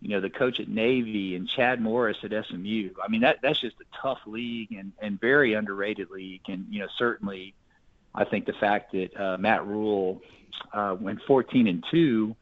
you 0.01 0.11
know 0.11 0.21
the 0.21 0.31
coach 0.31 0.61
at 0.61 0.69
Navy, 0.69 1.35
and 1.35 1.49
Chad 1.49 1.81
Morris 1.81 2.19
at 2.23 2.31
SMU. 2.47 2.91
I 3.03 3.09
mean, 3.09 3.23
that 3.23 3.39
that's 3.43 3.59
just 3.59 3.77
a 3.81 4.03
tough 4.03 4.21
league 4.27 4.73
and 4.73 4.93
and 5.01 5.21
very 5.21 5.55
underrated 5.55 6.11
league, 6.11 6.43
and 6.49 6.67
you 6.71 6.81
know 6.81 6.89
certainly. 6.97 7.55
I 8.15 8.25
think 8.25 8.47
the 8.47 8.55
fact 8.55 8.93
that 8.93 9.17
uh, 9.17 9.37
Matt 9.39 9.67
Rhule 9.67 10.23
uh, 10.73 10.97
went 10.99 11.21
14 11.27 11.69
and 11.69 11.85
two 11.89 12.35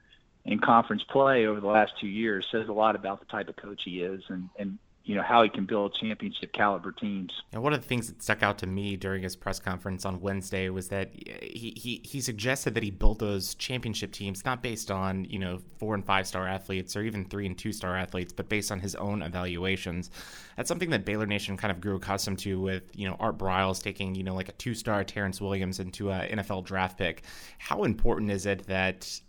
in 0.47 0.59
conference 0.61 1.03
play 1.11 1.47
over 1.47 1.61
the 1.61 1.67
last 1.67 1.93
two 2.01 2.07
years 2.07 2.47
says 2.51 2.69
a 2.69 2.73
lot 2.73 2.95
about 2.95 3.21
the 3.21 3.27
type 3.27 3.49
of 3.49 3.57
coach 3.57 3.83
he 3.85 4.01
is 4.01 4.23
and, 4.29 4.49
and 4.59 4.79
you 5.07 5.15
know 5.15 5.23
how 5.23 5.45
he 5.45 5.49
can 5.49 5.67
build 5.67 5.95
championship 5.95 6.53
caliber 6.53 6.91
teams. 6.91 7.31
And 7.53 7.63
one 7.63 7.73
of 7.73 7.81
the 7.81 7.87
things 7.87 8.09
that 8.09 8.21
stuck 8.21 8.43
out 8.43 8.59
to 8.59 8.67
me 8.67 8.97
during 8.97 9.23
his 9.23 9.37
press 9.37 9.61
conference 9.61 10.05
on 10.05 10.21
Wednesday 10.21 10.69
was 10.69 10.89
that 10.89 11.13
he 11.15 11.73
he, 11.77 12.01
he 12.05 12.21
suggested 12.21 12.75
that 12.75 12.83
he 12.83 12.91
built 12.91 13.21
those 13.21 13.55
championship 13.55 14.11
teams 14.11 14.45
not 14.45 14.65
based 14.65 14.91
on 14.91 15.25
you 15.27 15.39
know 15.39 15.61
four 15.79 15.95
and 15.95 16.05
five 16.05 16.27
star 16.27 16.49
athletes 16.49 16.97
or 16.97 17.03
even 17.03 17.25
three 17.25 17.47
and 17.47 17.57
two 17.57 17.73
star 17.73 17.97
athletes, 17.97 18.33
but 18.33 18.49
based 18.49 18.73
on 18.73 18.81
his 18.81 18.97
own 18.97 19.23
evaluations. 19.23 20.11
That's 20.57 20.69
something 20.69 20.91
that 20.91 21.05
Baylor 21.05 21.27
Nation 21.27 21.57
kind 21.57 21.71
of 21.71 21.81
grew 21.81 21.95
accustomed 21.95 22.41
to 22.41 22.59
with 22.61 22.83
you 22.93 23.09
know 23.09 23.17
Art 23.21 23.39
Briles 23.39 23.81
taking 23.81 24.17
you 24.17 24.25
know 24.25 24.35
like 24.35 24.49
a 24.49 24.53
two 24.53 24.75
star 24.75 25.05
Terrence 25.05 25.41
Williams 25.41 25.79
into 25.79 26.11
an 26.11 26.41
NFL 26.41 26.65
draft 26.65 26.99
pick. 26.99 27.23
How 27.59 27.85
important 27.85 28.33
is 28.33 28.45
it 28.45 28.67
that 28.67 29.21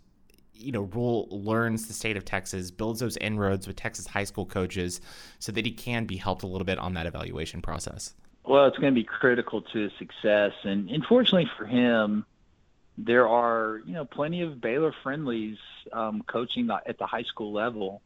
you 0.58 0.72
know, 0.72 0.82
Rhule 0.82 1.28
learns 1.30 1.86
the 1.86 1.92
state 1.92 2.16
of 2.16 2.24
Texas, 2.24 2.70
builds 2.70 3.00
those 3.00 3.16
inroads 3.18 3.66
with 3.66 3.76
Texas 3.76 4.06
high 4.06 4.24
school 4.24 4.46
coaches 4.46 5.00
so 5.38 5.52
that 5.52 5.64
he 5.64 5.72
can 5.72 6.04
be 6.04 6.16
helped 6.16 6.42
a 6.42 6.46
little 6.46 6.64
bit 6.64 6.78
on 6.78 6.94
that 6.94 7.06
evaluation 7.06 7.62
process? 7.62 8.14
Well, 8.44 8.66
it's 8.66 8.78
going 8.78 8.92
to 8.94 8.98
be 8.98 9.04
critical 9.04 9.62
to 9.62 9.78
his 9.78 9.92
success. 9.98 10.52
And 10.64 10.88
unfortunately 10.90 11.50
for 11.56 11.66
him, 11.66 12.24
there 12.96 13.28
are, 13.28 13.80
you 13.86 13.92
know, 13.92 14.04
plenty 14.04 14.42
of 14.42 14.60
Baylor 14.60 14.92
friendlies 15.02 15.58
um, 15.92 16.22
coaching 16.26 16.68
at 16.86 16.98
the 16.98 17.06
high 17.06 17.22
school 17.22 17.52
level. 17.52 18.02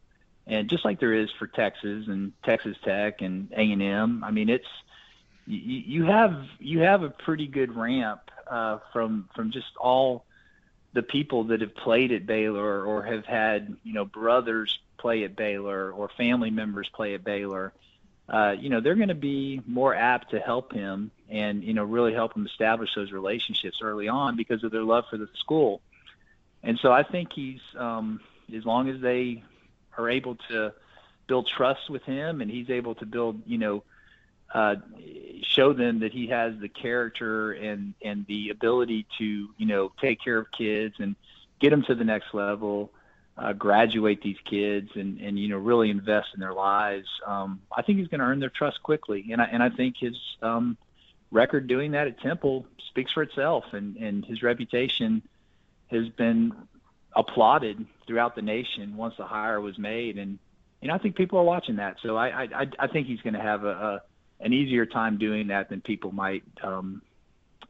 And 0.47 0.69
just 0.69 0.85
like 0.85 0.99
there 0.99 1.15
is 1.15 1.31
for 1.38 1.47
Texas 1.47 2.09
and 2.09 2.33
Texas 2.43 2.77
Tech 2.85 3.23
and 3.23 3.53
A&M, 3.53 4.25
I 4.25 4.31
mean, 4.31 4.49
it's, 4.49 4.67
you, 5.47 5.79
you 6.03 6.05
have 6.05 6.37
you 6.59 6.81
have 6.81 7.03
a 7.03 7.11
pretty 7.11 7.47
good 7.47 7.75
ramp 7.77 8.31
uh, 8.49 8.79
from 8.93 9.29
from 9.35 9.51
just 9.51 9.77
all 9.77 10.25
the 10.92 11.02
people 11.02 11.44
that 11.44 11.61
have 11.61 11.74
played 11.74 12.12
at 12.12 12.26
Baylor 12.26 12.85
or 12.85 13.02
have 13.02 13.24
had 13.24 13.76
you 13.83 13.92
know 13.94 14.05
brothers 14.05 14.78
play 14.98 15.24
at 15.24 15.35
Baylor 15.35 15.90
or 15.90 16.09
family 16.09 16.50
members 16.50 16.88
play 16.88 17.14
at 17.14 17.24
Baylor, 17.24 17.72
uh, 18.28 18.55
you 18.59 18.68
know 18.68 18.81
they're 18.81 18.94
going 18.94 19.09
to 19.09 19.14
be 19.14 19.61
more 19.66 19.94
apt 19.94 20.31
to 20.31 20.38
help 20.38 20.72
him 20.72 21.11
and 21.28 21.64
you 21.64 21.74
know 21.74 21.85
really 21.85 22.12
help 22.12 22.37
him 22.37 22.46
establish 22.46 22.94
those 22.94 23.12
relationships 23.12 23.78
early 23.83 24.09
on 24.09 24.37
because 24.37 24.62
of 24.64 24.70
their 24.70 24.85
love 24.85 25.05
for 25.11 25.16
the 25.16 25.28
school. 25.38 25.81
And 26.62 26.78
so 26.81 26.92
I 26.92 27.02
think 27.02 27.33
he's 27.33 27.61
um, 27.76 28.20
as 28.55 28.64
long 28.64 28.88
as 28.88 29.00
they 29.00 29.42
are 29.98 30.09
able 30.09 30.37
to 30.48 30.72
build 31.26 31.48
trust 31.48 31.90
with 31.90 32.02
him 32.05 32.40
and 32.40 32.50
he's 32.50 32.70
able 32.70 32.94
to 32.96 33.07
build 33.07 33.42
you 33.46 33.59
know 33.59 33.83
uh, 34.55 34.77
show 35.43 35.73
them 35.73 36.01
that 36.01 36.12
he 36.12 36.29
has 36.29 36.55
the 36.61 36.69
character 36.69 37.53
and 37.53 37.95
and 38.03 38.27
the 38.27 38.51
ability 38.51 39.07
to 39.19 39.49
you 39.57 39.67
know 39.67 39.93
take 40.01 40.21
care 40.23 40.38
of 40.38 40.47
kids 40.51 40.95
and 40.99 41.17
get 41.61 41.71
them 41.71 41.83
to 41.85 41.95
the 41.95 42.05
next 42.05 42.35
level, 42.35 42.91
uh, 43.37 43.53
graduate 43.53 44.23
these 44.23 44.38
kids 44.45 44.91
and 44.95 45.21
and 45.21 45.38
you 45.38 45.49
know 45.49 45.59
really 45.59 45.91
invest 45.91 46.29
in 46.35 46.41
their 46.41 46.55
lives. 46.55 47.09
Um, 47.27 47.61
I 47.77 47.83
think 47.83 47.99
he's 47.99 48.09
going 48.09 48.21
to 48.21 48.27
earn 48.27 48.41
their 48.41 48.51
trust 48.51 48.83
quickly, 48.83 49.29
and 49.33 49.41
I 49.41 49.45
and 49.45 49.62
I 49.62 49.71
think 49.71 49.97
his 49.99 50.17
um, 50.43 50.77
record 51.31 51.67
doing 51.67 51.93
that 51.93 52.07
at 52.07 52.21
Temple 52.21 52.67
speaks 52.88 53.12
for 53.12 53.23
itself, 53.23 53.65
and 53.73 53.97
and 53.97 54.25
his 54.25 54.43
reputation 54.43 55.23
has 55.91 56.09
been 56.09 56.53
applauded 57.15 57.85
throughout 58.07 58.35
the 58.35 58.43
nation 58.43 58.97
once 58.97 59.15
the 59.17 59.25
hire 59.25 59.61
was 59.61 59.79
made, 59.79 60.19
and 60.19 60.38
you 60.81 60.88
know 60.88 60.95
I 60.95 60.99
think 60.99 61.17
people 61.17 61.38
are 61.38 61.45
watching 61.45 61.77
that, 61.77 61.97
so 62.03 62.17
I 62.17 62.43
I 62.43 62.67
I 62.79 62.87
think 62.87 63.07
he's 63.07 63.21
going 63.21 63.35
to 63.35 63.41
have 63.41 63.65
a, 63.65 63.71
a 63.71 64.03
an 64.42 64.52
easier 64.52 64.87
time 64.87 65.18
doing 65.18 65.48
that 65.48 65.68
than 65.70 65.81
people 65.81 66.12
might 66.12 66.44
um, 66.62 67.02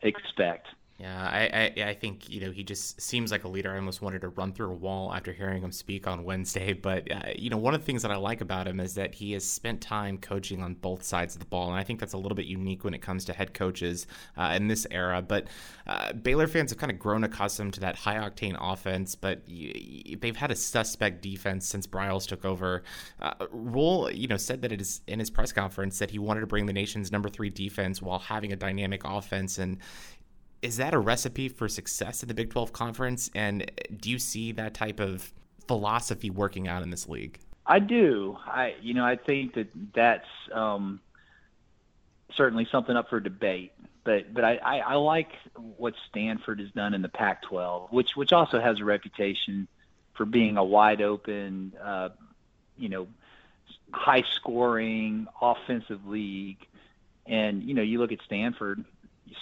expect. 0.02 0.66
Yeah, 1.03 1.21
I, 1.21 1.73
I, 1.83 1.88
I 1.88 1.95
think 1.95 2.31
you 2.31 2.41
know 2.41 2.53
he 2.53 2.62
just 2.62 3.01
seems 3.01 3.33
like 3.33 3.43
a 3.43 3.49
leader. 3.49 3.73
I 3.73 3.77
almost 3.77 4.03
wanted 4.03 4.21
to 4.21 4.29
run 4.29 4.53
through 4.53 4.71
a 4.71 4.75
wall 4.75 5.12
after 5.12 5.33
hearing 5.33 5.65
him 5.65 5.73
speak 5.73 6.07
on 6.07 6.23
Wednesday. 6.23 6.75
But 6.83 7.11
uh, 7.11 7.31
you 7.35 7.51
know, 7.51 7.57
one 7.57 7.75
of 7.75 7.81
the 7.81 7.87
things 7.87 8.03
that 8.03 8.12
I 8.12 8.17
like 8.17 8.41
about 8.41 8.69
him 8.69 8.79
is 8.79 8.95
that 8.95 9.15
he 9.15 9.33
has 9.33 9.45
spent 9.45 9.81
time 9.81 10.17
coaching 10.17 10.62
on 10.62 10.75
both 10.75 11.03
sides 11.03 11.35
of 11.35 11.41
the 11.41 11.47
ball, 11.47 11.71
and 11.71 11.77
I 11.77 11.83
think 11.83 11.99
that's 11.99 12.12
a 12.12 12.19
little 12.19 12.37
bit 12.37 12.47
unique 12.47 12.85
when 12.85 12.95
it 12.95 13.03
comes 13.03 13.25
to 13.25 13.33
head 13.33 13.53
coaches 13.53 14.07
uh, 14.37 14.53
in 14.57 14.69
this 14.69 14.87
era. 14.93 15.23
But 15.23 15.49
uh, 15.88 16.12
Baylor 16.12 16.47
fans 16.47 16.71
have 16.71 16.79
kind 16.79 16.93
of 16.93 17.01
grown 17.01 17.25
accustomed 17.25 17.75
to 17.75 17.81
that 17.81 17.97
high 17.97 18.17
octane 18.17 18.57
offense, 18.61 19.17
but 19.17 19.43
they've 19.47 20.37
had 20.37 20.53
a 20.53 20.57
suspect 20.57 21.21
defense 21.21 21.67
since 21.67 21.85
Briles 21.85 22.29
took 22.29 22.45
over. 22.45 22.85
Uh, 23.21 23.35
Rhule, 23.51 24.09
you 24.12 24.29
know, 24.29 24.37
said 24.37 24.62
that 24.62 24.71
it 24.71 24.81
is 24.81 25.01
in 25.09 25.19
his 25.19 25.31
press 25.31 25.53
conference 25.53 25.99
that 25.99 26.12
he 26.12 26.21
wanted 26.21 26.41
to 26.43 26.47
bring 26.47 26.67
the 26.67 26.73
nation's 26.73 27.11
number 27.11 27.29
three 27.29 27.51
defense 27.51 28.01
while 28.01 28.21
having 28.21 28.53
a 28.53 28.57
dynamic 28.57 29.03
offense, 29.05 29.59
and 29.59 29.79
is 30.62 30.77
that 30.77 30.94
a 30.94 30.98
recipe 30.98 31.48
for 31.48 31.68
success 31.68 32.22
in 32.22 32.29
the 32.29 32.35
Big 32.35 32.51
12 32.51 32.72
conference? 32.72 33.31
And 33.35 33.70
do 33.96 34.11
you 34.11 34.18
see 34.18 34.53
that 34.53 34.75
type 34.75 35.01
of 35.01 35.33
philosophy 35.66 36.31
working 36.31 36.68
out 36.68 36.83
in 36.83 36.90
this 36.90 37.09
league? 37.09 37.38
I 37.66 37.81
do. 37.81 38.37
I, 38.46 38.75
you 38.81 38.94
know, 38.94 39.05
I 39.05 39.16
think 39.16 39.55
that 39.55 39.68
that's 39.94 40.27
um, 40.53 41.01
certainly 42.35 42.66
something 42.70 42.96
up 42.96 43.11
for 43.11 43.20
debate. 43.20 43.72
But, 44.05 44.35
but 44.35 44.44
I, 44.44 44.57
I, 44.57 44.79
I 44.79 44.94
like 44.94 45.29
what 45.77 45.94
Stanford 46.09 46.59
has 46.59 46.70
done 46.72 46.94
in 46.94 47.03
the 47.03 47.09
Pac-12, 47.09 47.92
which, 47.92 48.16
which 48.16 48.33
also 48.33 48.61
has 48.61 48.81
a 48.81 48.85
reputation 48.85 49.68
for 50.14 50.27
being 50.27 50.57
a 50.57 50.64
wide 50.64 51.03
open, 51.03 51.72
uh, 51.83 52.09
you 52.77 52.88
know, 52.88 53.07
high 53.92 54.25
scoring 54.35 55.27
offensive 55.40 56.05
league. 56.07 56.59
And, 57.27 57.62
you 57.62 57.75
know, 57.75 57.83
you 57.83 57.98
look 57.98 58.11
at 58.11 58.18
Stanford, 58.25 58.85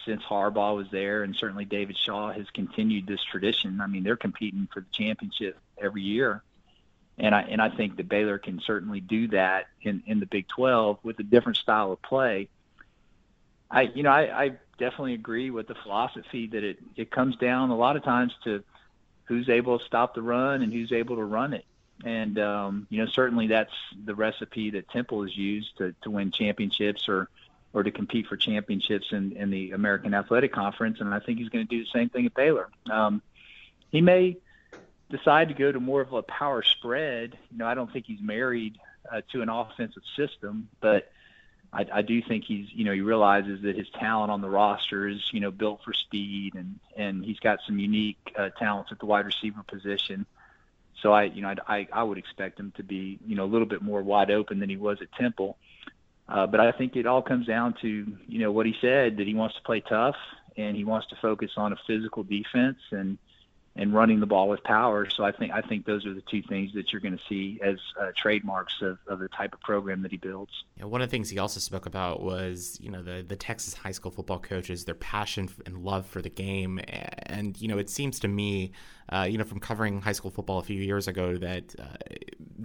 since 0.04 0.22
Harbaugh 0.22 0.76
was 0.76 0.86
there, 0.90 1.22
and 1.22 1.34
certainly 1.34 1.64
David 1.64 1.96
Shaw 1.96 2.32
has 2.32 2.46
continued 2.52 3.06
this 3.06 3.22
tradition. 3.22 3.80
I 3.80 3.86
mean, 3.86 4.04
they're 4.04 4.16
competing 4.16 4.68
for 4.72 4.80
the 4.80 4.86
championship 4.92 5.58
every 5.78 6.02
year, 6.02 6.42
and 7.18 7.34
I 7.34 7.42
and 7.42 7.60
I 7.60 7.70
think 7.70 7.96
that 7.96 8.08
Baylor 8.08 8.38
can 8.38 8.60
certainly 8.60 9.00
do 9.00 9.28
that 9.28 9.66
in 9.82 10.02
in 10.06 10.20
the 10.20 10.26
Big 10.26 10.48
12 10.48 10.98
with 11.02 11.18
a 11.18 11.22
different 11.22 11.58
style 11.58 11.92
of 11.92 12.02
play. 12.02 12.48
I 13.70 13.82
you 13.82 14.02
know 14.02 14.10
I, 14.10 14.44
I 14.44 14.48
definitely 14.78 15.14
agree 15.14 15.50
with 15.50 15.68
the 15.68 15.74
philosophy 15.74 16.48
that 16.48 16.64
it 16.64 16.78
it 16.96 17.10
comes 17.10 17.36
down 17.36 17.70
a 17.70 17.76
lot 17.76 17.96
of 17.96 18.04
times 18.04 18.32
to 18.44 18.64
who's 19.24 19.48
able 19.48 19.78
to 19.78 19.84
stop 19.84 20.14
the 20.14 20.22
run 20.22 20.62
and 20.62 20.72
who's 20.72 20.90
able 20.90 21.16
to 21.16 21.24
run 21.24 21.52
it. 21.52 21.64
And 22.04 22.38
um, 22.38 22.86
you 22.90 22.98
know, 22.98 23.06
certainly 23.06 23.46
that's 23.46 23.72
the 24.04 24.14
recipe 24.14 24.70
that 24.70 24.88
Temple 24.88 25.22
has 25.22 25.36
used 25.36 25.78
to, 25.78 25.94
to 26.02 26.10
win 26.10 26.32
championships 26.32 27.08
or 27.08 27.28
or 27.72 27.82
to 27.82 27.90
compete 27.90 28.26
for 28.26 28.36
championships 28.36 29.06
in, 29.12 29.32
in 29.32 29.50
the 29.50 29.72
American 29.72 30.12
Athletic 30.14 30.52
Conference. 30.52 31.00
And 31.00 31.14
I 31.14 31.20
think 31.20 31.38
he's 31.38 31.48
going 31.48 31.66
to 31.66 31.70
do 31.70 31.84
the 31.84 31.90
same 31.90 32.08
thing 32.08 32.26
at 32.26 32.34
Baylor. 32.34 32.68
Um, 32.90 33.22
he 33.90 34.00
may 34.00 34.36
decide 35.08 35.48
to 35.48 35.54
go 35.54 35.70
to 35.70 35.80
more 35.80 36.00
of 36.00 36.12
a 36.12 36.22
power 36.22 36.62
spread. 36.62 37.36
You 37.50 37.58
know, 37.58 37.66
I 37.66 37.74
don't 37.74 37.92
think 37.92 38.06
he's 38.06 38.20
married 38.20 38.78
uh, 39.10 39.22
to 39.32 39.42
an 39.42 39.48
offensive 39.48 40.02
system, 40.16 40.68
but 40.80 41.10
I, 41.72 41.86
I 41.92 42.02
do 42.02 42.20
think 42.22 42.44
he's, 42.44 42.66
you 42.72 42.84
know, 42.84 42.92
he 42.92 43.00
realizes 43.00 43.62
that 43.62 43.76
his 43.76 43.88
talent 43.90 44.30
on 44.30 44.40
the 44.40 44.48
roster 44.48 45.08
is, 45.08 45.20
you 45.32 45.40
know, 45.40 45.50
built 45.50 45.82
for 45.84 45.92
speed 45.92 46.54
and, 46.54 46.78
and 46.96 47.24
he's 47.24 47.38
got 47.38 47.60
some 47.66 47.78
unique 47.78 48.18
uh, 48.36 48.50
talents 48.50 48.90
at 48.92 48.98
the 48.98 49.06
wide 49.06 49.26
receiver 49.26 49.62
position. 49.62 50.26
So 51.00 51.12
I, 51.12 51.24
you 51.24 51.42
know, 51.42 51.54
I, 51.66 51.88
I 51.92 52.02
would 52.02 52.18
expect 52.18 52.58
him 52.60 52.72
to 52.76 52.82
be, 52.82 53.18
you 53.26 53.36
know, 53.36 53.44
a 53.44 53.46
little 53.46 53.66
bit 53.66 53.82
more 53.82 54.02
wide 54.02 54.30
open 54.30 54.58
than 54.58 54.68
he 54.68 54.76
was 54.76 55.00
at 55.00 55.12
Temple. 55.12 55.56
Uh, 55.60 55.69
Uh, 56.30 56.46
but 56.46 56.60
I 56.60 56.72
think 56.72 56.94
it 56.96 57.06
all 57.06 57.22
comes 57.22 57.46
down 57.46 57.74
to 57.82 58.06
you 58.26 58.38
know 58.38 58.52
what 58.52 58.66
he 58.66 58.74
said 58.80 59.16
that 59.16 59.26
he 59.26 59.34
wants 59.34 59.56
to 59.56 59.62
play 59.62 59.82
tough 59.88 60.14
and 60.56 60.76
he 60.76 60.84
wants 60.84 61.08
to 61.08 61.16
focus 61.20 61.50
on 61.56 61.72
a 61.72 61.76
physical 61.86 62.22
defense. 62.22 62.78
And 62.90 63.18
and 63.76 63.94
running 63.94 64.20
the 64.20 64.26
ball 64.26 64.48
with 64.48 64.62
power. 64.64 65.08
So 65.08 65.24
I 65.24 65.32
think 65.32 65.52
I 65.52 65.60
think 65.60 65.86
those 65.86 66.04
are 66.04 66.12
the 66.12 66.22
two 66.22 66.42
things 66.42 66.72
that 66.74 66.92
you're 66.92 67.00
going 67.00 67.16
to 67.16 67.24
see 67.28 67.60
as 67.62 67.78
uh, 68.00 68.10
trademarks 68.16 68.82
of, 68.82 68.98
of 69.06 69.20
the 69.20 69.28
type 69.28 69.54
of 69.54 69.60
program 69.60 70.02
that 70.02 70.10
he 70.10 70.16
builds. 70.16 70.64
One 70.80 71.00
of 71.00 71.08
the 71.08 71.10
things 71.10 71.30
he 71.30 71.38
also 71.38 71.60
spoke 71.60 71.86
about 71.86 72.22
was 72.22 72.78
you 72.80 72.90
know 72.90 73.02
the 73.02 73.24
the 73.26 73.36
Texas 73.36 73.74
high 73.74 73.92
school 73.92 74.10
football 74.10 74.38
coaches, 74.38 74.84
their 74.84 74.94
passion 74.94 75.48
and 75.66 75.84
love 75.84 76.06
for 76.06 76.20
the 76.20 76.30
game, 76.30 76.80
and 76.88 77.60
you 77.60 77.68
know 77.68 77.78
it 77.78 77.88
seems 77.88 78.18
to 78.20 78.28
me, 78.28 78.72
uh, 79.10 79.26
you 79.30 79.38
know 79.38 79.44
from 79.44 79.60
covering 79.60 80.00
high 80.00 80.12
school 80.12 80.30
football 80.30 80.58
a 80.58 80.64
few 80.64 80.80
years 80.80 81.06
ago 81.06 81.36
that 81.36 81.74
uh, 81.78 81.84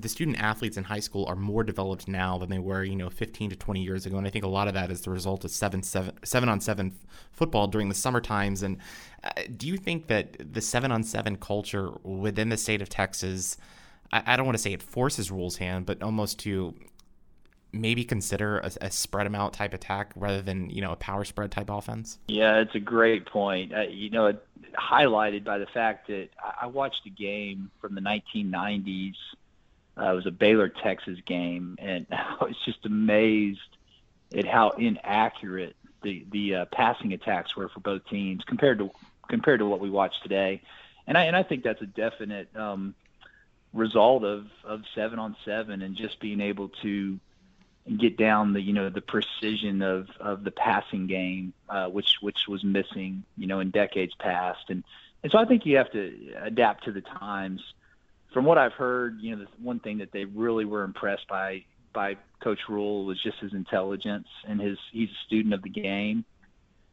the 0.02 0.10
student 0.10 0.40
athletes 0.40 0.78
in 0.78 0.84
high 0.84 1.00
school 1.00 1.26
are 1.26 1.36
more 1.36 1.64
developed 1.64 2.08
now 2.08 2.38
than 2.38 2.50
they 2.50 2.60
were, 2.60 2.84
you 2.84 2.96
know, 2.96 3.10
15 3.10 3.52
to 3.52 3.56
20 3.56 3.82
years 3.82 4.06
ago. 4.06 4.18
And 4.18 4.28
I 4.28 4.30
think 4.30 4.44
a 4.44 4.50
lot 4.50 4.68
of 4.68 4.74
that 4.74 4.92
is 4.92 5.02
the 5.02 5.10
result 5.10 5.46
of 5.46 5.52
seven, 5.52 5.84
seven, 5.84 6.14
seven 6.24 6.50
on 6.50 6.60
seven 6.60 6.94
football 7.32 7.68
during 7.68 7.90
the 7.90 7.96
summer 7.96 8.22
times. 8.22 8.62
And 8.64 8.78
do 9.56 9.68
you 9.68 9.78
think 9.78 10.08
that 10.08 10.54
the 10.54 10.62
seven 10.62 10.92
on 10.92 11.04
seven 11.04 11.38
culture 11.38 11.92
within 12.04 12.50
the 12.50 12.58
state 12.58 12.82
of 12.82 12.90
Texas, 12.90 13.58
I, 14.12 14.24
I 14.26 14.36
don't 14.36 14.46
want 14.46 14.58
to 14.58 14.62
say 14.62 14.74
it 14.74 14.84
forces 14.84 15.32
Rhule's 15.32 15.58
hand, 15.58 15.86
but 15.86 16.02
almost 16.02 16.40
to 16.40 16.74
maybe 17.72 18.06
consider 18.06 18.60
a, 18.60 18.72
a, 18.82 18.92
spread 18.92 19.26
them 19.26 19.36
out 19.36 19.52
type 19.52 19.74
attack 19.74 20.14
rather 20.16 20.42
than 20.42 20.70
you 20.70 20.82
know 20.82 20.92
a 20.92 20.96
power 20.96 21.24
spread 21.24 21.52
type 21.52 21.70
offense? 21.70 22.20
Yeah, 22.28 22.60
it's 22.60 22.76
a 22.76 22.80
great 22.80 23.26
point. 23.26 23.74
Uh, 23.74 23.82
you 23.82 24.10
know, 24.10 24.38
highlighted 24.74 25.44
by 25.44 25.58
the 25.58 25.66
fact 25.68 26.08
that 26.08 26.30
I 26.62 26.68
watched 26.68 27.06
a 27.06 27.10
game 27.10 27.72
from 27.82 27.96
the 27.96 28.02
1990s 28.02 29.16
uh, 29.98 30.12
it 30.12 30.16
was 30.16 30.26
a 30.26 30.32
Baylor 30.32 30.70
Texas 30.70 31.20
game, 31.26 31.78
and 31.80 32.06
I 32.12 32.38
was 32.42 32.56
just 32.66 32.86
amazed 32.86 33.60
at 34.36 34.46
how 34.46 34.72
inaccurate 34.72 35.76
the 36.04 36.26
the 36.32 36.56
uh, 36.56 36.66
passing 36.66 37.14
attacks 37.14 37.56
were 37.56 37.70
for 37.70 37.80
both 37.80 38.06
teams 38.10 38.44
compared 38.46 38.80
to 38.80 38.92
compared 39.30 39.60
to 39.60 39.66
what 39.66 39.80
we 39.80 39.90
watched 39.90 40.24
today, 40.24 40.62
and 41.08 41.18
I 41.18 41.26
and 41.26 41.36
I 41.36 41.44
think 41.44 41.64
that's 41.64 41.82
a 41.82 41.88
definite 41.88 42.56
um, 42.56 42.96
result 43.74 44.24
of 44.24 44.48
of 44.64 44.84
seven 44.94 45.20
on 45.20 45.36
seven 45.46 45.82
and 45.82 45.96
just 45.96 46.20
being 46.20 46.42
able 46.42 46.70
to 46.82 47.20
get 47.98 48.18
down 48.18 48.54
the 48.54 48.62
you 48.62 48.74
know 48.74 48.90
the 48.90 49.02
precision 49.02 49.82
of 49.82 50.10
of 50.20 50.44
the 50.44 50.52
passing 50.52 51.08
game, 51.08 51.54
uh, 51.70 51.88
which 51.88 52.18
which 52.22 52.48
was 52.48 52.64
missing 52.64 53.24
you 53.38 53.48
know 53.48 53.60
in 53.60 53.70
decades 53.70 54.14
past, 54.16 54.70
and 54.70 54.84
and 55.24 55.32
so 55.32 55.38
I 55.38 55.46
think 55.46 55.66
you 55.66 55.78
have 55.78 55.92
to 55.92 56.34
adapt 56.42 56.86
to 56.86 56.92
the 56.92 57.02
times. 57.02 57.62
From 58.34 58.44
what 58.44 58.58
I've 58.58 58.74
heard, 58.74 59.22
you 59.22 59.34
know, 59.34 59.46
the 59.46 59.50
one 59.64 59.80
thing 59.80 60.00
that 60.00 60.12
they 60.12 60.26
really 60.26 60.66
were 60.66 60.84
impressed 60.84 61.28
by 61.28 61.64
by 61.94 62.18
Coach 62.42 62.60
Rhule 62.68 63.06
was 63.06 63.22
just 63.22 63.40
his 63.40 63.54
intelligence 63.54 64.28
and 64.48 64.60
his 64.60 64.78
he's 64.92 65.10
a 65.10 65.26
student 65.26 65.54
of 65.54 65.64
the 65.64 65.70
game. 65.70 66.26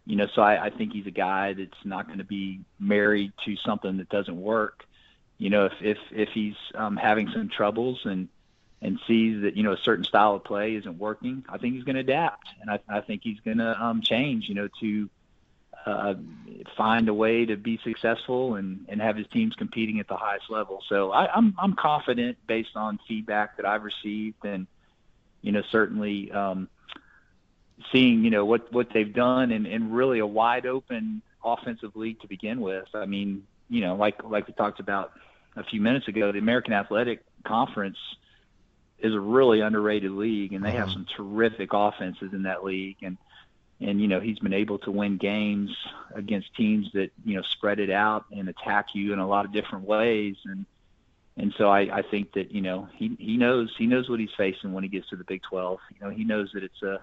You 0.04 0.16
know, 0.16 0.26
so 0.34 0.42
I, 0.42 0.66
I 0.66 0.70
think 0.70 0.92
he's 0.92 1.06
a 1.06 1.12
guy 1.12 1.52
that's 1.52 1.84
not 1.84 2.06
going 2.06 2.18
to 2.18 2.24
be 2.24 2.60
married 2.80 3.32
to 3.44 3.56
something 3.56 3.98
that 3.98 4.08
doesn't 4.08 4.40
work. 4.40 4.84
You 5.38 5.50
know, 5.50 5.66
if 5.66 5.72
if 5.80 5.98
if 6.10 6.28
he's 6.30 6.56
um, 6.74 6.96
having 6.96 7.28
some 7.30 7.48
troubles 7.48 8.00
and 8.04 8.28
and 8.80 8.98
sees 9.06 9.42
that 9.42 9.56
you 9.56 9.62
know 9.62 9.72
a 9.72 9.78
certain 9.78 10.04
style 10.04 10.34
of 10.34 10.44
play 10.44 10.74
isn't 10.74 10.98
working, 10.98 11.44
I 11.48 11.58
think 11.58 11.74
he's 11.74 11.84
going 11.84 11.94
to 11.94 12.00
adapt, 12.00 12.48
and 12.60 12.70
I, 12.70 12.80
I 12.88 13.00
think 13.00 13.22
he's 13.22 13.40
going 13.40 13.58
to 13.58 13.80
um, 13.80 14.02
change. 14.02 14.48
You 14.48 14.56
know, 14.56 14.68
to 14.80 15.08
uh, 15.86 16.14
find 16.76 17.08
a 17.08 17.14
way 17.14 17.44
to 17.44 17.56
be 17.56 17.78
successful 17.82 18.54
and, 18.54 18.84
and 18.88 19.00
have 19.00 19.16
his 19.16 19.26
teams 19.28 19.54
competing 19.56 19.98
at 20.00 20.08
the 20.08 20.16
highest 20.16 20.48
level. 20.50 20.82
So 20.88 21.10
I, 21.10 21.32
I'm 21.34 21.54
I'm 21.58 21.74
confident 21.74 22.38
based 22.46 22.76
on 22.76 22.98
feedback 23.08 23.56
that 23.56 23.66
I've 23.66 23.82
received, 23.82 24.44
and 24.44 24.66
you 25.40 25.52
know 25.52 25.62
certainly 25.70 26.30
um, 26.30 26.68
seeing 27.90 28.24
you 28.24 28.30
know 28.30 28.44
what 28.44 28.72
what 28.72 28.88
they've 28.92 29.12
done 29.12 29.50
and, 29.50 29.66
and 29.66 29.94
really 29.94 30.18
a 30.18 30.26
wide 30.26 30.66
open 30.66 31.22
offensive 31.44 31.96
league 31.96 32.20
to 32.20 32.28
begin 32.28 32.60
with. 32.60 32.86
I 32.94 33.06
mean, 33.06 33.44
you 33.68 33.80
know, 33.80 33.96
like 33.96 34.22
like 34.24 34.46
we 34.46 34.52
talked 34.52 34.80
about 34.80 35.12
a 35.56 35.64
few 35.64 35.80
minutes 35.80 36.08
ago, 36.08 36.32
the 36.32 36.38
American 36.38 36.72
Athletic 36.72 37.22
Conference 37.44 37.98
is 38.98 39.14
a 39.14 39.20
really 39.20 39.60
underrated 39.60 40.12
league, 40.12 40.52
and 40.52 40.64
they 40.64 40.70
have 40.72 40.88
uh-huh. 40.88 40.92
some 40.92 41.06
terrific 41.16 41.70
offenses 41.72 42.32
in 42.32 42.44
that 42.44 42.64
league. 42.64 42.96
And 43.02 43.18
and 43.80 44.00
you 44.00 44.08
know 44.08 44.20
he's 44.20 44.38
been 44.38 44.52
able 44.52 44.78
to 44.80 44.90
win 44.90 45.16
games 45.16 45.70
against 46.14 46.54
teams 46.54 46.90
that 46.92 47.10
you 47.24 47.34
know 47.34 47.42
spread 47.42 47.80
it 47.80 47.90
out 47.90 48.26
and 48.30 48.48
attack 48.48 48.94
you 48.94 49.12
in 49.12 49.18
a 49.18 49.26
lot 49.26 49.44
of 49.44 49.52
different 49.52 49.84
ways. 49.86 50.36
And 50.44 50.66
and 51.36 51.54
so 51.56 51.68
I, 51.68 51.98
I 51.98 52.02
think 52.02 52.32
that 52.32 52.52
you 52.52 52.60
know 52.60 52.88
he 52.94 53.16
he 53.18 53.36
knows 53.36 53.74
he 53.76 53.86
knows 53.86 54.08
what 54.08 54.20
he's 54.20 54.34
facing 54.36 54.72
when 54.72 54.84
he 54.84 54.88
gets 54.88 55.08
to 55.08 55.16
the 55.16 55.24
Big 55.24 55.42
12. 55.42 55.80
You 55.94 56.06
know 56.06 56.14
he 56.14 56.24
knows 56.24 56.52
that 56.54 56.62
it's 56.62 56.82
a 56.82 57.02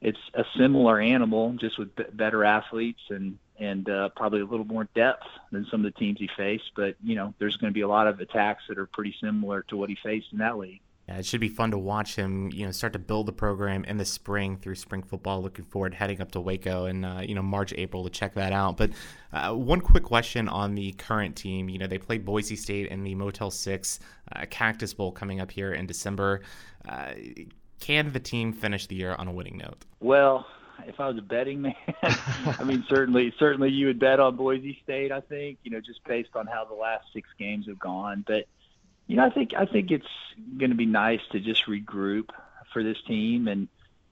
it's 0.00 0.18
a 0.34 0.44
similar 0.56 1.00
animal, 1.00 1.54
just 1.60 1.78
with 1.78 1.94
b- 1.94 2.04
better 2.12 2.44
athletes 2.44 3.00
and 3.10 3.38
and 3.58 3.90
uh, 3.90 4.08
probably 4.16 4.40
a 4.40 4.44
little 4.44 4.64
more 4.64 4.88
depth 4.94 5.26
than 5.52 5.66
some 5.70 5.84
of 5.84 5.92
the 5.92 5.98
teams 5.98 6.18
he 6.18 6.28
faced. 6.36 6.70
But 6.74 6.96
you 7.02 7.14
know, 7.14 7.34
there's 7.38 7.56
going 7.56 7.70
to 7.70 7.74
be 7.74 7.82
a 7.82 7.88
lot 7.88 8.06
of 8.06 8.20
attacks 8.20 8.64
that 8.68 8.78
are 8.78 8.86
pretty 8.86 9.14
similar 9.20 9.62
to 9.68 9.76
what 9.76 9.90
he 9.90 9.96
faced 10.02 10.28
in 10.32 10.38
that 10.38 10.56
league. 10.56 10.80
Yeah, 11.10 11.16
it 11.16 11.26
should 11.26 11.40
be 11.40 11.48
fun 11.48 11.72
to 11.72 11.78
watch 11.78 12.14
him, 12.14 12.50
you 12.52 12.64
know, 12.64 12.70
start 12.70 12.92
to 12.92 13.00
build 13.00 13.26
the 13.26 13.32
program 13.32 13.82
in 13.84 13.96
the 13.96 14.04
spring 14.04 14.56
through 14.56 14.76
spring 14.76 15.02
football. 15.02 15.42
Looking 15.42 15.64
forward 15.64 15.92
heading 15.92 16.20
up 16.20 16.30
to 16.32 16.40
Waco 16.40 16.84
and 16.84 17.04
uh, 17.04 17.20
you 17.22 17.34
know 17.34 17.42
March, 17.42 17.74
April 17.76 18.04
to 18.04 18.10
check 18.10 18.34
that 18.34 18.52
out. 18.52 18.76
But 18.76 18.92
uh, 19.32 19.52
one 19.52 19.80
quick 19.80 20.04
question 20.04 20.48
on 20.48 20.74
the 20.74 20.92
current 20.92 21.36
team. 21.36 21.68
You 21.68 21.78
know, 21.78 21.86
they 21.86 21.98
played 21.98 22.24
Boise 22.24 22.56
State 22.56 22.86
in 22.88 23.02
the 23.02 23.14
Motel 23.14 23.50
Six 23.50 23.98
uh, 24.32 24.46
Cactus 24.48 24.94
Bowl 24.94 25.12
coming 25.12 25.40
up 25.40 25.50
here 25.50 25.72
in 25.72 25.86
December. 25.86 26.42
Can 27.80 28.12
the 28.12 28.20
team 28.20 28.52
finish 28.52 28.86
the 28.86 28.96
year 28.96 29.14
on 29.14 29.26
a 29.26 29.32
winning 29.32 29.56
note? 29.56 29.84
Well, 30.00 30.46
if 30.86 31.00
I 31.00 31.08
was 31.08 31.18
a 31.18 31.22
betting 31.22 31.62
man, 31.62 31.74
I 32.02 32.64
mean, 32.64 32.84
certainly, 32.88 33.34
certainly 33.38 33.70
you 33.70 33.86
would 33.86 33.98
bet 33.98 34.20
on 34.20 34.36
Boise 34.36 34.78
State. 34.82 35.12
I 35.12 35.20
think, 35.20 35.58
you 35.62 35.70
know, 35.70 35.80
just 35.80 36.04
based 36.04 36.30
on 36.34 36.46
how 36.46 36.64
the 36.64 36.74
last 36.74 37.06
six 37.12 37.28
games 37.38 37.66
have 37.66 37.78
gone. 37.78 38.24
But 38.26 38.46
you 39.06 39.16
know, 39.16 39.26
I 39.26 39.30
think 39.30 39.54
I 39.54 39.66
think 39.66 39.90
it's 39.90 40.06
going 40.56 40.70
to 40.70 40.76
be 40.76 40.86
nice 40.86 41.20
to 41.32 41.40
just 41.40 41.66
regroup 41.66 42.28
for 42.72 42.84
this 42.84 42.98
team 43.08 43.48
and 43.48 43.66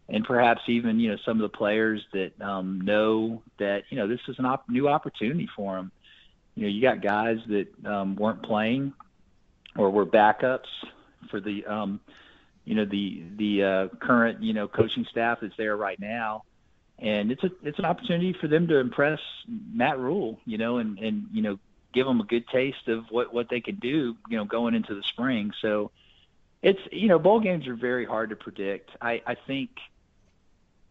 and 0.08 0.24
perhaps 0.24 0.62
even 0.66 0.98
you 0.98 1.10
know 1.10 1.18
some 1.24 1.40
of 1.40 1.50
the 1.50 1.56
players 1.56 2.04
that 2.12 2.32
um, 2.40 2.80
know 2.80 3.42
that 3.58 3.84
you 3.90 3.96
know 3.96 4.08
this 4.08 4.20
is 4.26 4.38
an 4.38 4.46
op- 4.46 4.68
new 4.68 4.88
opportunity 4.88 5.48
for 5.54 5.76
them. 5.76 5.92
You 6.54 6.64
know, 6.64 6.68
you 6.68 6.82
got 6.82 7.00
guys 7.00 7.38
that 7.46 7.68
um, 7.86 8.16
weren't 8.16 8.42
playing 8.42 8.92
or 9.76 9.90
were 9.90 10.06
backups 10.06 10.66
for 11.30 11.40
the 11.40 11.64
um, 11.66 12.00
you 12.68 12.74
know 12.74 12.84
the 12.84 13.22
the 13.36 13.64
uh, 13.64 13.88
current 13.96 14.42
you 14.42 14.52
know 14.52 14.68
coaching 14.68 15.06
staff 15.10 15.38
that's 15.40 15.56
there 15.56 15.74
right 15.74 15.98
now, 15.98 16.44
and 16.98 17.32
it's 17.32 17.42
a 17.42 17.50
it's 17.62 17.78
an 17.78 17.86
opportunity 17.86 18.34
for 18.34 18.46
them 18.46 18.68
to 18.68 18.76
impress 18.76 19.20
Matt 19.72 19.98
Rhule. 19.98 20.38
You 20.44 20.58
know, 20.58 20.76
and 20.76 20.98
and 20.98 21.28
you 21.32 21.40
know 21.40 21.58
give 21.94 22.06
them 22.06 22.20
a 22.20 22.24
good 22.24 22.46
taste 22.48 22.86
of 22.88 23.06
what 23.08 23.32
what 23.32 23.48
they 23.48 23.62
can 23.62 23.76
do, 23.76 24.16
you 24.28 24.36
know, 24.36 24.44
going 24.44 24.74
into 24.74 24.94
the 24.94 25.02
spring. 25.02 25.52
So 25.62 25.92
it's 26.60 26.80
you 26.92 27.08
know, 27.08 27.18
bowl 27.18 27.40
games 27.40 27.66
are 27.68 27.74
very 27.74 28.04
hard 28.04 28.30
to 28.30 28.36
predict. 28.36 28.90
I 29.00 29.22
I 29.26 29.34
think 29.34 29.70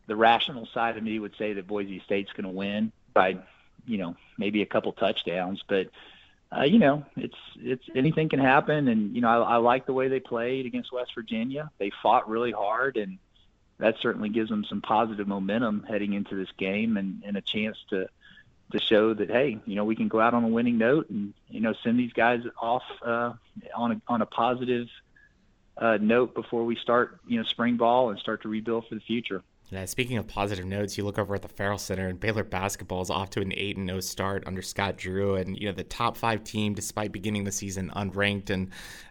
the 0.08 0.16
rational 0.16 0.68
side 0.74 0.98
of 0.98 1.04
me 1.04 1.20
would 1.20 1.36
say 1.38 1.54
that 1.54 1.68
Boise 1.68 2.02
State's 2.06 2.32
going 2.32 2.46
to 2.46 2.58
win 2.58 2.92
by 3.14 3.38
you 3.86 4.00
know 4.00 4.16
maybe 4.40 4.64
a 4.64 4.66
couple 4.66 4.94
touchdowns, 4.94 5.64
but 5.68 5.92
uh, 6.56 6.64
you 6.64 6.80
know 6.80 7.06
it's 7.16 7.38
it's 7.58 7.84
anything 7.96 8.30
can 8.30 8.40
happen. 8.40 8.88
And 8.88 9.16
you 9.16 9.22
know 9.22 9.30
I, 9.30 9.54
I 9.54 9.58
like 9.58 9.86
the 9.86 9.94
way 9.94 10.08
they 10.08 10.20
played 10.20 10.66
against 10.66 10.92
West 10.92 11.12
Virginia. 11.16 11.72
They 11.78 11.92
fought 12.02 12.30
really 12.30 12.52
hard, 12.52 12.98
and 12.98 13.18
that 13.80 13.96
certainly 14.02 14.30
gives 14.30 14.50
them 14.50 14.66
some 14.66 14.82
positive 14.82 15.28
momentum 15.28 15.86
heading 15.88 16.14
into 16.14 16.36
this 16.36 16.50
game 16.58 16.98
and, 16.98 17.24
and 17.26 17.38
a 17.38 17.42
chance 17.42 17.78
to 17.90 18.08
to 18.72 18.80
show 18.80 19.14
that 19.14 19.30
hey, 19.30 19.60
you 19.66 19.76
know, 19.76 19.86
we 19.86 19.96
can 19.96 20.08
go 20.08 20.20
out 20.20 20.34
on 20.34 20.44
a 20.44 20.48
winning 20.48 20.78
note 20.78 21.10
and 21.10 21.34
you 21.50 21.62
know 21.62 21.74
send 21.84 22.00
these 22.00 22.14
guys 22.14 22.42
off 22.62 22.84
uh, 23.02 23.34
on 23.76 23.92
a 23.92 24.02
on 24.08 24.22
a 24.22 24.26
positive 24.26 24.88
uh, 25.78 25.98
note 26.02 26.34
before 26.34 26.66
we 26.66 26.76
start 26.76 27.20
you 27.28 27.38
know 27.38 27.44
spring 27.44 27.78
ball 27.78 28.10
and 28.10 28.20
start 28.20 28.42
to 28.44 28.50
rebuild 28.50 28.88
for 28.88 28.96
the 28.96 29.02
future. 29.02 29.44
Yeah, 29.70 29.84
speaking 29.84 30.18
of 30.18 30.28
positive 30.28 30.66
notes, 30.66 30.98
you 30.98 31.04
look 31.04 31.20
over 31.20 31.36
at 31.36 31.42
the 31.42 31.50
Ferrell 31.50 31.78
Center, 31.78 32.08
and 32.08 32.18
Baylor 32.18 32.46
basketball 32.46 33.02
is 33.02 33.10
off 33.10 33.30
to 33.32 33.42
an 33.42 33.52
eight 33.54 33.76
and 33.76 33.90
zero 33.90 34.00
start 34.00 34.46
under 34.48 34.62
Scott 34.62 34.96
Drew, 34.96 35.36
and 35.36 35.60
you 35.60 35.66
know 35.66 35.74
the 35.74 35.84
top 35.84 36.16
five 36.16 36.46
team 36.46 36.74
despite 36.74 37.12
beginning 37.12 37.44
the 37.44 37.52
season 37.52 37.92
unranked. 37.94 38.50
And 38.50 38.70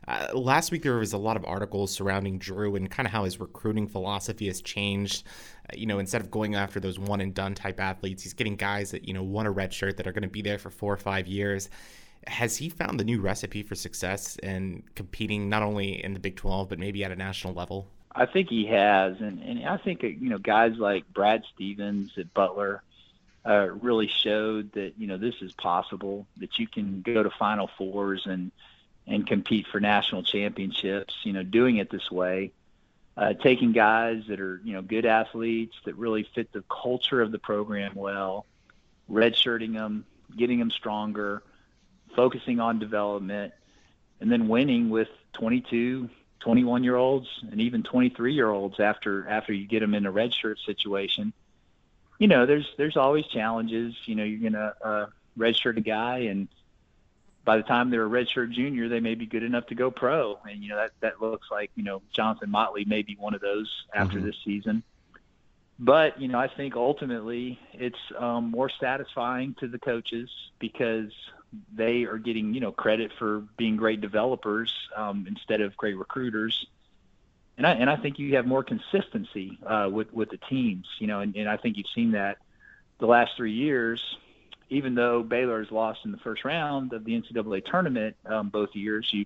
uh, 0.09 0.29
last 0.33 0.73
week 0.73 0.83
there 0.83 0.97
was 0.97 1.13
a 1.13 1.19
lot 1.19 1.37
of 1.37 1.45
articles 1.45 1.93
surrounding 1.93 2.39
Drew 2.39 2.75
and 2.75 2.91
kind 2.91 3.07
of 3.07 3.13
how 3.13 3.25
his 3.25 3.39
recruiting 3.39 3.87
philosophy 3.87 4.47
has 4.47 4.63
changed. 4.63 5.27
Uh, 5.69 5.75
you 5.77 5.85
know, 5.85 5.99
instead 5.99 6.23
of 6.23 6.31
going 6.31 6.55
after 6.55 6.81
those 6.81 6.99
one 6.99 7.21
and 7.21 7.35
done 7.35 7.55
type 7.55 7.79
athletes, 7.79 8.23
he's 8.23 8.33
getting 8.33 8.57
guys 8.57 8.93
that 8.93 9.07
you 9.07 9.13
know 9.13 9.23
won 9.23 9.45
a 9.45 9.51
red 9.51 9.75
shirt 9.75 9.99
that 9.99 10.07
are 10.07 10.13
going 10.13 10.23
to 10.23 10.29
be 10.29 10.41
there 10.41 10.59
for 10.59 10.71
four 10.71 10.93
or 10.93 10.99
five 10.99 11.27
years 11.27 11.69
has 12.29 12.57
he 12.57 12.69
found 12.69 12.99
the 12.99 13.05
new 13.05 13.21
recipe 13.21 13.63
for 13.63 13.77
success 13.77 14.37
and 14.43 14.83
competing 14.97 15.49
not 15.49 15.63
only 15.63 16.03
in 16.03 16.13
the 16.13 16.19
Big 16.19 16.35
12 16.35 16.69
but 16.69 16.77
maybe 16.77 17.05
at 17.05 17.13
a 17.13 17.15
national 17.15 17.55
level? 17.55 17.89
I 18.19 18.25
think 18.25 18.49
he 18.49 18.67
has, 18.67 19.21
and 19.21 19.43
and 19.43 19.69
I 19.69 19.77
think 19.77 20.03
you 20.03 20.31
know 20.31 20.39
guys 20.39 20.79
like 20.79 21.05
Brad 21.13 21.45
Stevens 21.55 22.13
at 22.17 22.33
Butler 22.33 22.83
uh, 23.47 23.69
really 23.83 24.09
showed 24.09 24.73
that 24.73 24.95
you 24.97 25.07
know 25.07 25.19
this 25.19 25.35
is 25.43 25.53
possible 25.53 26.27
that 26.39 26.59
you 26.59 26.67
can 26.67 27.03
go 27.03 27.23
to 27.23 27.31
Final 27.31 27.69
Fours 27.77 28.25
and 28.25 28.53
and 29.07 29.27
compete 29.27 29.67
for 29.67 29.81
national 29.81 30.23
championships. 30.23 31.15
You 31.25 31.35
know, 31.35 31.43
doing 31.43 31.77
it 31.77 31.91
this 31.91 32.11
way, 32.11 32.53
uh, 33.19 33.35
taking 33.35 33.73
guys 33.73 34.23
that 34.29 34.41
are 34.41 34.63
you 34.65 34.73
know 34.73 34.83
good 34.83 35.05
athletes 35.05 35.77
that 35.85 35.95
really 35.97 36.27
fit 36.35 36.51
the 36.53 36.65
culture 36.71 37.21
of 37.21 37.33
the 37.33 37.39
program 37.39 37.93
well, 37.95 38.47
redshirting 39.11 39.75
them, 39.75 40.07
getting 40.35 40.59
them 40.59 40.71
stronger, 40.71 41.43
focusing 42.15 42.61
on 42.61 42.79
development, 42.79 43.53
and 44.21 44.33
then 44.33 44.49
winning 44.49 44.89
with 44.89 45.09
22, 45.35 46.09
21 46.41 46.85
year 46.85 46.97
olds 46.97 47.29
and 47.51 47.61
even 47.61 47.83
23 47.83 48.35
year 48.35 48.51
olds 48.51 48.79
after 48.81 49.29
after 49.29 49.53
you 49.53 49.67
get 49.67 49.81
them 49.81 49.95
in 49.95 50.07
a 50.07 50.11
red 50.11 50.33
shirt 50.33 50.59
situation 50.65 51.33
you 52.19 52.29
know 52.29 52.47
there's 52.47 52.67
there's 52.77 52.97
always 52.97 53.27
challenges. 53.27 53.95
You 54.05 54.15
know 54.15 54.25
you're 54.25 54.51
gonna 54.51 54.75
uh 54.83 55.07
redshirt 55.39 55.77
a 55.77 55.83
guy 55.83 56.19
and 56.31 56.49
by 57.45 57.59
the 57.59 57.63
time 57.63 57.91
they're 57.91 58.07
a 58.07 58.09
redshirt 58.09 58.51
junior 58.53 58.89
they 58.89 59.01
may 59.01 59.15
be 59.15 59.27
good 59.27 59.43
enough 59.43 59.67
to 59.67 59.75
go 59.75 59.91
pro. 59.91 60.39
And 60.49 60.63
you 60.63 60.71
know 60.71 60.77
that 60.77 60.93
that 61.01 61.21
looks 61.21 61.49
like 61.51 61.71
you 61.75 61.83
know 61.83 62.03
Jonathan 62.13 62.51
Motley 62.51 62.85
may 62.85 63.03
be 63.03 63.17
one 63.19 63.35
of 63.35 63.41
those 63.41 63.71
after 63.95 64.19
mm-hmm. 64.19 64.27
this 64.27 64.37
season. 64.45 64.83
But 65.79 66.21
you 66.21 66.29
know 66.29 66.39
I 66.39 66.49
think 66.49 66.75
ultimately 66.75 67.59
it's 67.73 67.99
um 68.19 68.51
more 68.51 68.71
satisfying 68.71 69.55
to 69.61 69.69
the 69.69 69.79
coaches 69.79 70.31
because 70.59 71.13
they 71.75 72.05
are 72.05 72.19
getting 72.19 72.55
you 72.55 72.61
know 72.61 72.73
credit 72.73 73.13
for 73.19 73.41
being 73.57 73.77
great 73.77 74.01
developers 74.01 74.73
um, 74.95 75.27
instead 75.29 75.61
of 75.61 75.77
great 75.77 75.97
recruiters. 75.97 76.67
And 77.57 77.67
I 77.67 77.73
and 77.73 77.89
I 77.89 77.97
think 77.97 78.19
you 78.19 78.37
have 78.37 78.47
more 78.47 78.63
consistency 78.63 79.59
uh, 79.67 79.89
with 79.91 80.13
with 80.13 80.31
the 80.31 80.37
teams, 80.37 80.87
you 80.99 81.07
know, 81.07 81.21
and, 81.21 81.35
and 81.37 81.49
I 81.49 81.57
think 81.57 81.77
you've 81.77 81.87
seen 81.95 82.13
that 82.13 82.39
the 82.99 83.07
last 83.07 83.33
three 83.37 83.53
years. 83.53 84.03
Even 84.69 84.97
though 84.97 85.23
Baylor 85.23 85.63
has 85.63 85.71
lost 85.71 86.01
in 86.05 86.11
the 86.11 86.19
first 86.19 86.45
round 86.45 86.93
of 86.93 87.05
the 87.05 87.13
NCAA 87.13 87.65
tournament 87.65 88.17
um, 88.27 88.49
both 88.49 88.75
years, 88.75 89.09
you 89.13 89.25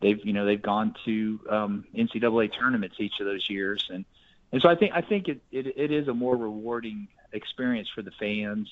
they've 0.00 0.18
you 0.24 0.32
know 0.32 0.44
they've 0.44 0.60
gone 0.60 0.94
to 1.04 1.40
um, 1.48 1.84
NCAA 1.94 2.52
tournaments 2.58 2.96
each 2.98 3.20
of 3.20 3.26
those 3.26 3.48
years, 3.48 3.88
and 3.92 4.04
and 4.52 4.60
so 4.60 4.68
I 4.68 4.74
think 4.74 4.92
I 4.94 5.00
think 5.00 5.28
it 5.28 5.40
it, 5.52 5.66
it 5.76 5.92
is 5.92 6.08
a 6.08 6.14
more 6.14 6.36
rewarding 6.36 7.08
experience 7.32 7.88
for 7.94 8.02
the 8.02 8.10
fans. 8.10 8.68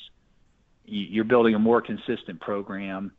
You're 0.89 1.25
building 1.25 1.55
a 1.55 1.59
more 1.59 1.81
consistent 1.81 2.41
program, 2.41 3.13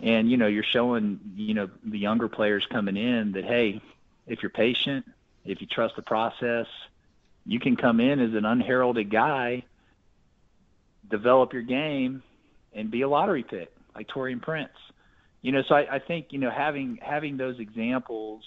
and 0.00 0.30
you 0.30 0.36
know 0.36 0.46
you're 0.46 0.64
showing 0.64 1.20
you 1.36 1.54
know 1.54 1.68
the 1.84 1.98
younger 1.98 2.28
players 2.28 2.66
coming 2.70 2.96
in 2.96 3.32
that 3.32 3.44
hey, 3.44 3.80
if 4.26 4.42
you're 4.42 4.50
patient, 4.50 5.06
if 5.44 5.60
you 5.60 5.66
trust 5.66 5.96
the 5.96 6.02
process, 6.02 6.66
you 7.44 7.60
can 7.60 7.76
come 7.76 8.00
in 8.00 8.20
as 8.20 8.34
an 8.34 8.44
unheralded 8.44 9.10
guy, 9.10 9.64
develop 11.08 11.52
your 11.52 11.62
game, 11.62 12.22
and 12.72 12.90
be 12.90 13.02
a 13.02 13.08
lottery 13.08 13.42
pick 13.42 13.72
like 13.94 14.08
Taurean 14.08 14.42
Prince. 14.42 14.72
You 15.42 15.52
know, 15.52 15.62
so 15.62 15.74
I, 15.74 15.96
I 15.96 15.98
think 15.98 16.28
you 16.30 16.38
know 16.38 16.50
having 16.50 16.98
having 17.02 17.36
those 17.36 17.58
examples 17.60 18.42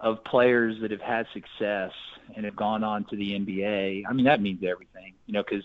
of 0.00 0.22
players 0.24 0.80
that 0.80 0.90
have 0.90 1.00
had 1.00 1.26
success 1.32 1.92
and 2.34 2.44
have 2.44 2.56
gone 2.56 2.84
on 2.84 3.04
to 3.04 3.16
the 3.16 3.32
NBA. 3.32 4.04
I 4.08 4.12
mean, 4.12 4.26
that 4.26 4.40
means 4.40 4.62
everything, 4.62 5.14
you 5.26 5.32
know, 5.32 5.42
because 5.42 5.64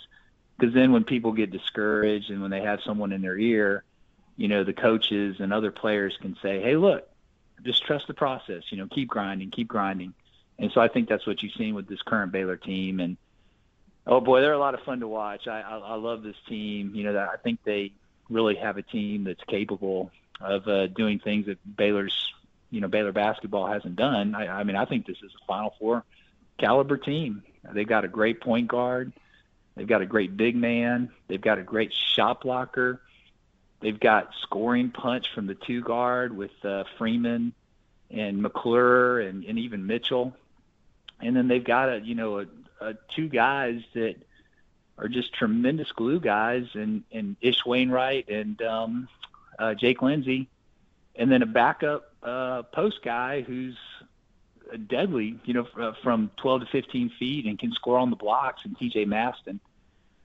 because 0.58 0.74
then 0.74 0.92
when 0.92 1.04
people 1.04 1.32
get 1.32 1.52
discouraged 1.52 2.30
and 2.30 2.42
when 2.42 2.52
they 2.52 2.62
have 2.62 2.82
someone 2.86 3.12
in 3.12 3.22
their 3.22 3.38
ear, 3.38 3.84
you 4.38 4.48
know, 4.48 4.64
the 4.64 4.74
coaches 4.74 5.38
and 5.40 5.54
other 5.54 5.72
players 5.72 6.18
can 6.22 6.36
say, 6.42 6.62
"Hey, 6.62 6.76
look, 6.76 7.08
just 7.64 7.84
trust 7.84 8.08
the 8.08 8.14
process. 8.14 8.64
You 8.70 8.78
know, 8.78 8.88
keep 8.88 9.10
grinding, 9.10 9.52
keep 9.52 9.68
grinding." 9.68 10.14
And 10.60 10.72
so 10.72 10.82
I 10.82 10.88
think 10.88 11.10
that's 11.10 11.26
what 11.26 11.42
you've 11.42 11.54
seen 11.54 11.76
with 11.76 11.88
this 11.88 12.02
current 12.02 12.32
Baylor 12.32 12.58
team. 12.58 13.00
And 13.00 13.18
oh 14.06 14.22
boy, 14.22 14.42
they're 14.42 14.54
a 14.54 14.60
lot 14.60 14.74
of 14.74 14.82
fun 14.82 15.00
to 15.00 15.08
watch. 15.08 15.48
I 15.48 15.62
I, 15.62 15.78
I 15.78 15.96
love 15.96 16.24
this 16.24 16.38
team. 16.48 16.94
You 16.96 17.04
know, 17.04 17.18
I 17.18 17.38
think 17.38 17.60
they 17.64 17.92
really 18.30 18.56
have 18.56 18.78
a 18.78 18.82
team 18.82 19.24
that's 19.24 19.44
capable 19.46 20.12
of 20.40 20.68
uh, 20.68 20.88
doing 20.88 21.20
things 21.20 21.46
that 21.48 21.58
Baylor's 21.76 22.34
you 22.70 22.82
know 22.82 22.88
Baylor 22.88 23.12
basketball 23.12 23.68
hasn't 23.68 23.96
done. 23.96 24.36
I, 24.36 24.48
I 24.48 24.64
mean, 24.64 24.76
I 24.76 24.86
think 24.86 25.06
this 25.06 25.18
is 25.24 25.32
a 25.42 25.46
Final 25.46 25.74
Four 25.80 26.04
caliber 26.58 26.98
team. 26.98 27.44
They've 27.72 27.88
got 27.88 28.06
a 28.06 28.10
great 28.10 28.42
point 28.42 28.68
guard. 28.68 29.14
They've 29.76 29.88
got 29.88 30.02
a 30.02 30.06
great 30.06 30.38
big 30.38 30.56
man. 30.56 31.12
They've 31.28 31.42
got 31.42 31.58
a 31.58 31.64
great 31.64 31.94
shot 31.94 32.42
blocker. 32.42 33.02
They've 33.80 34.00
got 34.00 34.34
scoring 34.42 34.92
punch 34.92 35.28
from 35.34 35.48
the 35.48 35.56
two 35.56 35.82
guard 35.82 36.36
with 36.36 36.52
uh, 36.64 36.84
Freeman 36.98 37.54
and 38.10 38.42
McClure 38.42 39.20
and, 39.20 39.44
and 39.44 39.60
even 39.60 39.88
Mitchell. 39.88 40.36
And 41.20 41.36
then 41.36 41.48
they've 41.48 41.64
got 41.64 41.90
a 41.90 42.00
you 42.00 42.16
know 42.16 42.40
a, 42.40 42.46
a 42.80 42.94
two 43.16 43.28
guys 43.28 43.82
that 43.94 44.16
are 44.98 45.08
just 45.08 45.34
tremendous 45.34 45.92
glue 45.92 46.20
guys 46.20 46.68
and 46.74 47.04
and 47.12 47.36
Ish 47.42 47.64
Wainright 47.64 48.30
and 48.30 48.62
um, 48.62 49.08
uh, 49.58 49.74
Jake 49.74 50.02
Lindsey, 50.02 50.48
and 51.16 51.32
then 51.32 51.42
a 51.42 51.48
backup 51.48 52.14
uh, 52.22 52.64
post 52.64 53.02
guy 53.04 53.42
who's 53.42 53.78
deadly, 54.78 55.40
you 55.46 55.54
know, 55.54 55.94
from 56.04 56.32
12 56.42 56.62
to 56.62 56.68
15 56.72 57.12
feet 57.20 57.46
and 57.46 57.58
can 57.60 57.72
score 57.74 57.98
on 57.98 58.10
the 58.10 58.16
blocks, 58.16 58.62
and 58.64 58.78
TJ 58.78 59.08
Maston. 59.08 59.60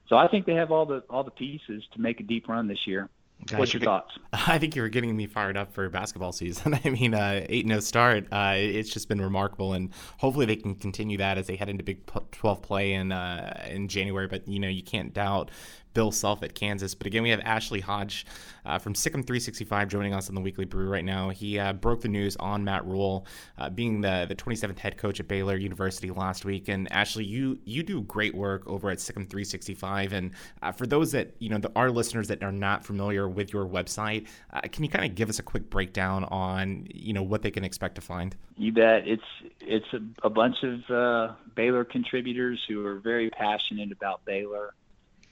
So 0.07 0.17
I 0.17 0.27
think 0.27 0.45
they 0.45 0.55
have 0.55 0.71
all 0.71 0.85
the 0.85 1.03
all 1.09 1.23
the 1.23 1.31
pieces 1.31 1.83
to 1.93 2.01
make 2.01 2.19
a 2.19 2.23
deep 2.23 2.47
run 2.47 2.67
this 2.67 2.87
year. 2.87 3.09
Gosh, 3.45 3.59
What's 3.59 3.73
your 3.73 3.81
thoughts? 3.81 4.11
I 4.33 4.57
think 4.57 4.75
you 4.75 4.81
were 4.81 4.89
getting 4.89 5.15
me 5.15 5.25
fired 5.25 5.55
up 5.55 5.71
for 5.71 5.87
basketball 5.89 6.33
season. 6.33 6.77
I 6.83 6.89
mean, 6.89 7.13
uh, 7.13 7.45
eight 7.47 7.65
no 7.65 7.79
start. 7.79 8.27
Uh, 8.31 8.55
it's 8.57 8.89
just 8.89 9.07
been 9.07 9.21
remarkable, 9.21 9.73
and 9.73 9.91
hopefully 10.17 10.45
they 10.45 10.57
can 10.57 10.75
continue 10.75 11.17
that 11.19 11.37
as 11.37 11.47
they 11.47 11.55
head 11.55 11.69
into 11.69 11.83
Big 11.83 12.05
12 12.31 12.61
play 12.61 12.93
in 12.93 13.11
uh, 13.11 13.65
in 13.69 13.87
January. 13.87 14.27
But 14.27 14.47
you 14.47 14.59
know, 14.59 14.67
you 14.67 14.83
can't 14.83 15.13
doubt 15.13 15.51
Bill 15.93 16.11
Self 16.11 16.43
at 16.43 16.55
Kansas. 16.55 16.95
But 16.95 17.07
again, 17.07 17.23
we 17.23 17.29
have 17.29 17.39
Ashley 17.41 17.79
Hodge 17.79 18.25
uh, 18.65 18.77
from 18.77 18.93
SicEm 18.93 19.25
365 19.25 19.87
joining 19.87 20.13
us 20.13 20.29
on 20.29 20.35
the 20.35 20.41
Weekly 20.41 20.65
Brew 20.65 20.87
right 20.87 21.03
now. 21.03 21.29
He 21.29 21.57
uh, 21.57 21.73
broke 21.73 22.01
the 22.01 22.07
news 22.07 22.35
on 22.37 22.63
Matt 22.63 22.85
Rhule 22.85 23.25
uh, 23.57 23.69
being 23.69 24.01
the, 24.01 24.25
the 24.27 24.35
27th 24.35 24.79
head 24.79 24.97
coach 24.97 25.19
at 25.19 25.27
Baylor 25.27 25.55
University 25.55 26.11
last 26.11 26.45
week. 26.45 26.67
And 26.67 26.91
Ashley, 26.91 27.25
you 27.25 27.59
you 27.65 27.83
do 27.83 28.01
great 28.03 28.35
work 28.35 28.67
over 28.67 28.89
at 28.89 28.99
SicEm 28.99 29.29
365. 29.29 30.13
And 30.13 30.31
uh, 30.61 30.71
for 30.71 30.85
those 30.85 31.11
that 31.11 31.35
you 31.39 31.49
know, 31.49 31.57
the, 31.57 31.71
our 31.75 31.89
listeners 31.89 32.27
that 32.27 32.43
are 32.43 32.51
not 32.51 32.85
familiar 32.85 33.27
with 33.27 33.53
your 33.53 33.65
website, 33.65 34.27
uh, 34.53 34.61
can 34.61 34.83
you 34.83 34.89
kind 34.89 35.05
of 35.05 35.15
give 35.15 35.29
us 35.29 35.39
a 35.39 35.43
quick 35.43 35.69
breakdown 35.69 36.23
on 36.25 36.87
you 36.93 37.13
know 37.13 37.23
what 37.23 37.41
they 37.41 37.51
can 37.51 37.63
expect 37.63 37.95
to 37.95 38.01
find? 38.01 38.35
You 38.57 38.71
bet. 38.71 39.07
It's 39.07 39.23
it's 39.61 39.87
a, 39.93 40.27
a 40.27 40.29
bunch 40.29 40.57
of 40.63 40.89
uh, 40.89 41.33
Baylor 41.55 41.83
contributors 41.83 42.63
who 42.67 42.85
are 42.85 42.99
very 42.99 43.29
passionate 43.29 43.91
about 43.91 44.23
Baylor 44.25 44.73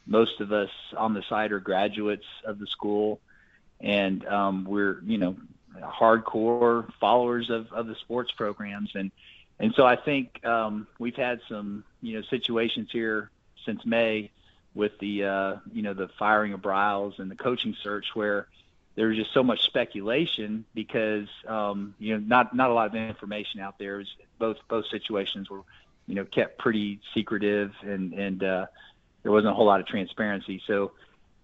most 0.07 0.39
of 0.39 0.51
us 0.51 0.69
on 0.95 1.13
the 1.13 1.23
site 1.29 1.51
are 1.51 1.59
graduates 1.59 2.25
of 2.45 2.59
the 2.59 2.67
school, 2.67 3.19
and 3.79 4.25
um, 4.25 4.65
we're 4.65 5.01
you 5.03 5.17
know 5.17 5.35
hardcore 5.81 6.91
followers 6.99 7.49
of, 7.49 7.71
of 7.71 7.87
the 7.87 7.95
sports 7.95 8.31
programs, 8.31 8.91
and 8.95 9.11
and 9.59 9.73
so 9.75 9.85
I 9.85 9.95
think 9.95 10.45
um, 10.45 10.87
we've 10.99 11.15
had 11.15 11.41
some 11.49 11.83
you 12.01 12.15
know 12.15 12.21
situations 12.29 12.89
here 12.91 13.29
since 13.65 13.85
May 13.85 14.31
with 14.73 14.97
the 14.99 15.25
uh, 15.25 15.55
you 15.73 15.81
know 15.81 15.93
the 15.93 16.07
firing 16.19 16.53
of 16.53 16.61
Briles 16.61 17.19
and 17.19 17.29
the 17.29 17.35
coaching 17.35 17.75
search 17.83 18.07
where 18.13 18.47
there 18.95 19.07
was 19.07 19.17
just 19.17 19.33
so 19.33 19.43
much 19.43 19.61
speculation 19.61 20.65
because 20.73 21.27
um, 21.47 21.95
you 21.99 22.13
know 22.13 22.23
not 22.25 22.55
not 22.55 22.69
a 22.69 22.73
lot 22.73 22.87
of 22.87 22.95
information 22.95 23.59
out 23.59 23.77
there. 23.77 24.03
Both 24.39 24.57
both 24.69 24.85
situations 24.87 25.49
were 25.49 25.61
you 26.07 26.15
know 26.15 26.25
kept 26.25 26.57
pretty 26.57 26.99
secretive 27.13 27.73
and 27.81 28.13
and 28.13 28.43
uh, 28.43 28.65
there 29.27 29.33
wasn't 29.33 29.51
a 29.51 29.53
whole 29.53 29.65
lot 29.65 29.81
of 29.81 29.85
transparency. 29.85 30.61
So, 30.67 30.93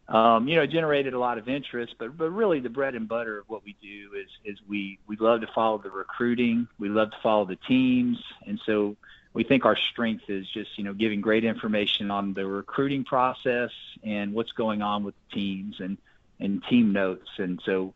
um, 0.08 0.48
you 0.48 0.56
know, 0.56 0.62
it 0.62 0.70
generated 0.70 1.14
a 1.14 1.20
lot 1.20 1.38
of 1.38 1.50
interest, 1.50 1.96
but 2.00 2.16
but 2.18 2.30
really 2.30 2.62
the 2.62 2.70
bread 2.70 2.96
and 2.96 3.10
butter 3.10 3.40
of 3.40 3.50
what 3.50 3.66
we 3.66 3.76
do 3.82 4.12
is 4.16 4.30
is 4.46 4.58
we 4.70 5.00
we 5.06 5.18
love 5.18 5.42
to 5.42 5.48
follow 5.48 5.80
the 5.80 5.90
recruiting, 5.90 6.70
we 6.80 6.88
love 6.88 7.12
to 7.12 7.18
follow 7.22 7.44
the 7.44 7.58
teams, 7.58 8.24
and 8.48 8.58
so 8.66 8.96
we 9.34 9.44
think 9.44 9.66
our 9.66 9.76
strength 9.76 10.30
is 10.30 10.48
just 10.50 10.78
you 10.78 10.86
know 10.86 10.94
giving 10.94 11.20
great 11.20 11.44
information 11.44 12.10
on 12.10 12.34
the 12.34 12.46
recruiting 12.46 13.04
process 13.04 13.72
and 14.02 14.34
what's 14.34 14.54
going 14.54 14.82
on 14.82 15.04
with 15.04 15.16
teams 15.34 15.82
and 15.82 15.98
and 16.40 16.64
team 16.70 16.94
notes, 16.94 17.32
and 17.38 17.62
so 17.66 17.94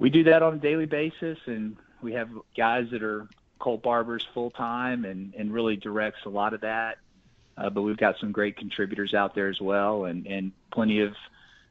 we 0.00 0.10
do 0.10 0.24
that 0.24 0.42
on 0.42 0.54
a 0.54 0.58
daily 0.58 0.86
basis, 0.86 1.38
and 1.46 1.76
we 2.02 2.14
have 2.14 2.28
guys 2.56 2.88
that 2.90 3.04
are 3.04 3.28
Colt 3.60 3.84
Barbers 3.84 4.26
full 4.34 4.50
time 4.50 5.04
and 5.04 5.32
and 5.34 5.54
really 5.54 5.76
directs 5.76 6.26
a 6.26 6.28
lot 6.28 6.54
of 6.54 6.62
that 6.62 6.98
uh, 7.56 7.70
but 7.70 7.82
we've 7.82 7.96
got 7.96 8.18
some 8.18 8.32
great 8.32 8.56
contributors 8.56 9.14
out 9.14 9.34
there 9.34 9.48
as 9.48 9.60
well, 9.60 10.04
and 10.04 10.26
and 10.26 10.52
plenty 10.70 11.00
of 11.00 11.14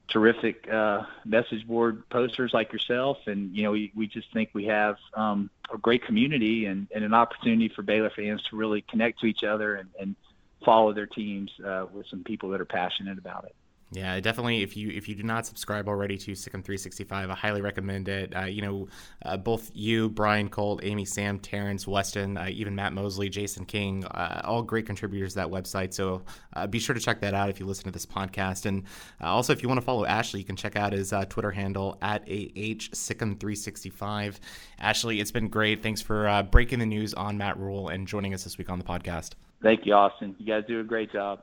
terrific 0.07 0.67
uh, 0.71 1.03
message 1.25 1.67
board 1.67 2.07
posters 2.09 2.51
like 2.53 2.71
yourself. 2.71 3.17
And 3.25 3.55
you 3.55 3.63
know, 3.63 3.71
we 3.71 3.91
we 3.95 4.07
just 4.07 4.31
think 4.33 4.49
we 4.53 4.65
have 4.65 4.97
um, 5.13 5.49
a 5.73 5.77
great 5.77 6.05
community 6.05 6.65
and, 6.65 6.87
and 6.93 7.03
an 7.03 7.13
opportunity 7.13 7.69
for 7.69 7.81
Baylor 7.81 8.11
fans 8.15 8.41
to 8.49 8.55
really 8.55 8.81
connect 8.81 9.19
to 9.21 9.25
each 9.25 9.43
other 9.43 9.75
and, 9.75 9.89
and 9.99 10.15
follow 10.63 10.93
their 10.93 11.07
teams 11.07 11.51
uh, 11.65 11.85
with 11.91 12.07
some 12.07 12.23
people 12.23 12.49
that 12.49 12.61
are 12.61 12.65
passionate 12.65 13.17
about 13.17 13.45
it. 13.45 13.55
Yeah, 13.95 14.19
definitely. 14.19 14.61
If 14.61 14.75
you 14.75 14.89
if 14.89 15.07
you 15.07 15.15
do 15.15 15.23
not 15.23 15.45
subscribe 15.45 15.87
already 15.87 16.17
to 16.17 16.33
SicEm 16.33 16.63
365, 16.63 17.29
I 17.29 17.33
highly 17.33 17.61
recommend 17.61 18.09
it. 18.09 18.35
Uh, 18.35 18.43
you 18.43 18.61
know, 18.61 18.87
uh, 19.23 19.37
both 19.37 19.71
you, 19.73 20.09
Brian 20.09 20.49
Colt, 20.49 20.81
Amy, 20.83 21.05
Sam, 21.05 21.39
Terrence, 21.39 21.87
Weston, 21.87 22.37
uh, 22.37 22.47
even 22.49 22.75
Matt 22.75 22.91
Mosley, 22.91 23.29
Jason 23.29 23.63
King, 23.63 24.03
uh, 24.05 24.41
all 24.43 24.63
great 24.63 24.85
contributors 24.85 25.33
to 25.33 25.39
that 25.39 25.47
website. 25.47 25.93
So 25.93 26.23
uh, 26.53 26.67
be 26.67 26.77
sure 26.77 26.93
to 26.93 26.99
check 26.99 27.21
that 27.21 27.33
out 27.33 27.49
if 27.49 27.57
you 27.57 27.65
listen 27.65 27.85
to 27.85 27.91
this 27.91 28.05
podcast. 28.05 28.65
And 28.65 28.83
uh, 29.21 29.27
also, 29.27 29.53
if 29.53 29.63
you 29.63 29.69
want 29.69 29.79
to 29.79 29.85
follow 29.85 30.05
Ashley, 30.05 30.41
you 30.41 30.45
can 30.45 30.57
check 30.57 30.75
out 30.75 30.91
his 30.91 31.13
Twitter 31.29 31.51
handle 31.51 31.97
at 32.01 32.23
ah 32.23 32.25
SicEm 32.25 33.39
365. 33.39 34.41
Ashley, 34.79 35.21
it's 35.21 35.31
been 35.31 35.47
great. 35.47 35.81
Thanks 35.81 36.01
for 36.01 36.43
breaking 36.51 36.79
the 36.79 36.85
news 36.85 37.13
on 37.13 37.37
Matt 37.37 37.57
Rhule 37.57 37.87
and 37.87 38.05
joining 38.05 38.33
us 38.33 38.43
this 38.43 38.57
week 38.57 38.69
on 38.69 38.77
the 38.77 38.85
podcast. 38.85 39.31
Thank 39.63 39.85
you, 39.85 39.93
Austin. 39.93 40.35
You 40.37 40.45
guys 40.45 40.63
do 40.67 40.81
a 40.81 40.83
great 40.83 41.13
job. 41.13 41.39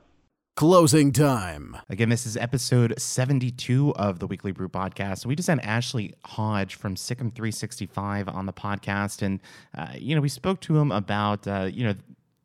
Closing 0.55 1.13
time. 1.13 1.79
Again, 1.89 2.11
this 2.11 2.27
is 2.27 2.37
episode 2.37 2.93
72 2.99 3.95
of 3.97 4.19
the 4.19 4.27
Weekly 4.27 4.53
Brew 4.53 4.69
podcast. 4.69 5.25
We 5.25 5.35
just 5.35 5.49
had 5.49 5.59
Ashley 5.61 6.13
Hodge 6.27 6.75
from 6.75 6.95
SicEm 6.95 7.35
365 7.35 8.29
on 8.29 8.45
the 8.45 8.53
podcast. 8.53 9.23
And, 9.23 9.41
uh, 9.75 9.95
you 9.97 10.15
know, 10.15 10.21
we 10.21 10.29
spoke 10.29 10.61
to 10.61 10.77
him 10.77 10.93
about, 10.93 11.49
uh, 11.49 11.71
you 11.73 11.85
know, 11.85 11.95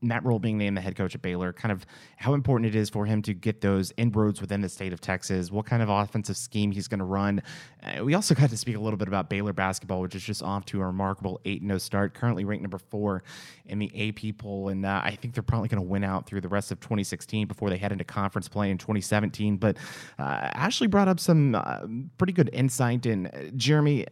Matt 0.02 0.24
Rhule 0.24 0.38
being 0.38 0.58
named 0.58 0.78
the 0.78 0.82
head 0.82 0.96
coach 0.96 1.16
at 1.16 1.22
Baylor, 1.22 1.52
kind 1.52 1.72
of 1.72 1.86
how 2.18 2.36
important 2.36 2.68
it 2.68 2.78
is 2.78 2.90
for 2.90 3.06
him 3.06 3.22
to 3.24 3.34
get 3.34 3.62
those 3.62 3.92
inroads 3.98 4.40
within 4.40 4.62
the 4.62 4.70
state 4.70 4.94
of 4.94 5.02
Texas, 5.02 5.52
what 5.52 5.66
kind 5.66 5.82
of 5.82 5.90
offensive 5.90 6.38
scheme 6.38 6.72
he's 6.72 6.88
going 6.88 7.00
to 7.00 7.06
run. 7.06 7.42
Uh, 7.82 8.04
we 8.04 8.14
also 8.14 8.36
got 8.36 8.50
to 8.52 8.58
speak 8.58 8.76
a 8.76 8.80
little 8.80 8.98
bit 8.98 9.08
about 9.08 9.30
Baylor 9.30 9.54
basketball, 9.54 10.02
which 10.02 10.14
is 10.14 10.24
just 10.24 10.44
off 10.44 10.66
to 10.66 10.82
a 10.82 10.86
remarkable 10.86 11.42
8 11.46 11.64
0 11.64 11.78
start, 11.80 12.14
currently 12.14 12.46
ranked 12.46 12.62
number 12.62 12.78
four 12.78 13.24
in 13.66 13.80
the 13.80 14.10
AP 14.10 14.38
poll. 14.38 14.70
And 14.70 14.86
uh, 14.86 15.02
I 15.04 15.16
think 15.16 15.34
they're 15.34 15.44
probably 15.44 15.68
going 15.68 15.82
to 15.82 15.88
win 15.88 16.04
out 16.04 16.28
through 16.28 16.42
the 16.42 16.50
rest 16.50 16.72
of 16.72 16.80
2016 16.80 17.48
before 17.48 17.72
they 17.72 17.78
head 17.78 17.92
into 17.92 18.04
conference 18.04 18.48
play 18.48 18.70
in 18.70 18.78
2017. 18.78 19.58
But 19.58 19.78
uh, 20.20 20.22
Ashley 20.22 20.88
brought 20.88 21.08
up 21.08 21.20
some 21.20 21.56
uh, 21.56 21.88
pretty 22.20 22.34
good 22.34 22.52
insight. 22.54 23.08
And 23.08 23.28
uh, 23.28 23.32
Jeremy, 23.56 24.06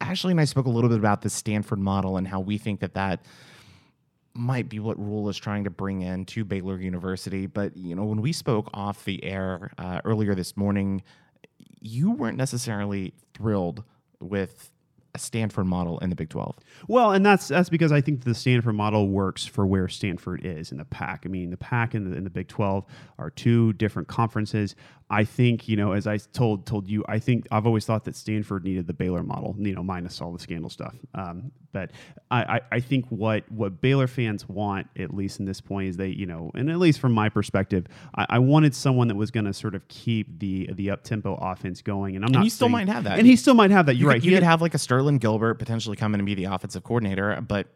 Ashley 0.00 0.30
and 0.30 0.40
I 0.40 0.44
spoke 0.44 0.66
a 0.66 0.70
little 0.70 0.90
bit 0.90 0.98
about 0.98 1.22
the 1.22 1.30
Stanford 1.30 1.80
model 1.80 2.16
and 2.16 2.28
how 2.28 2.38
we 2.38 2.58
think 2.58 2.78
that 2.80 2.94
that 2.94 3.24
might 4.34 4.68
be 4.68 4.78
what 4.78 4.98
Rhule 4.98 5.28
is 5.28 5.36
trying 5.36 5.64
to 5.64 5.70
bring 5.70 6.02
in 6.02 6.24
to 6.26 6.44
Baylor 6.44 6.78
University. 6.78 7.46
But 7.46 7.76
you 7.76 7.94
know, 7.94 8.04
when 8.04 8.20
we 8.20 8.32
spoke 8.32 8.70
off 8.72 9.04
the 9.04 9.22
air 9.24 9.72
uh, 9.78 10.00
earlier 10.04 10.34
this 10.34 10.56
morning, 10.56 11.02
you 11.80 12.12
weren't 12.12 12.36
necessarily 12.36 13.14
thrilled 13.34 13.82
with 14.20 14.70
a 15.14 15.18
Stanford 15.18 15.66
model 15.66 15.98
in 15.98 16.08
the 16.10 16.16
Big 16.16 16.30
12. 16.30 16.56
Well, 16.88 17.12
and 17.12 17.24
that's 17.24 17.48
that's 17.48 17.68
because 17.68 17.92
I 17.92 18.00
think 18.00 18.24
the 18.24 18.34
Stanford 18.34 18.74
model 18.74 19.08
works 19.08 19.44
for 19.44 19.66
where 19.66 19.88
Stanford 19.88 20.44
is 20.44 20.72
in 20.72 20.78
the 20.78 20.84
Pac. 20.84 21.22
I 21.26 21.28
mean, 21.28 21.50
the 21.50 21.56
Pac 21.56 21.94
and 21.94 22.10
the, 22.10 22.16
in 22.16 22.24
the 22.24 22.30
Big 22.30 22.48
12 22.48 22.86
are 23.18 23.30
two 23.30 23.74
different 23.74 24.08
conferences. 24.08 24.74
I 25.12 25.24
think, 25.24 25.68
you 25.68 25.76
know, 25.76 25.92
as 25.92 26.06
I 26.06 26.16
told 26.16 26.64
told 26.64 26.88
you, 26.88 27.04
I 27.06 27.18
think 27.18 27.46
I've 27.50 27.66
always 27.66 27.84
thought 27.84 28.04
that 28.06 28.16
Stanford 28.16 28.64
needed 28.64 28.86
the 28.86 28.94
Baylor 28.94 29.22
model, 29.22 29.54
you 29.58 29.74
know, 29.74 29.82
minus 29.82 30.20
all 30.22 30.32
the 30.32 30.38
scandal 30.38 30.70
stuff. 30.70 30.94
Um, 31.14 31.52
but 31.72 31.90
I, 32.30 32.42
I, 32.56 32.60
I 32.72 32.80
think 32.80 33.04
what 33.10 33.44
what 33.52 33.80
Baylor 33.82 34.06
fans 34.06 34.48
want, 34.48 34.86
at 34.98 35.14
least 35.14 35.38
in 35.38 35.44
this 35.44 35.60
point, 35.60 35.88
is 35.90 35.96
they, 35.98 36.08
you 36.08 36.24
know, 36.24 36.50
and 36.54 36.70
at 36.70 36.78
least 36.78 36.98
from 36.98 37.12
my 37.12 37.28
perspective, 37.28 37.86
I, 38.16 38.26
I 38.30 38.38
wanted 38.38 38.74
someone 38.74 39.08
that 39.08 39.14
was 39.16 39.30
going 39.30 39.44
to 39.44 39.52
sort 39.52 39.74
of 39.74 39.86
keep 39.88 40.38
the 40.38 40.70
the 40.72 40.90
up 40.90 41.02
tempo 41.04 41.34
offense 41.34 41.82
going. 41.82 42.16
And 42.16 42.24
I'm 42.24 42.28
And 42.28 42.34
not 42.36 42.44
he 42.44 42.48
still 42.50 42.66
saying- 42.68 42.72
might 42.72 42.88
have 42.88 43.04
that. 43.04 43.18
and 43.18 43.26
he 43.26 43.36
still 43.36 43.54
might 43.54 43.70
have 43.70 43.86
that. 43.86 43.96
You 43.96 44.00
You're 44.04 44.10
could, 44.10 44.14
right. 44.14 44.24
you 44.24 44.30
He 44.30 44.36
could 44.36 44.42
had- 44.44 44.50
have 44.50 44.62
like 44.62 44.72
a 44.74 44.78
Sterling 44.78 45.18
Gilbert 45.18 45.54
potentially 45.58 45.96
come 45.96 46.14
in 46.14 46.20
and 46.20 46.26
be 46.26 46.34
the 46.34 46.44
offensive 46.44 46.84
coordinator, 46.84 47.38
but 47.46 47.66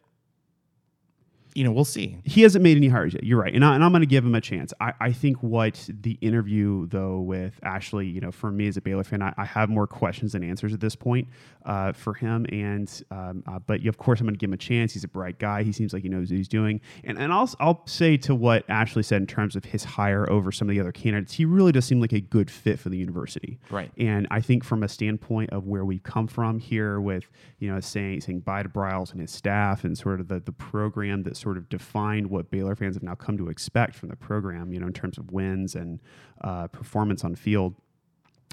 you 1.56 1.64
know, 1.64 1.72
we'll 1.72 1.84
see. 1.84 2.18
he 2.24 2.42
hasn't 2.42 2.62
made 2.62 2.76
any 2.76 2.88
hires 2.88 3.14
yet. 3.14 3.24
You're 3.24 3.40
right, 3.40 3.54
and, 3.54 3.64
I, 3.64 3.74
and 3.74 3.82
I'm 3.82 3.90
going 3.90 4.02
to 4.02 4.06
give 4.06 4.24
him 4.24 4.34
a 4.34 4.40
chance. 4.40 4.74
I, 4.78 4.92
I 5.00 5.12
think 5.12 5.42
what 5.42 5.88
the 5.88 6.18
interview 6.20 6.86
though 6.88 7.20
with 7.20 7.58
Ashley, 7.62 8.06
you 8.06 8.20
know, 8.20 8.30
for 8.30 8.50
me 8.50 8.68
as 8.68 8.76
a 8.76 8.80
Baylor 8.82 9.04
fan, 9.04 9.22
I, 9.22 9.32
I 9.38 9.44
have 9.44 9.70
more 9.70 9.86
questions 9.86 10.32
than 10.32 10.44
answers 10.44 10.74
at 10.74 10.80
this 10.80 10.94
point 10.94 11.28
uh, 11.64 11.92
for 11.92 12.14
him. 12.14 12.46
And 12.52 12.90
um, 13.10 13.42
uh, 13.46 13.58
but 13.58 13.84
of 13.86 13.96
course, 13.96 14.20
I'm 14.20 14.26
going 14.26 14.34
to 14.34 14.38
give 14.38 14.50
him 14.50 14.54
a 14.54 14.58
chance. 14.58 14.92
He's 14.92 15.04
a 15.04 15.08
bright 15.08 15.38
guy. 15.38 15.62
He 15.62 15.72
seems 15.72 15.92
like 15.92 16.02
he 16.02 16.08
knows 16.08 16.30
what 16.30 16.36
he's 16.36 16.48
doing. 16.48 16.80
And 17.04 17.18
and 17.18 17.32
I'll 17.32 17.50
I'll 17.58 17.86
say 17.86 18.16
to 18.18 18.34
what 18.34 18.68
Ashley 18.68 19.02
said 19.02 19.22
in 19.22 19.26
terms 19.26 19.56
of 19.56 19.64
his 19.64 19.84
hire 19.84 20.28
over 20.30 20.52
some 20.52 20.68
of 20.68 20.74
the 20.74 20.80
other 20.80 20.92
candidates, 20.92 21.32
he 21.32 21.44
really 21.44 21.72
does 21.72 21.84
seem 21.86 22.00
like 22.00 22.12
a 22.12 22.20
good 22.20 22.50
fit 22.50 22.78
for 22.78 22.90
the 22.90 22.98
university. 22.98 23.58
Right. 23.70 23.90
And 23.96 24.26
I 24.30 24.40
think 24.40 24.62
from 24.62 24.82
a 24.82 24.88
standpoint 24.88 25.50
of 25.50 25.66
where 25.66 25.84
we've 25.84 26.02
come 26.02 26.26
from 26.26 26.58
here 26.58 27.00
with, 27.00 27.24
you 27.58 27.72
know, 27.72 27.80
saying 27.80 28.20
saying 28.20 28.40
bye 28.40 28.62
to 28.62 28.68
Briles 28.68 29.12
and 29.12 29.20
his 29.20 29.30
staff 29.30 29.84
and 29.84 29.96
sort 29.96 30.20
of 30.20 30.28
the, 30.28 30.40
the 30.40 30.52
program 30.52 31.22
that 31.22 31.36
sort 31.46 31.56
of 31.56 31.68
defined 31.68 32.28
what 32.28 32.50
Baylor 32.50 32.74
fans 32.74 32.96
have 32.96 33.04
now 33.04 33.14
come 33.14 33.38
to 33.38 33.48
expect 33.48 33.94
from 33.94 34.08
the 34.08 34.16
program, 34.16 34.72
you 34.72 34.80
know, 34.80 34.88
in 34.88 34.92
terms 34.92 35.16
of 35.16 35.30
wins 35.30 35.76
and 35.76 36.00
uh, 36.40 36.66
performance 36.66 37.22
on 37.22 37.36
field. 37.36 37.76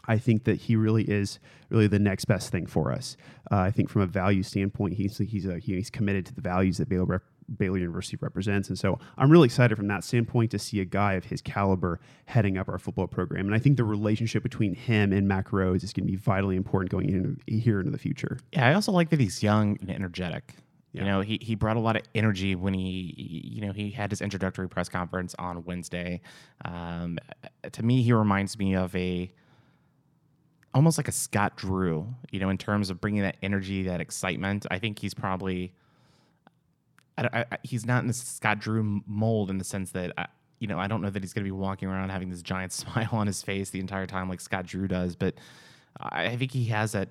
I 0.08 0.20
think 0.20 0.44
that 0.44 0.58
he 0.58 0.76
really 0.76 1.02
is 1.06 1.40
really 1.72 1.88
the 1.88 1.98
next 1.98 2.26
best 2.26 2.52
thing 2.52 2.68
for 2.68 2.92
us. 2.92 3.18
Uh, 3.52 3.56
I 3.56 3.72
think 3.72 3.90
from 3.90 4.04
a 4.04 4.06
value 4.06 4.44
standpoint, 4.44 4.94
he's 4.94 5.18
he's 5.18 5.48
a, 5.48 5.58
he's 5.58 5.90
committed 5.90 6.28
to 6.28 6.36
the 6.36 6.42
values 6.42 6.78
that 6.78 6.88
Baylor 6.88 7.06
rep- 7.06 7.24
Baylor 7.58 7.80
University 7.80 8.18
represents, 8.22 8.70
and 8.70 8.78
so 8.78 9.00
I'm 9.18 9.32
really 9.32 9.48
excited 9.48 9.76
from 9.76 9.88
that 9.88 10.04
standpoint 10.04 10.52
to 10.52 10.60
see 10.60 10.80
a 10.80 10.86
guy 10.86 11.14
of 11.14 11.26
his 11.26 11.42
caliber 11.42 12.00
heading 12.26 12.60
up 12.60 12.70
our 12.70 12.78
football 12.78 13.08
program. 13.08 13.48
And 13.48 13.56
I 13.56 13.60
think 13.60 13.78
the 13.78 13.86
relationship 13.86 14.44
between 14.44 14.76
him 14.76 15.12
and 15.12 15.28
Mack 15.28 15.50
Rhoades 15.50 15.84
is 15.84 15.94
going 15.94 16.06
to 16.06 16.12
be 16.12 16.18
vitally 16.18 16.58
important 16.58 16.92
going 16.92 17.10
into, 17.10 17.38
here 17.48 17.80
into 17.80 17.92
the 17.92 17.98
future. 17.98 18.38
Yeah, 18.52 18.68
I 18.70 18.74
also 18.76 18.92
like 18.92 19.10
that 19.10 19.20
he's 19.20 19.42
young 19.42 19.78
and 19.82 19.90
energetic. 19.90 20.54
Yeah. 20.94 21.02
You 21.02 21.08
know, 21.08 21.22
he, 21.22 21.40
he 21.42 21.56
brought 21.56 21.76
a 21.76 21.80
lot 21.80 21.96
of 21.96 22.04
energy 22.14 22.56
when 22.56 22.74
he, 22.74 23.52
you 23.52 23.62
know, 23.66 23.74
he 23.74 23.90
had 23.90 24.12
his 24.12 24.22
introductory 24.22 24.70
press 24.70 24.90
conference 24.90 25.36
on 25.40 25.64
Wednesday. 25.66 26.22
Um, 26.64 27.18
to 27.72 27.84
me, 27.84 28.04
he 28.04 28.14
reminds 28.14 28.58
me 28.60 28.76
of 28.76 28.96
a 28.96 29.34
almost 30.74 30.98
like 30.98 31.08
a 31.08 31.12
Scott 31.12 31.56
Drew, 31.56 32.08
you 32.32 32.40
know, 32.40 32.50
in 32.50 32.58
terms 32.58 32.90
of 32.90 33.02
bringing 33.02 33.22
that 33.24 33.38
energy, 33.42 33.84
that 33.84 34.02
excitement. 34.02 34.66
I 34.72 34.80
think 34.80 35.00
he's 35.00 35.14
probably, 35.14 35.74
I, 37.18 37.46
I, 37.52 37.58
he's 37.64 37.86
not 37.86 38.02
in 38.02 38.08
the 38.08 38.14
Scott 38.14 38.60
Drew 38.60 39.02
mold 39.06 39.50
in 39.50 39.58
the 39.58 39.64
sense 39.64 39.92
that, 39.92 40.14
I, 40.18 40.28
you 40.60 40.68
know, 40.68 40.80
I 40.80 40.88
don't 40.88 41.02
know 41.02 41.10
that 41.10 41.22
he's 41.22 41.34
going 41.34 41.44
to 41.44 41.48
be 41.48 41.52
walking 41.52 41.90
around 41.90 42.10
having 42.10 42.30
this 42.30 42.42
giant 42.42 42.72
smile 42.72 43.10
on 43.12 43.28
his 43.28 43.42
face 43.42 43.72
the 43.72 43.80
entire 43.80 44.06
time 44.06 44.30
like 44.30 44.42
Scott 44.42 44.66
Drew 44.66 44.88
does, 44.88 45.16
but 45.16 45.36
I 46.00 46.36
think 46.36 46.52
he 46.52 46.66
has 46.66 46.94
that 46.94 47.10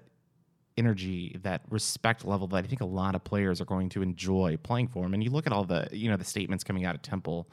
energy, 0.76 1.38
that 1.42 1.62
respect 1.70 2.24
level 2.24 2.46
that 2.48 2.64
I 2.64 2.68
think 2.68 2.80
a 2.80 2.86
lot 2.86 3.14
of 3.14 3.24
players 3.24 3.60
are 3.60 3.64
going 3.64 3.88
to 3.90 4.02
enjoy 4.02 4.56
playing 4.62 4.88
for 4.88 5.04
him. 5.04 5.14
And 5.14 5.22
you 5.22 5.30
look 5.30 5.46
at 5.46 5.52
all 5.52 5.64
the, 5.64 5.88
you 5.92 6.10
know, 6.10 6.16
the 6.16 6.24
statements 6.24 6.64
coming 6.64 6.84
out 6.84 6.94
of 6.94 7.02
Temple. 7.02 7.48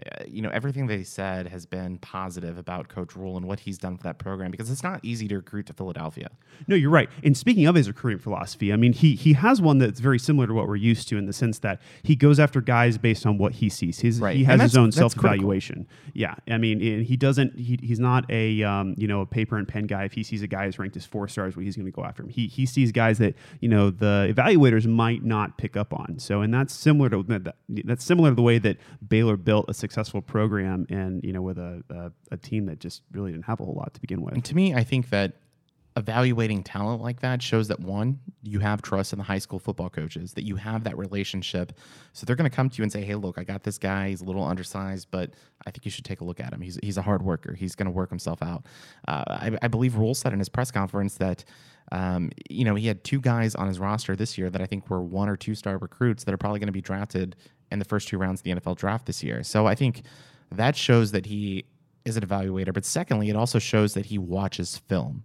Uh, 0.00 0.24
you 0.26 0.40
know, 0.40 0.50
everything 0.50 0.86
they 0.86 1.02
said 1.02 1.48
has 1.48 1.66
been 1.66 1.98
positive 1.98 2.56
about 2.58 2.88
Coach 2.88 3.16
Rhule 3.16 3.36
and 3.36 3.46
what 3.46 3.60
he's 3.60 3.78
done 3.78 3.96
for 3.96 4.04
that 4.04 4.18
program 4.18 4.50
because 4.50 4.70
it's 4.70 4.82
not 4.82 5.00
easy 5.02 5.28
to 5.28 5.36
recruit 5.36 5.66
to 5.66 5.72
Philadelphia. 5.72 6.30
No, 6.66 6.76
you're 6.76 6.90
right. 6.90 7.08
And 7.22 7.36
speaking 7.36 7.66
of 7.66 7.74
his 7.74 7.88
recruiting 7.88 8.18
philosophy, 8.18 8.72
I 8.72 8.76
mean, 8.76 8.92
he 8.92 9.14
he 9.14 9.32
has 9.34 9.60
one 9.60 9.78
that's 9.78 10.00
very 10.00 10.18
similar 10.18 10.46
to 10.46 10.54
what 10.54 10.68
we're 10.68 10.76
used 10.76 11.08
to 11.08 11.18
in 11.18 11.26
the 11.26 11.32
sense 11.32 11.58
that 11.60 11.80
he 12.02 12.16
goes 12.16 12.38
after 12.38 12.60
guys 12.60 12.98
based 12.98 13.26
on 13.26 13.38
what 13.38 13.54
he 13.54 13.68
sees. 13.68 14.00
His, 14.00 14.20
Right. 14.20 14.36
He 14.36 14.44
has 14.44 14.60
his 14.60 14.76
own 14.76 14.92
self 14.92 15.16
evaluation. 15.16 15.86
Yeah, 16.14 16.34
I 16.48 16.58
mean, 16.58 16.82
and 16.82 17.06
he 17.06 17.16
doesn't. 17.16 17.58
He, 17.58 17.78
he's 17.82 18.00
not 18.00 18.30
a 18.30 18.62
um, 18.62 18.94
you 18.96 19.06
know 19.06 19.22
a 19.22 19.26
paper 19.26 19.56
and 19.56 19.66
pen 19.66 19.86
guy. 19.86 20.04
If 20.04 20.12
he 20.12 20.22
sees 20.22 20.42
a 20.42 20.46
guy 20.46 20.66
who's 20.66 20.78
ranked 20.78 20.96
as 20.96 21.06
four 21.06 21.28
stars, 21.28 21.56
well, 21.56 21.64
he's 21.64 21.76
going 21.76 21.86
to 21.86 21.92
go 21.92 22.04
after 22.04 22.22
him. 22.22 22.28
He 22.28 22.46
he 22.46 22.66
sees 22.66 22.92
guys 22.92 23.18
that 23.18 23.34
you 23.60 23.68
know 23.68 23.90
the 23.90 24.32
evaluators 24.34 24.86
might 24.86 25.24
not 25.24 25.58
pick 25.58 25.76
up 25.76 25.92
on. 25.92 26.18
So, 26.18 26.42
and 26.42 26.52
that's 26.52 26.74
similar 26.74 27.08
to 27.10 27.22
that, 27.24 27.56
that's 27.68 28.04
similar 28.04 28.30
to 28.30 28.34
the 28.34 28.42
way 28.42 28.58
that 28.58 28.76
Baylor 29.06 29.36
built 29.36 29.66
a 29.68 29.74
successful 29.90 30.22
program 30.22 30.86
and 30.88 31.22
you 31.24 31.32
know 31.32 31.42
with 31.42 31.58
a, 31.58 31.82
a 31.90 32.12
a 32.30 32.36
team 32.36 32.66
that 32.66 32.78
just 32.78 33.02
really 33.10 33.32
didn't 33.32 33.44
have 33.44 33.58
a 33.58 33.64
whole 33.64 33.74
lot 33.74 33.92
to 33.92 34.00
begin 34.00 34.22
with. 34.22 34.34
And 34.34 34.44
to 34.44 34.54
me, 34.54 34.72
I 34.72 34.84
think 34.84 35.10
that 35.10 35.32
evaluating 35.96 36.62
talent 36.62 37.02
like 37.02 37.18
that 37.20 37.42
shows 37.42 37.66
that 37.66 37.80
one, 37.80 38.20
you 38.44 38.60
have 38.60 38.80
trust 38.80 39.12
in 39.12 39.18
the 39.18 39.24
high 39.24 39.40
school 39.40 39.58
football 39.58 39.90
coaches, 39.90 40.34
that 40.34 40.44
you 40.44 40.54
have 40.54 40.84
that 40.84 40.96
relationship. 40.96 41.72
So 42.12 42.24
they're 42.24 42.36
going 42.36 42.48
to 42.48 42.54
come 42.54 42.70
to 42.70 42.78
you 42.78 42.84
and 42.84 42.92
say, 42.92 43.02
"Hey, 43.02 43.16
look, 43.16 43.36
I 43.36 43.42
got 43.42 43.64
this 43.64 43.78
guy. 43.78 44.10
He's 44.10 44.20
a 44.20 44.24
little 44.24 44.44
undersized, 44.44 45.08
but 45.10 45.34
I 45.66 45.72
think 45.72 45.84
you 45.84 45.90
should 45.90 46.04
take 46.04 46.20
a 46.20 46.24
look 46.24 46.38
at 46.38 46.52
him. 46.52 46.60
He's 46.60 46.78
he's 46.84 46.96
a 46.96 47.02
hard 47.02 47.22
worker. 47.22 47.54
He's 47.54 47.74
going 47.74 47.86
to 47.86 47.92
work 47.92 48.10
himself 48.10 48.40
out." 48.42 48.66
Uh, 49.08 49.24
I, 49.26 49.58
I 49.62 49.68
believe 49.68 49.96
Rhule 49.96 50.14
said 50.14 50.32
in 50.32 50.38
his 50.38 50.48
press 50.48 50.70
conference 50.70 51.16
that. 51.16 51.44
Um, 51.92 52.30
you 52.48 52.64
know, 52.64 52.76
he 52.76 52.86
had 52.86 53.02
two 53.02 53.20
guys 53.20 53.56
on 53.56 53.66
his 53.66 53.80
roster 53.80 54.14
this 54.14 54.38
year 54.38 54.48
that 54.50 54.60
I 54.60 54.66
think 54.66 54.88
were 54.88 55.02
one 55.02 55.28
or 55.28 55.36
two 55.36 55.56
star 55.56 55.76
recruits 55.76 56.22
that 56.22 56.32
are 56.32 56.36
probably 56.36 56.60
going 56.60 56.68
to 56.68 56.72
be 56.72 56.80
drafted 56.80 57.34
in 57.70 57.78
the 57.78 57.84
first 57.84 58.08
two 58.08 58.18
rounds 58.18 58.40
of 58.40 58.44
the 58.44 58.52
NFL 58.52 58.76
draft 58.76 59.06
this 59.06 59.22
year. 59.22 59.42
So 59.42 59.66
I 59.66 59.74
think 59.74 60.02
that 60.50 60.76
shows 60.76 61.12
that 61.12 61.26
he 61.26 61.64
is 62.04 62.16
an 62.16 62.26
evaluator. 62.26 62.72
But 62.72 62.84
secondly, 62.84 63.30
it 63.30 63.36
also 63.36 63.58
shows 63.58 63.94
that 63.94 64.06
he 64.06 64.18
watches 64.18 64.78
film 64.78 65.24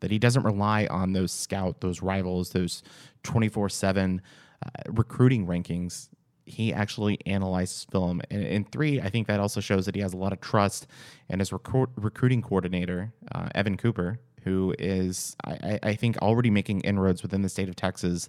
that 0.00 0.10
he 0.10 0.18
doesn't 0.18 0.42
rely 0.44 0.86
on 0.86 1.12
those 1.12 1.32
scout, 1.32 1.80
those 1.80 2.02
rivals, 2.02 2.50
those 2.50 2.82
24 3.24 3.68
7 3.68 4.22
uh, 4.64 4.68
recruiting 4.88 5.46
rankings. 5.46 6.08
He 6.46 6.72
actually 6.72 7.18
analyzes 7.26 7.84
film. 7.90 8.22
And, 8.30 8.42
and 8.42 8.72
three, 8.72 9.00
I 9.00 9.10
think 9.10 9.26
that 9.26 9.40
also 9.40 9.60
shows 9.60 9.86
that 9.86 9.94
he 9.94 10.00
has 10.00 10.14
a 10.14 10.16
lot 10.16 10.32
of 10.32 10.40
trust 10.40 10.86
in 11.28 11.40
his 11.40 11.50
recru- 11.50 11.90
recruiting 11.96 12.40
coordinator, 12.42 13.12
uh, 13.34 13.48
Evan 13.54 13.76
Cooper, 13.76 14.18
who 14.44 14.74
is, 14.78 15.36
I- 15.44 15.78
I 15.82 15.94
think, 15.94 16.16
already 16.18 16.50
making 16.50 16.80
inroads 16.82 17.22
within 17.22 17.42
the 17.42 17.48
state 17.48 17.68
of 17.68 17.76
Texas. 17.76 18.28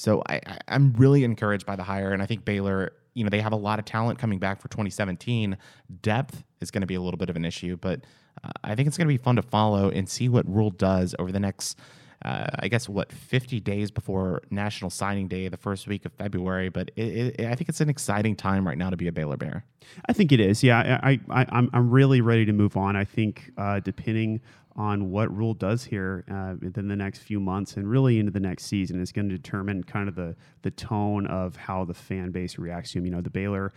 So 0.00 0.22
I, 0.26 0.36
I, 0.46 0.58
I'm 0.68 0.94
really 0.94 1.24
encouraged 1.24 1.66
by 1.66 1.76
the 1.76 1.82
hire. 1.82 2.12
And 2.12 2.22
I 2.22 2.26
think 2.26 2.46
Baylor, 2.46 2.94
you 3.12 3.22
know, 3.22 3.28
they 3.28 3.40
have 3.40 3.52
a 3.52 3.56
lot 3.56 3.78
of 3.78 3.84
talent 3.84 4.18
coming 4.18 4.38
back 4.38 4.62
for 4.62 4.68
2017. 4.68 5.58
Depth 6.00 6.42
is 6.62 6.70
going 6.70 6.80
to 6.80 6.86
be 6.86 6.94
a 6.94 7.02
little 7.02 7.18
bit 7.18 7.28
of 7.28 7.36
an 7.36 7.44
issue, 7.44 7.76
but 7.76 8.00
uh, 8.42 8.48
I 8.64 8.74
think 8.74 8.88
it's 8.88 8.96
going 8.96 9.08
to 9.08 9.12
be 9.12 9.18
fun 9.18 9.36
to 9.36 9.42
follow 9.42 9.90
and 9.90 10.08
see 10.08 10.30
what 10.30 10.48
Rhule 10.48 10.70
does 10.70 11.14
over 11.18 11.30
the 11.30 11.38
next, 11.38 11.78
uh, 12.24 12.46
I 12.60 12.68
guess, 12.68 12.88
what, 12.88 13.12
50 13.12 13.60
days 13.60 13.90
before 13.90 14.40
National 14.50 14.88
Signing 14.88 15.28
Day, 15.28 15.48
the 15.48 15.58
first 15.58 15.86
week 15.86 16.06
of 16.06 16.14
February. 16.14 16.70
But 16.70 16.92
it, 16.96 17.38
it, 17.38 17.46
I 17.46 17.54
think 17.54 17.68
it's 17.68 17.82
an 17.82 17.90
exciting 17.90 18.36
time 18.36 18.66
right 18.66 18.78
now 18.78 18.88
to 18.88 18.96
be 18.96 19.06
a 19.06 19.12
Baylor 19.12 19.36
Bear. 19.36 19.66
I 20.08 20.14
think 20.14 20.32
it 20.32 20.40
is. 20.40 20.62
Yeah, 20.62 20.98
I, 21.02 21.20
I, 21.28 21.44
I'm, 21.50 21.68
I'm 21.74 21.90
really 21.90 22.22
ready 22.22 22.46
to 22.46 22.54
move 22.54 22.74
on. 22.74 22.96
I 22.96 23.04
think 23.04 23.52
uh, 23.58 23.80
depending 23.80 24.40
on 24.80 25.10
what 25.10 25.34
Rhule 25.36 25.52
does 25.52 25.84
here 25.84 26.24
uh, 26.30 26.54
within 26.62 26.88
the 26.88 26.96
next 26.96 27.18
few 27.18 27.38
months 27.38 27.76
and 27.76 27.88
really 27.88 28.18
into 28.18 28.32
the 28.32 28.40
next 28.40 28.64
season 28.64 28.98
is 29.00 29.12
going 29.12 29.28
to 29.28 29.36
determine 29.36 29.84
kind 29.84 30.08
of 30.08 30.14
the 30.14 30.34
the 30.62 30.70
tone 30.70 31.26
of 31.26 31.56
how 31.56 31.84
the 31.84 31.92
fan 31.94 32.30
base 32.30 32.58
reacts 32.58 32.92
to 32.92 32.98
him. 32.98 33.04
You 33.06 33.12
know, 33.12 33.20
the 33.20 33.30
Baylor, 33.30 33.72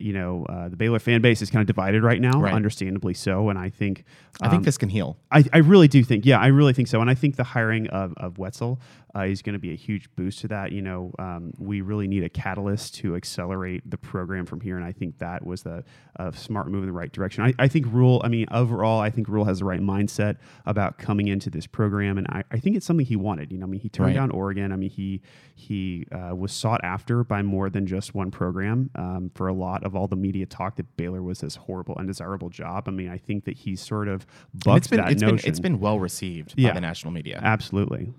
you 0.00 0.12
know, 0.12 0.44
uh, 0.48 0.68
the 0.68 0.76
Baylor 0.76 0.98
fan 0.98 1.20
base 1.22 1.40
is 1.42 1.50
kind 1.50 1.60
of 1.62 1.66
divided 1.66 2.02
right 2.02 2.20
now, 2.20 2.40
Right. 2.40 2.52
understandably 2.54 3.14
so. 3.14 3.48
And 3.48 3.58
I 3.58 3.70
think 3.70 4.04
I 4.42 4.48
think 4.48 4.58
um, 4.60 4.64
this 4.64 4.76
can 4.78 4.88
heal. 4.90 5.16
I, 5.30 5.44
I 5.52 5.58
really 5.58 5.88
do 5.88 6.02
think, 6.04 6.26
yeah, 6.26 6.38
I 6.38 6.48
really 6.48 6.72
think 6.74 6.88
so. 6.88 7.00
And 7.00 7.08
I 7.10 7.14
think 7.14 7.36
the 7.36 7.44
hiring 7.44 7.86
of, 7.88 8.12
of 8.16 8.38
Wetzel 8.38 8.78
uh, 9.14 9.20
is 9.22 9.42
going 9.42 9.52
to 9.54 9.58
be 9.58 9.72
a 9.72 9.76
huge 9.76 10.08
boost 10.16 10.40
to 10.40 10.48
that. 10.48 10.72
You 10.72 10.82
know, 10.82 11.12
um, 11.18 11.52
we 11.58 11.80
really 11.80 12.08
need 12.08 12.22
a 12.24 12.28
catalyst 12.28 12.94
to 12.96 13.14
accelerate 13.16 13.88
the 13.90 13.98
program 13.98 14.46
from 14.46 14.60
here. 14.60 14.76
And 14.76 14.84
I 14.84 14.92
think 14.92 15.18
that 15.18 15.44
was 15.44 15.62
the 15.62 15.84
uh, 16.18 16.30
smart 16.32 16.68
move 16.68 16.82
in 16.82 16.86
the 16.86 16.92
right 16.92 17.12
direction. 17.12 17.44
I, 17.44 17.52
I 17.58 17.68
think 17.68 17.86
Rhule, 17.90 18.20
I 18.24 18.28
mean, 18.28 18.46
overall, 18.50 19.00
I 19.00 19.10
think 19.10 19.28
Rhule 19.28 19.44
has 19.44 19.58
the 19.58 19.64
right 19.64 19.80
mindset 19.80 20.36
about 20.66 20.98
coming 20.98 21.28
into 21.28 21.50
this 21.50 21.66
program. 21.66 22.16
And 22.18 22.26
I, 22.28 22.42
I 22.50 22.58
think 22.58 22.76
it's 22.76 22.86
something 22.86 23.04
he 23.06 23.16
wanted. 23.16 23.52
You 23.52 23.58
know, 23.58 23.66
I 23.66 23.68
mean, 23.68 23.80
he 23.80 23.88
turned 23.88 24.08
Right. 24.08 24.14
down 24.14 24.30
Oregon. 24.30 24.72
I 24.72 24.76
mean, 24.76 24.90
he, 24.90 25.20
he 25.54 26.06
uh, 26.10 26.34
was 26.34 26.52
sought 26.52 26.82
after 26.82 27.22
by 27.24 27.42
more 27.42 27.68
than 27.70 27.86
just 27.86 28.14
one 28.14 28.30
program 28.30 28.90
um, 28.94 29.30
for 29.34 29.46
a 29.48 29.52
lot 29.52 29.84
of 29.84 29.94
all 29.94 30.08
the 30.08 30.16
media 30.16 30.46
talk 30.46 30.76
that 30.76 30.96
Baylor 30.96 31.22
was 31.22 31.40
this 31.40 31.54
horrible, 31.56 31.94
undesirable 31.98 32.48
job. 32.48 32.88
I 32.88 32.90
mean, 32.92 33.08
I 33.10 33.18
think 33.18 33.44
that 33.44 33.56
he's 33.58 33.80
sort 33.80 34.08
of 34.08 34.26
bucked 34.64 34.78
it's 34.78 34.86
been, 34.88 35.00
that 35.00 35.12
it's 35.12 35.22
notion. 35.22 35.36
been, 35.36 35.48
it's 35.50 35.60
been 35.60 35.80
well 35.80 36.00
received 36.00 36.54
Yeah. 36.56 36.70
by 36.70 36.74
the 36.74 36.80
national 36.80 37.12
media. 37.12 37.40
Absolutely. 37.42 38.12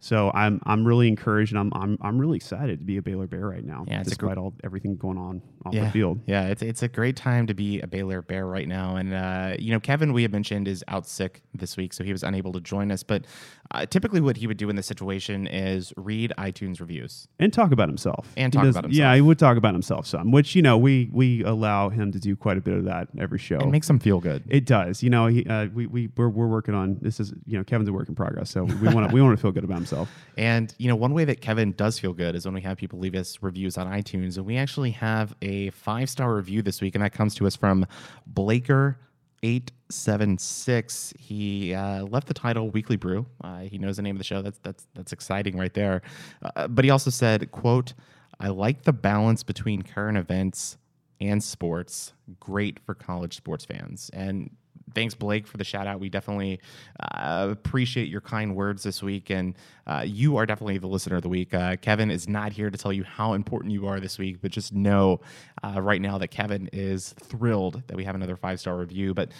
So 0.00 0.30
I'm 0.34 0.60
I'm 0.64 0.84
really 0.86 1.08
encouraged 1.08 1.52
and 1.52 1.58
I'm 1.58 1.72
I'm, 1.74 1.98
I'm 2.00 2.18
really 2.18 2.36
excited 2.36 2.78
to 2.80 2.84
be 2.84 2.96
a 2.96 3.02
Baylor 3.02 3.26
Bear 3.26 3.46
right 3.46 3.64
now, 3.64 3.84
Yeah, 3.86 4.00
it's 4.00 4.08
a 4.08 4.10
despite 4.10 4.38
all 4.38 4.54
everything 4.64 4.96
going 4.96 5.18
on 5.18 5.42
off 5.64 5.74
yeah. 5.74 5.84
the 5.84 5.90
field. 5.90 6.22
Yeah, 6.26 6.46
it's 6.46 6.62
it's 6.62 6.82
a 6.82 6.88
great 6.88 7.16
time 7.16 7.46
to 7.46 7.54
be 7.54 7.80
a 7.80 7.86
Baylor 7.86 8.22
Bear 8.22 8.46
right 8.46 8.66
now. 8.66 8.96
And 8.96 9.12
uh, 9.12 9.56
you 9.58 9.72
know, 9.72 9.80
Kevin, 9.80 10.12
we 10.12 10.22
had 10.22 10.32
mentioned 10.32 10.66
is 10.68 10.82
out 10.88 11.06
sick 11.06 11.42
this 11.54 11.76
week, 11.76 11.92
so 11.92 12.02
he 12.02 12.12
was 12.12 12.22
unable 12.22 12.52
to 12.52 12.60
join 12.60 12.90
us. 12.90 13.02
But 13.02 13.26
uh, 13.72 13.86
typically, 13.86 14.20
what 14.20 14.38
he 14.38 14.46
would 14.46 14.56
do 14.56 14.70
in 14.70 14.76
this 14.76 14.86
situation 14.86 15.46
is 15.46 15.92
read 15.96 16.32
iTunes 16.38 16.80
reviews. 16.80 17.28
And 17.38 17.52
talk 17.52 17.70
about 17.70 17.88
himself. 17.88 18.32
And 18.36 18.52
talk 18.52 18.64
does- 18.64 18.76
about 18.76 18.90
Yeah, 18.92 19.14
he 19.14 19.20
would 19.20 19.38
talk 19.38 19.58
about 19.58 19.74
himself 19.74 20.06
some, 20.06 20.30
which 20.30 20.54
you 20.54 20.62
know 20.62 20.78
we 20.78 21.10
we 21.12 21.44
allow 21.44 21.90
him 21.90 22.10
to 22.12 22.18
do 22.18 22.36
quite 22.36 22.56
a 22.56 22.60
bit 22.60 22.74
of 22.74 22.84
that 22.84 23.08
every 23.18 23.38
show. 23.38 23.58
It 23.58 23.68
makes 23.68 23.88
him 23.88 23.98
feel 23.98 24.20
good. 24.20 24.44
It 24.48 24.64
does. 24.64 25.02
You 25.02 25.10
know, 25.10 25.26
he, 25.26 25.44
uh, 25.46 25.66
we, 25.66 25.86
we, 25.86 26.08
we're, 26.16 26.28
we're 26.28 26.46
working 26.46 26.74
on 26.74 26.98
this 27.00 27.20
is, 27.20 27.32
you 27.46 27.58
know, 27.58 27.64
Kevin's 27.64 27.88
a 27.88 27.92
work 27.92 28.08
in 28.08 28.14
progress. 28.14 28.50
So 28.50 28.64
we 28.64 28.88
want 28.94 29.08
to, 29.08 29.14
we 29.14 29.20
want 29.20 29.36
to 29.36 29.40
feel 29.42 29.52
good 29.52 29.64
about 29.64 29.78
himself. 29.90 30.10
And 30.36 30.74
you 30.78 30.88
know, 30.88 30.96
one 30.96 31.12
way 31.12 31.24
that 31.24 31.40
Kevin 31.40 31.72
does 31.72 31.98
feel 31.98 32.12
good 32.12 32.34
is 32.34 32.44
when 32.44 32.54
we 32.54 32.60
have 32.62 32.76
people 32.76 32.98
leave 32.98 33.14
us 33.14 33.38
reviews 33.42 33.76
on 33.76 33.86
iTunes, 33.86 34.36
and 34.36 34.46
we 34.46 34.56
actually 34.56 34.92
have 34.92 35.34
a 35.42 35.70
five 35.70 36.08
star 36.08 36.34
review 36.34 36.62
this 36.62 36.80
week, 36.80 36.94
and 36.94 37.04
that 37.04 37.12
comes 37.12 37.34
to 37.36 37.46
us 37.46 37.56
from 37.56 37.86
Blaker. 38.26 38.98
876 39.42 41.14
he 41.18 41.72
uh, 41.72 42.04
left 42.04 42.26
the 42.26 42.34
title 42.34 42.68
weekly 42.68 42.96
brew. 42.96 43.24
Uh, 43.42 43.60
he 43.60 43.78
knows 43.78 43.96
the 43.96 44.02
name 44.02 44.16
of 44.16 44.18
the 44.18 44.24
show. 44.24 44.42
That's 44.42 44.58
that's 44.58 44.86
that's 44.94 45.12
exciting 45.12 45.56
right 45.56 45.72
there. 45.72 46.02
Uh, 46.42 46.68
but 46.68 46.84
he 46.84 46.90
also 46.90 47.08
said 47.10 47.50
quote 47.50 47.94
i 48.38 48.48
like 48.48 48.82
the 48.82 48.92
balance 48.92 49.42
between 49.42 49.80
current 49.80 50.18
events 50.18 50.76
and 51.22 51.42
sports. 51.42 52.12
Great 52.38 52.80
for 52.80 52.94
college 52.94 53.34
sports 53.36 53.64
fans. 53.64 54.10
And 54.12 54.50
thanks 54.94 55.14
blake 55.14 55.46
for 55.46 55.56
the 55.56 55.64
shout 55.64 55.86
out. 55.86 56.00
We 56.00 56.08
definitely 56.08 56.60
uh, 57.00 57.48
appreciate 57.50 58.08
your 58.08 58.20
kind 58.20 58.54
words 58.54 58.82
this 58.82 59.02
week. 59.02 59.30
And 59.30 59.54
uh, 59.86 60.04
you 60.06 60.36
are 60.36 60.46
definitely 60.46 60.78
the 60.78 60.86
listener 60.86 61.16
of 61.16 61.22
the 61.22 61.28
week. 61.28 61.52
Uh, 61.54 61.76
kevin 61.76 62.10
is 62.10 62.28
not 62.28 62.52
here 62.52 62.70
to 62.70 62.78
tell 62.78 62.92
you 62.92 63.04
how 63.04 63.32
important 63.32 63.72
you 63.72 63.86
are 63.86 64.00
this 64.00 64.18
week 64.18 64.38
but 64.40 64.50
just 64.50 64.72
know 64.72 65.20
uh, 65.62 65.80
right 65.80 66.00
now 66.00 66.18
that 66.18 66.28
kevin 66.28 66.68
is 66.72 67.14
thrilled 67.20 67.82
that 67.86 67.96
we 67.96 68.04
have 68.04 68.14
another 68.14 68.36
five 68.36 68.60
star 68.60 68.76
review. 68.76 69.14
But 69.14 69.30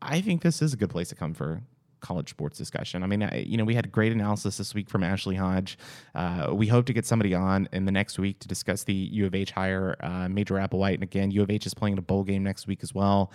i 0.00 0.20
think 0.20 0.42
this 0.42 0.62
is 0.62 0.72
a 0.72 0.76
good 0.76 0.90
place 0.90 1.08
to 1.08 1.14
come 1.14 1.34
for 1.34 1.60
college 2.00 2.30
sports 2.30 2.58
discussion. 2.58 3.02
I 3.02 3.06
mean, 3.06 3.22
I, 3.22 3.44
you 3.46 3.56
know, 3.56 3.64
we 3.64 3.74
had 3.74 3.90
great 3.92 4.12
analysis 4.12 4.58
this 4.58 4.74
week 4.74 4.88
from 4.88 5.02
Ashley 5.02 5.36
Hodge. 5.36 5.78
Uh, 6.14 6.50
we 6.52 6.66
hope 6.66 6.86
to 6.86 6.92
get 6.92 7.06
somebody 7.06 7.34
on 7.34 7.68
in 7.72 7.84
the 7.84 7.92
next 7.92 8.18
week 8.18 8.38
to 8.40 8.48
discuss 8.48 8.84
the 8.84 8.94
U 8.94 9.26
of 9.26 9.34
H 9.34 9.50
hire, 9.50 9.96
uh, 10.00 10.28
Major 10.28 10.54
Applewhite. 10.54 10.94
And 10.94 11.02
again, 11.02 11.30
U 11.30 11.42
of 11.42 11.50
H 11.50 11.66
is 11.66 11.74
playing 11.74 11.92
in 11.92 11.98
a 11.98 12.02
bowl 12.02 12.24
game 12.24 12.42
next 12.42 12.66
week 12.66 12.80
as 12.82 12.94
well. 12.94 13.32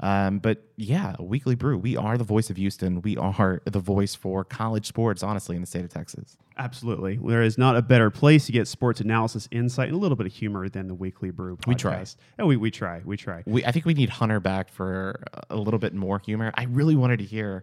Um, 0.00 0.40
but 0.40 0.64
yeah, 0.76 1.14
Weekly 1.20 1.54
Brew, 1.54 1.78
we 1.78 1.96
are 1.96 2.18
the 2.18 2.24
voice 2.24 2.50
of 2.50 2.56
Houston. 2.56 3.02
We 3.02 3.16
are 3.16 3.62
the 3.64 3.78
voice 3.78 4.16
for 4.16 4.42
college 4.42 4.86
sports, 4.86 5.22
honestly, 5.22 5.54
in 5.54 5.62
the 5.62 5.66
state 5.66 5.84
of 5.84 5.90
Texas. 5.90 6.36
Absolutely. 6.58 7.20
There 7.22 7.42
is 7.42 7.56
not 7.56 7.76
a 7.76 7.82
better 7.82 8.10
place 8.10 8.46
to 8.46 8.52
get 8.52 8.66
sports 8.66 9.00
analysis, 9.00 9.48
insight, 9.52 9.88
and 9.88 9.96
a 9.96 10.00
little 10.00 10.16
bit 10.16 10.26
of 10.26 10.32
humor 10.32 10.68
than 10.68 10.88
the 10.88 10.94
Weekly 10.94 11.30
Brew 11.30 11.56
podcast. 11.56 11.66
We 11.68 11.74
try. 11.76 12.04
Oh, 12.40 12.46
we, 12.46 12.56
we 12.56 12.70
try. 12.72 13.00
We 13.04 13.16
try. 13.16 13.44
We, 13.46 13.64
I 13.64 13.70
think 13.70 13.84
we 13.86 13.94
need 13.94 14.08
Hunter 14.08 14.40
back 14.40 14.70
for 14.70 15.22
a 15.48 15.56
little 15.56 15.78
bit 15.78 15.94
more 15.94 16.18
humor. 16.18 16.52
I 16.56 16.64
really 16.64 16.96
wanted 16.96 17.20
to 17.20 17.24
hear, 17.24 17.62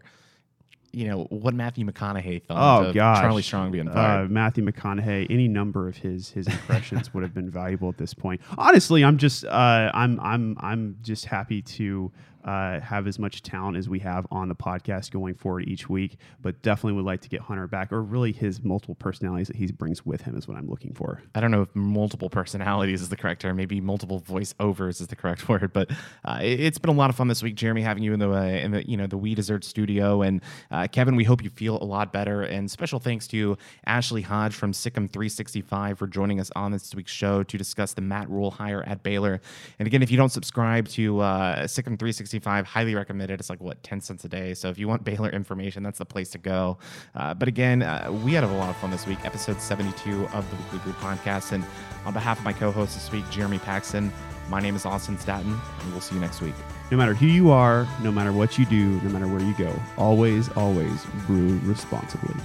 you 0.92 1.08
know, 1.08 1.26
what 1.30 1.54
Matthew 1.54 1.86
McConaughey 1.86 2.44
thought 2.44 2.84
Oh 2.84 2.88
of 2.90 2.96
gosh, 2.96 3.20
Charlie 3.22 3.42
Strong 3.42 3.72
being 3.72 3.88
Uh, 3.88 3.94
fired. 3.94 4.32
Matthew 4.32 4.66
McConaughey. 4.66 5.28
Any 5.30 5.48
number 5.48 5.88
of 5.88 5.98
his 5.98 6.30
his 6.32 6.48
impressions 6.48 7.14
would 7.14 7.24
have 7.24 7.34
been 7.34 7.50
valuable 7.50 7.90
at 7.90 7.98
this 7.98 8.14
point. 8.14 8.42
Honestly, 8.58 9.04
I'm 9.04 9.18
just 9.18 9.46
uh, 9.46 9.92
I'm 9.94 10.20
I'm 10.20 10.58
I'm 10.60 10.98
just 11.02 11.26
happy 11.26 11.62
to 11.62 12.12
uh, 12.50 12.80
have 12.80 13.06
as 13.06 13.20
much 13.20 13.43
talent 13.43 13.78
as 13.78 13.88
we 13.88 14.00
have 14.00 14.26
on 14.32 14.50
the 14.50 14.56
podcast 14.56 15.12
going 15.12 15.36
forward 15.36 15.68
each 15.68 15.88
week. 15.88 16.18
But 16.41 16.64
definitely 16.64 16.93
would 16.93 17.06
like 17.06 17.22
to 17.22 17.30
get 17.30 17.41
Hunter 17.41 17.68
back, 17.68 17.91
or 17.93 18.02
really 18.02 18.32
his 18.32 18.64
multiple 18.64 18.95
personalities 18.95 19.47
that 19.47 19.56
he 19.56 19.68
brings 19.68 20.04
with 20.04 20.22
him 20.22 20.36
is 20.36 20.47
what 20.47 20.58
I'm 20.58 20.68
looking 20.68 20.93
for. 20.93 21.22
I 21.36 21.41
don't 21.41 21.52
know 21.52 21.62
if 21.62 21.76
multiple 21.76 22.28
personalities 22.28 23.04
is 23.04 23.10
the 23.10 23.18
correct 23.18 23.41
term. 23.41 23.56
Maybe 23.56 23.80
multiple 23.80 24.20
voiceovers 24.20 25.00
is 25.00 25.08
the 25.08 25.16
correct 25.16 25.47
word. 25.50 25.72
But 25.74 25.91
uh, 26.26 26.39
it, 26.41 26.60
has 26.62 26.80
been 26.80 26.89
a 26.89 26.97
lot 26.97 27.12
of 27.12 27.16
fun 27.16 27.28
this 27.28 27.43
week, 27.43 27.54
Jeremy, 27.54 27.84
having 27.84 28.02
you 28.02 28.14
in 28.14 28.20
the 28.20 28.32
uh, 28.32 28.41
in 28.41 28.72
the 28.72 28.89
you 28.89 28.97
know 28.97 29.06
the 29.06 29.18
We 29.18 29.36
Dessert 29.36 29.64
Studio, 29.64 30.24
and 30.24 30.41
uh, 30.72 30.88
Kevin. 30.91 31.16
We 31.16 31.26
hope 31.26 31.43
you 31.43 31.52
feel 31.52 31.78
a 31.78 31.86
lot 31.86 32.12
better. 32.12 32.41
And 32.41 32.70
special 32.72 33.00
thanks 33.00 33.28
to 33.28 33.60
Ashley 33.86 34.24
Hodge 34.24 34.56
from 34.56 34.72
SicEm 34.72 35.12
365 35.12 36.00
for 36.00 36.08
joining 36.08 36.39
us 36.39 36.50
on 36.56 36.72
this 36.72 36.95
week's 36.95 37.12
show 37.12 37.43
to 37.43 37.58
discuss 37.60 37.93
the 37.93 38.02
Matt 38.02 38.28
Rhule 38.28 38.50
hire 38.50 38.84
at 38.88 39.04
Baylor. 39.04 39.39
And 39.78 39.88
again, 39.88 40.02
if 40.02 40.10
you 40.10 40.18
don't 40.18 40.32
subscribe 40.32 40.88
to 40.89 41.20
uh, 41.20 41.64
SicEm 41.66 42.00
365, 42.00 42.39
highly 42.46 42.96
recommend 42.96 43.32
it. 43.32 43.40
It's 43.40 43.50
like 43.50 43.62
what 43.62 43.82
10 43.84 44.02
cents 44.02 44.24
a 44.26 44.30
day. 44.30 44.54
So 44.54 44.70
if 44.70 44.78
you 44.78 44.88
want 44.88 45.04
Baylor 45.04 45.30
information, 45.30 45.84
that's 45.84 46.00
the 46.00 46.06
place 46.06 46.30
to 46.32 46.38
go. 46.38 46.78
Uh, 47.16 47.34
but 47.34 47.48
again, 47.48 47.82
uh, 47.82 48.12
we 48.24 48.34
had 48.34 48.44
a 48.44 48.48
lot 48.48 48.70
of 48.70 48.78
fun 48.78 48.92
this 48.92 49.06
week. 49.06 49.20
Episode 49.24 49.62
72 49.62 50.28
of 50.34 50.50
the 50.50 50.56
Weekly 50.56 50.80
Brew 50.80 50.94
podcast. 50.94 51.52
And 51.52 51.64
on 52.06 52.14
behalf 52.14 52.40
of 52.40 52.46
my 52.46 52.54
co-host 52.54 52.96
this 52.96 53.12
week, 53.12 53.30
Jeremy 53.30 53.60
Paxton, 53.60 54.12
my 54.50 54.60
name 54.60 54.76
is 54.76 54.86
Austin 54.86 55.18
Staton, 55.18 55.60
and 55.82 55.92
we'll 55.92 56.02
see 56.02 56.16
you 56.16 56.22
next 56.22 56.42
week. 56.42 56.56
No 56.90 56.98
matter 56.98 57.14
who 57.14 57.28
you 57.28 57.52
are, 57.52 57.88
no 58.02 58.12
matter 58.12 58.32
what 58.32 58.58
you 58.58 58.66
do, 58.66 59.00
no 59.02 59.10
matter 59.10 59.28
where 59.28 59.42
you 59.42 59.54
go, 59.54 59.72
always, 59.96 60.50
always 60.54 61.06
brew 61.28 61.60
responsibly. 61.64 62.36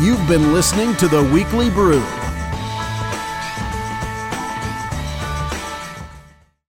You've 0.00 0.26
been 0.26 0.52
listening 0.52 0.96
to 0.96 1.06
The 1.06 1.22
Weekly 1.32 1.70
Brew. 1.70 2.02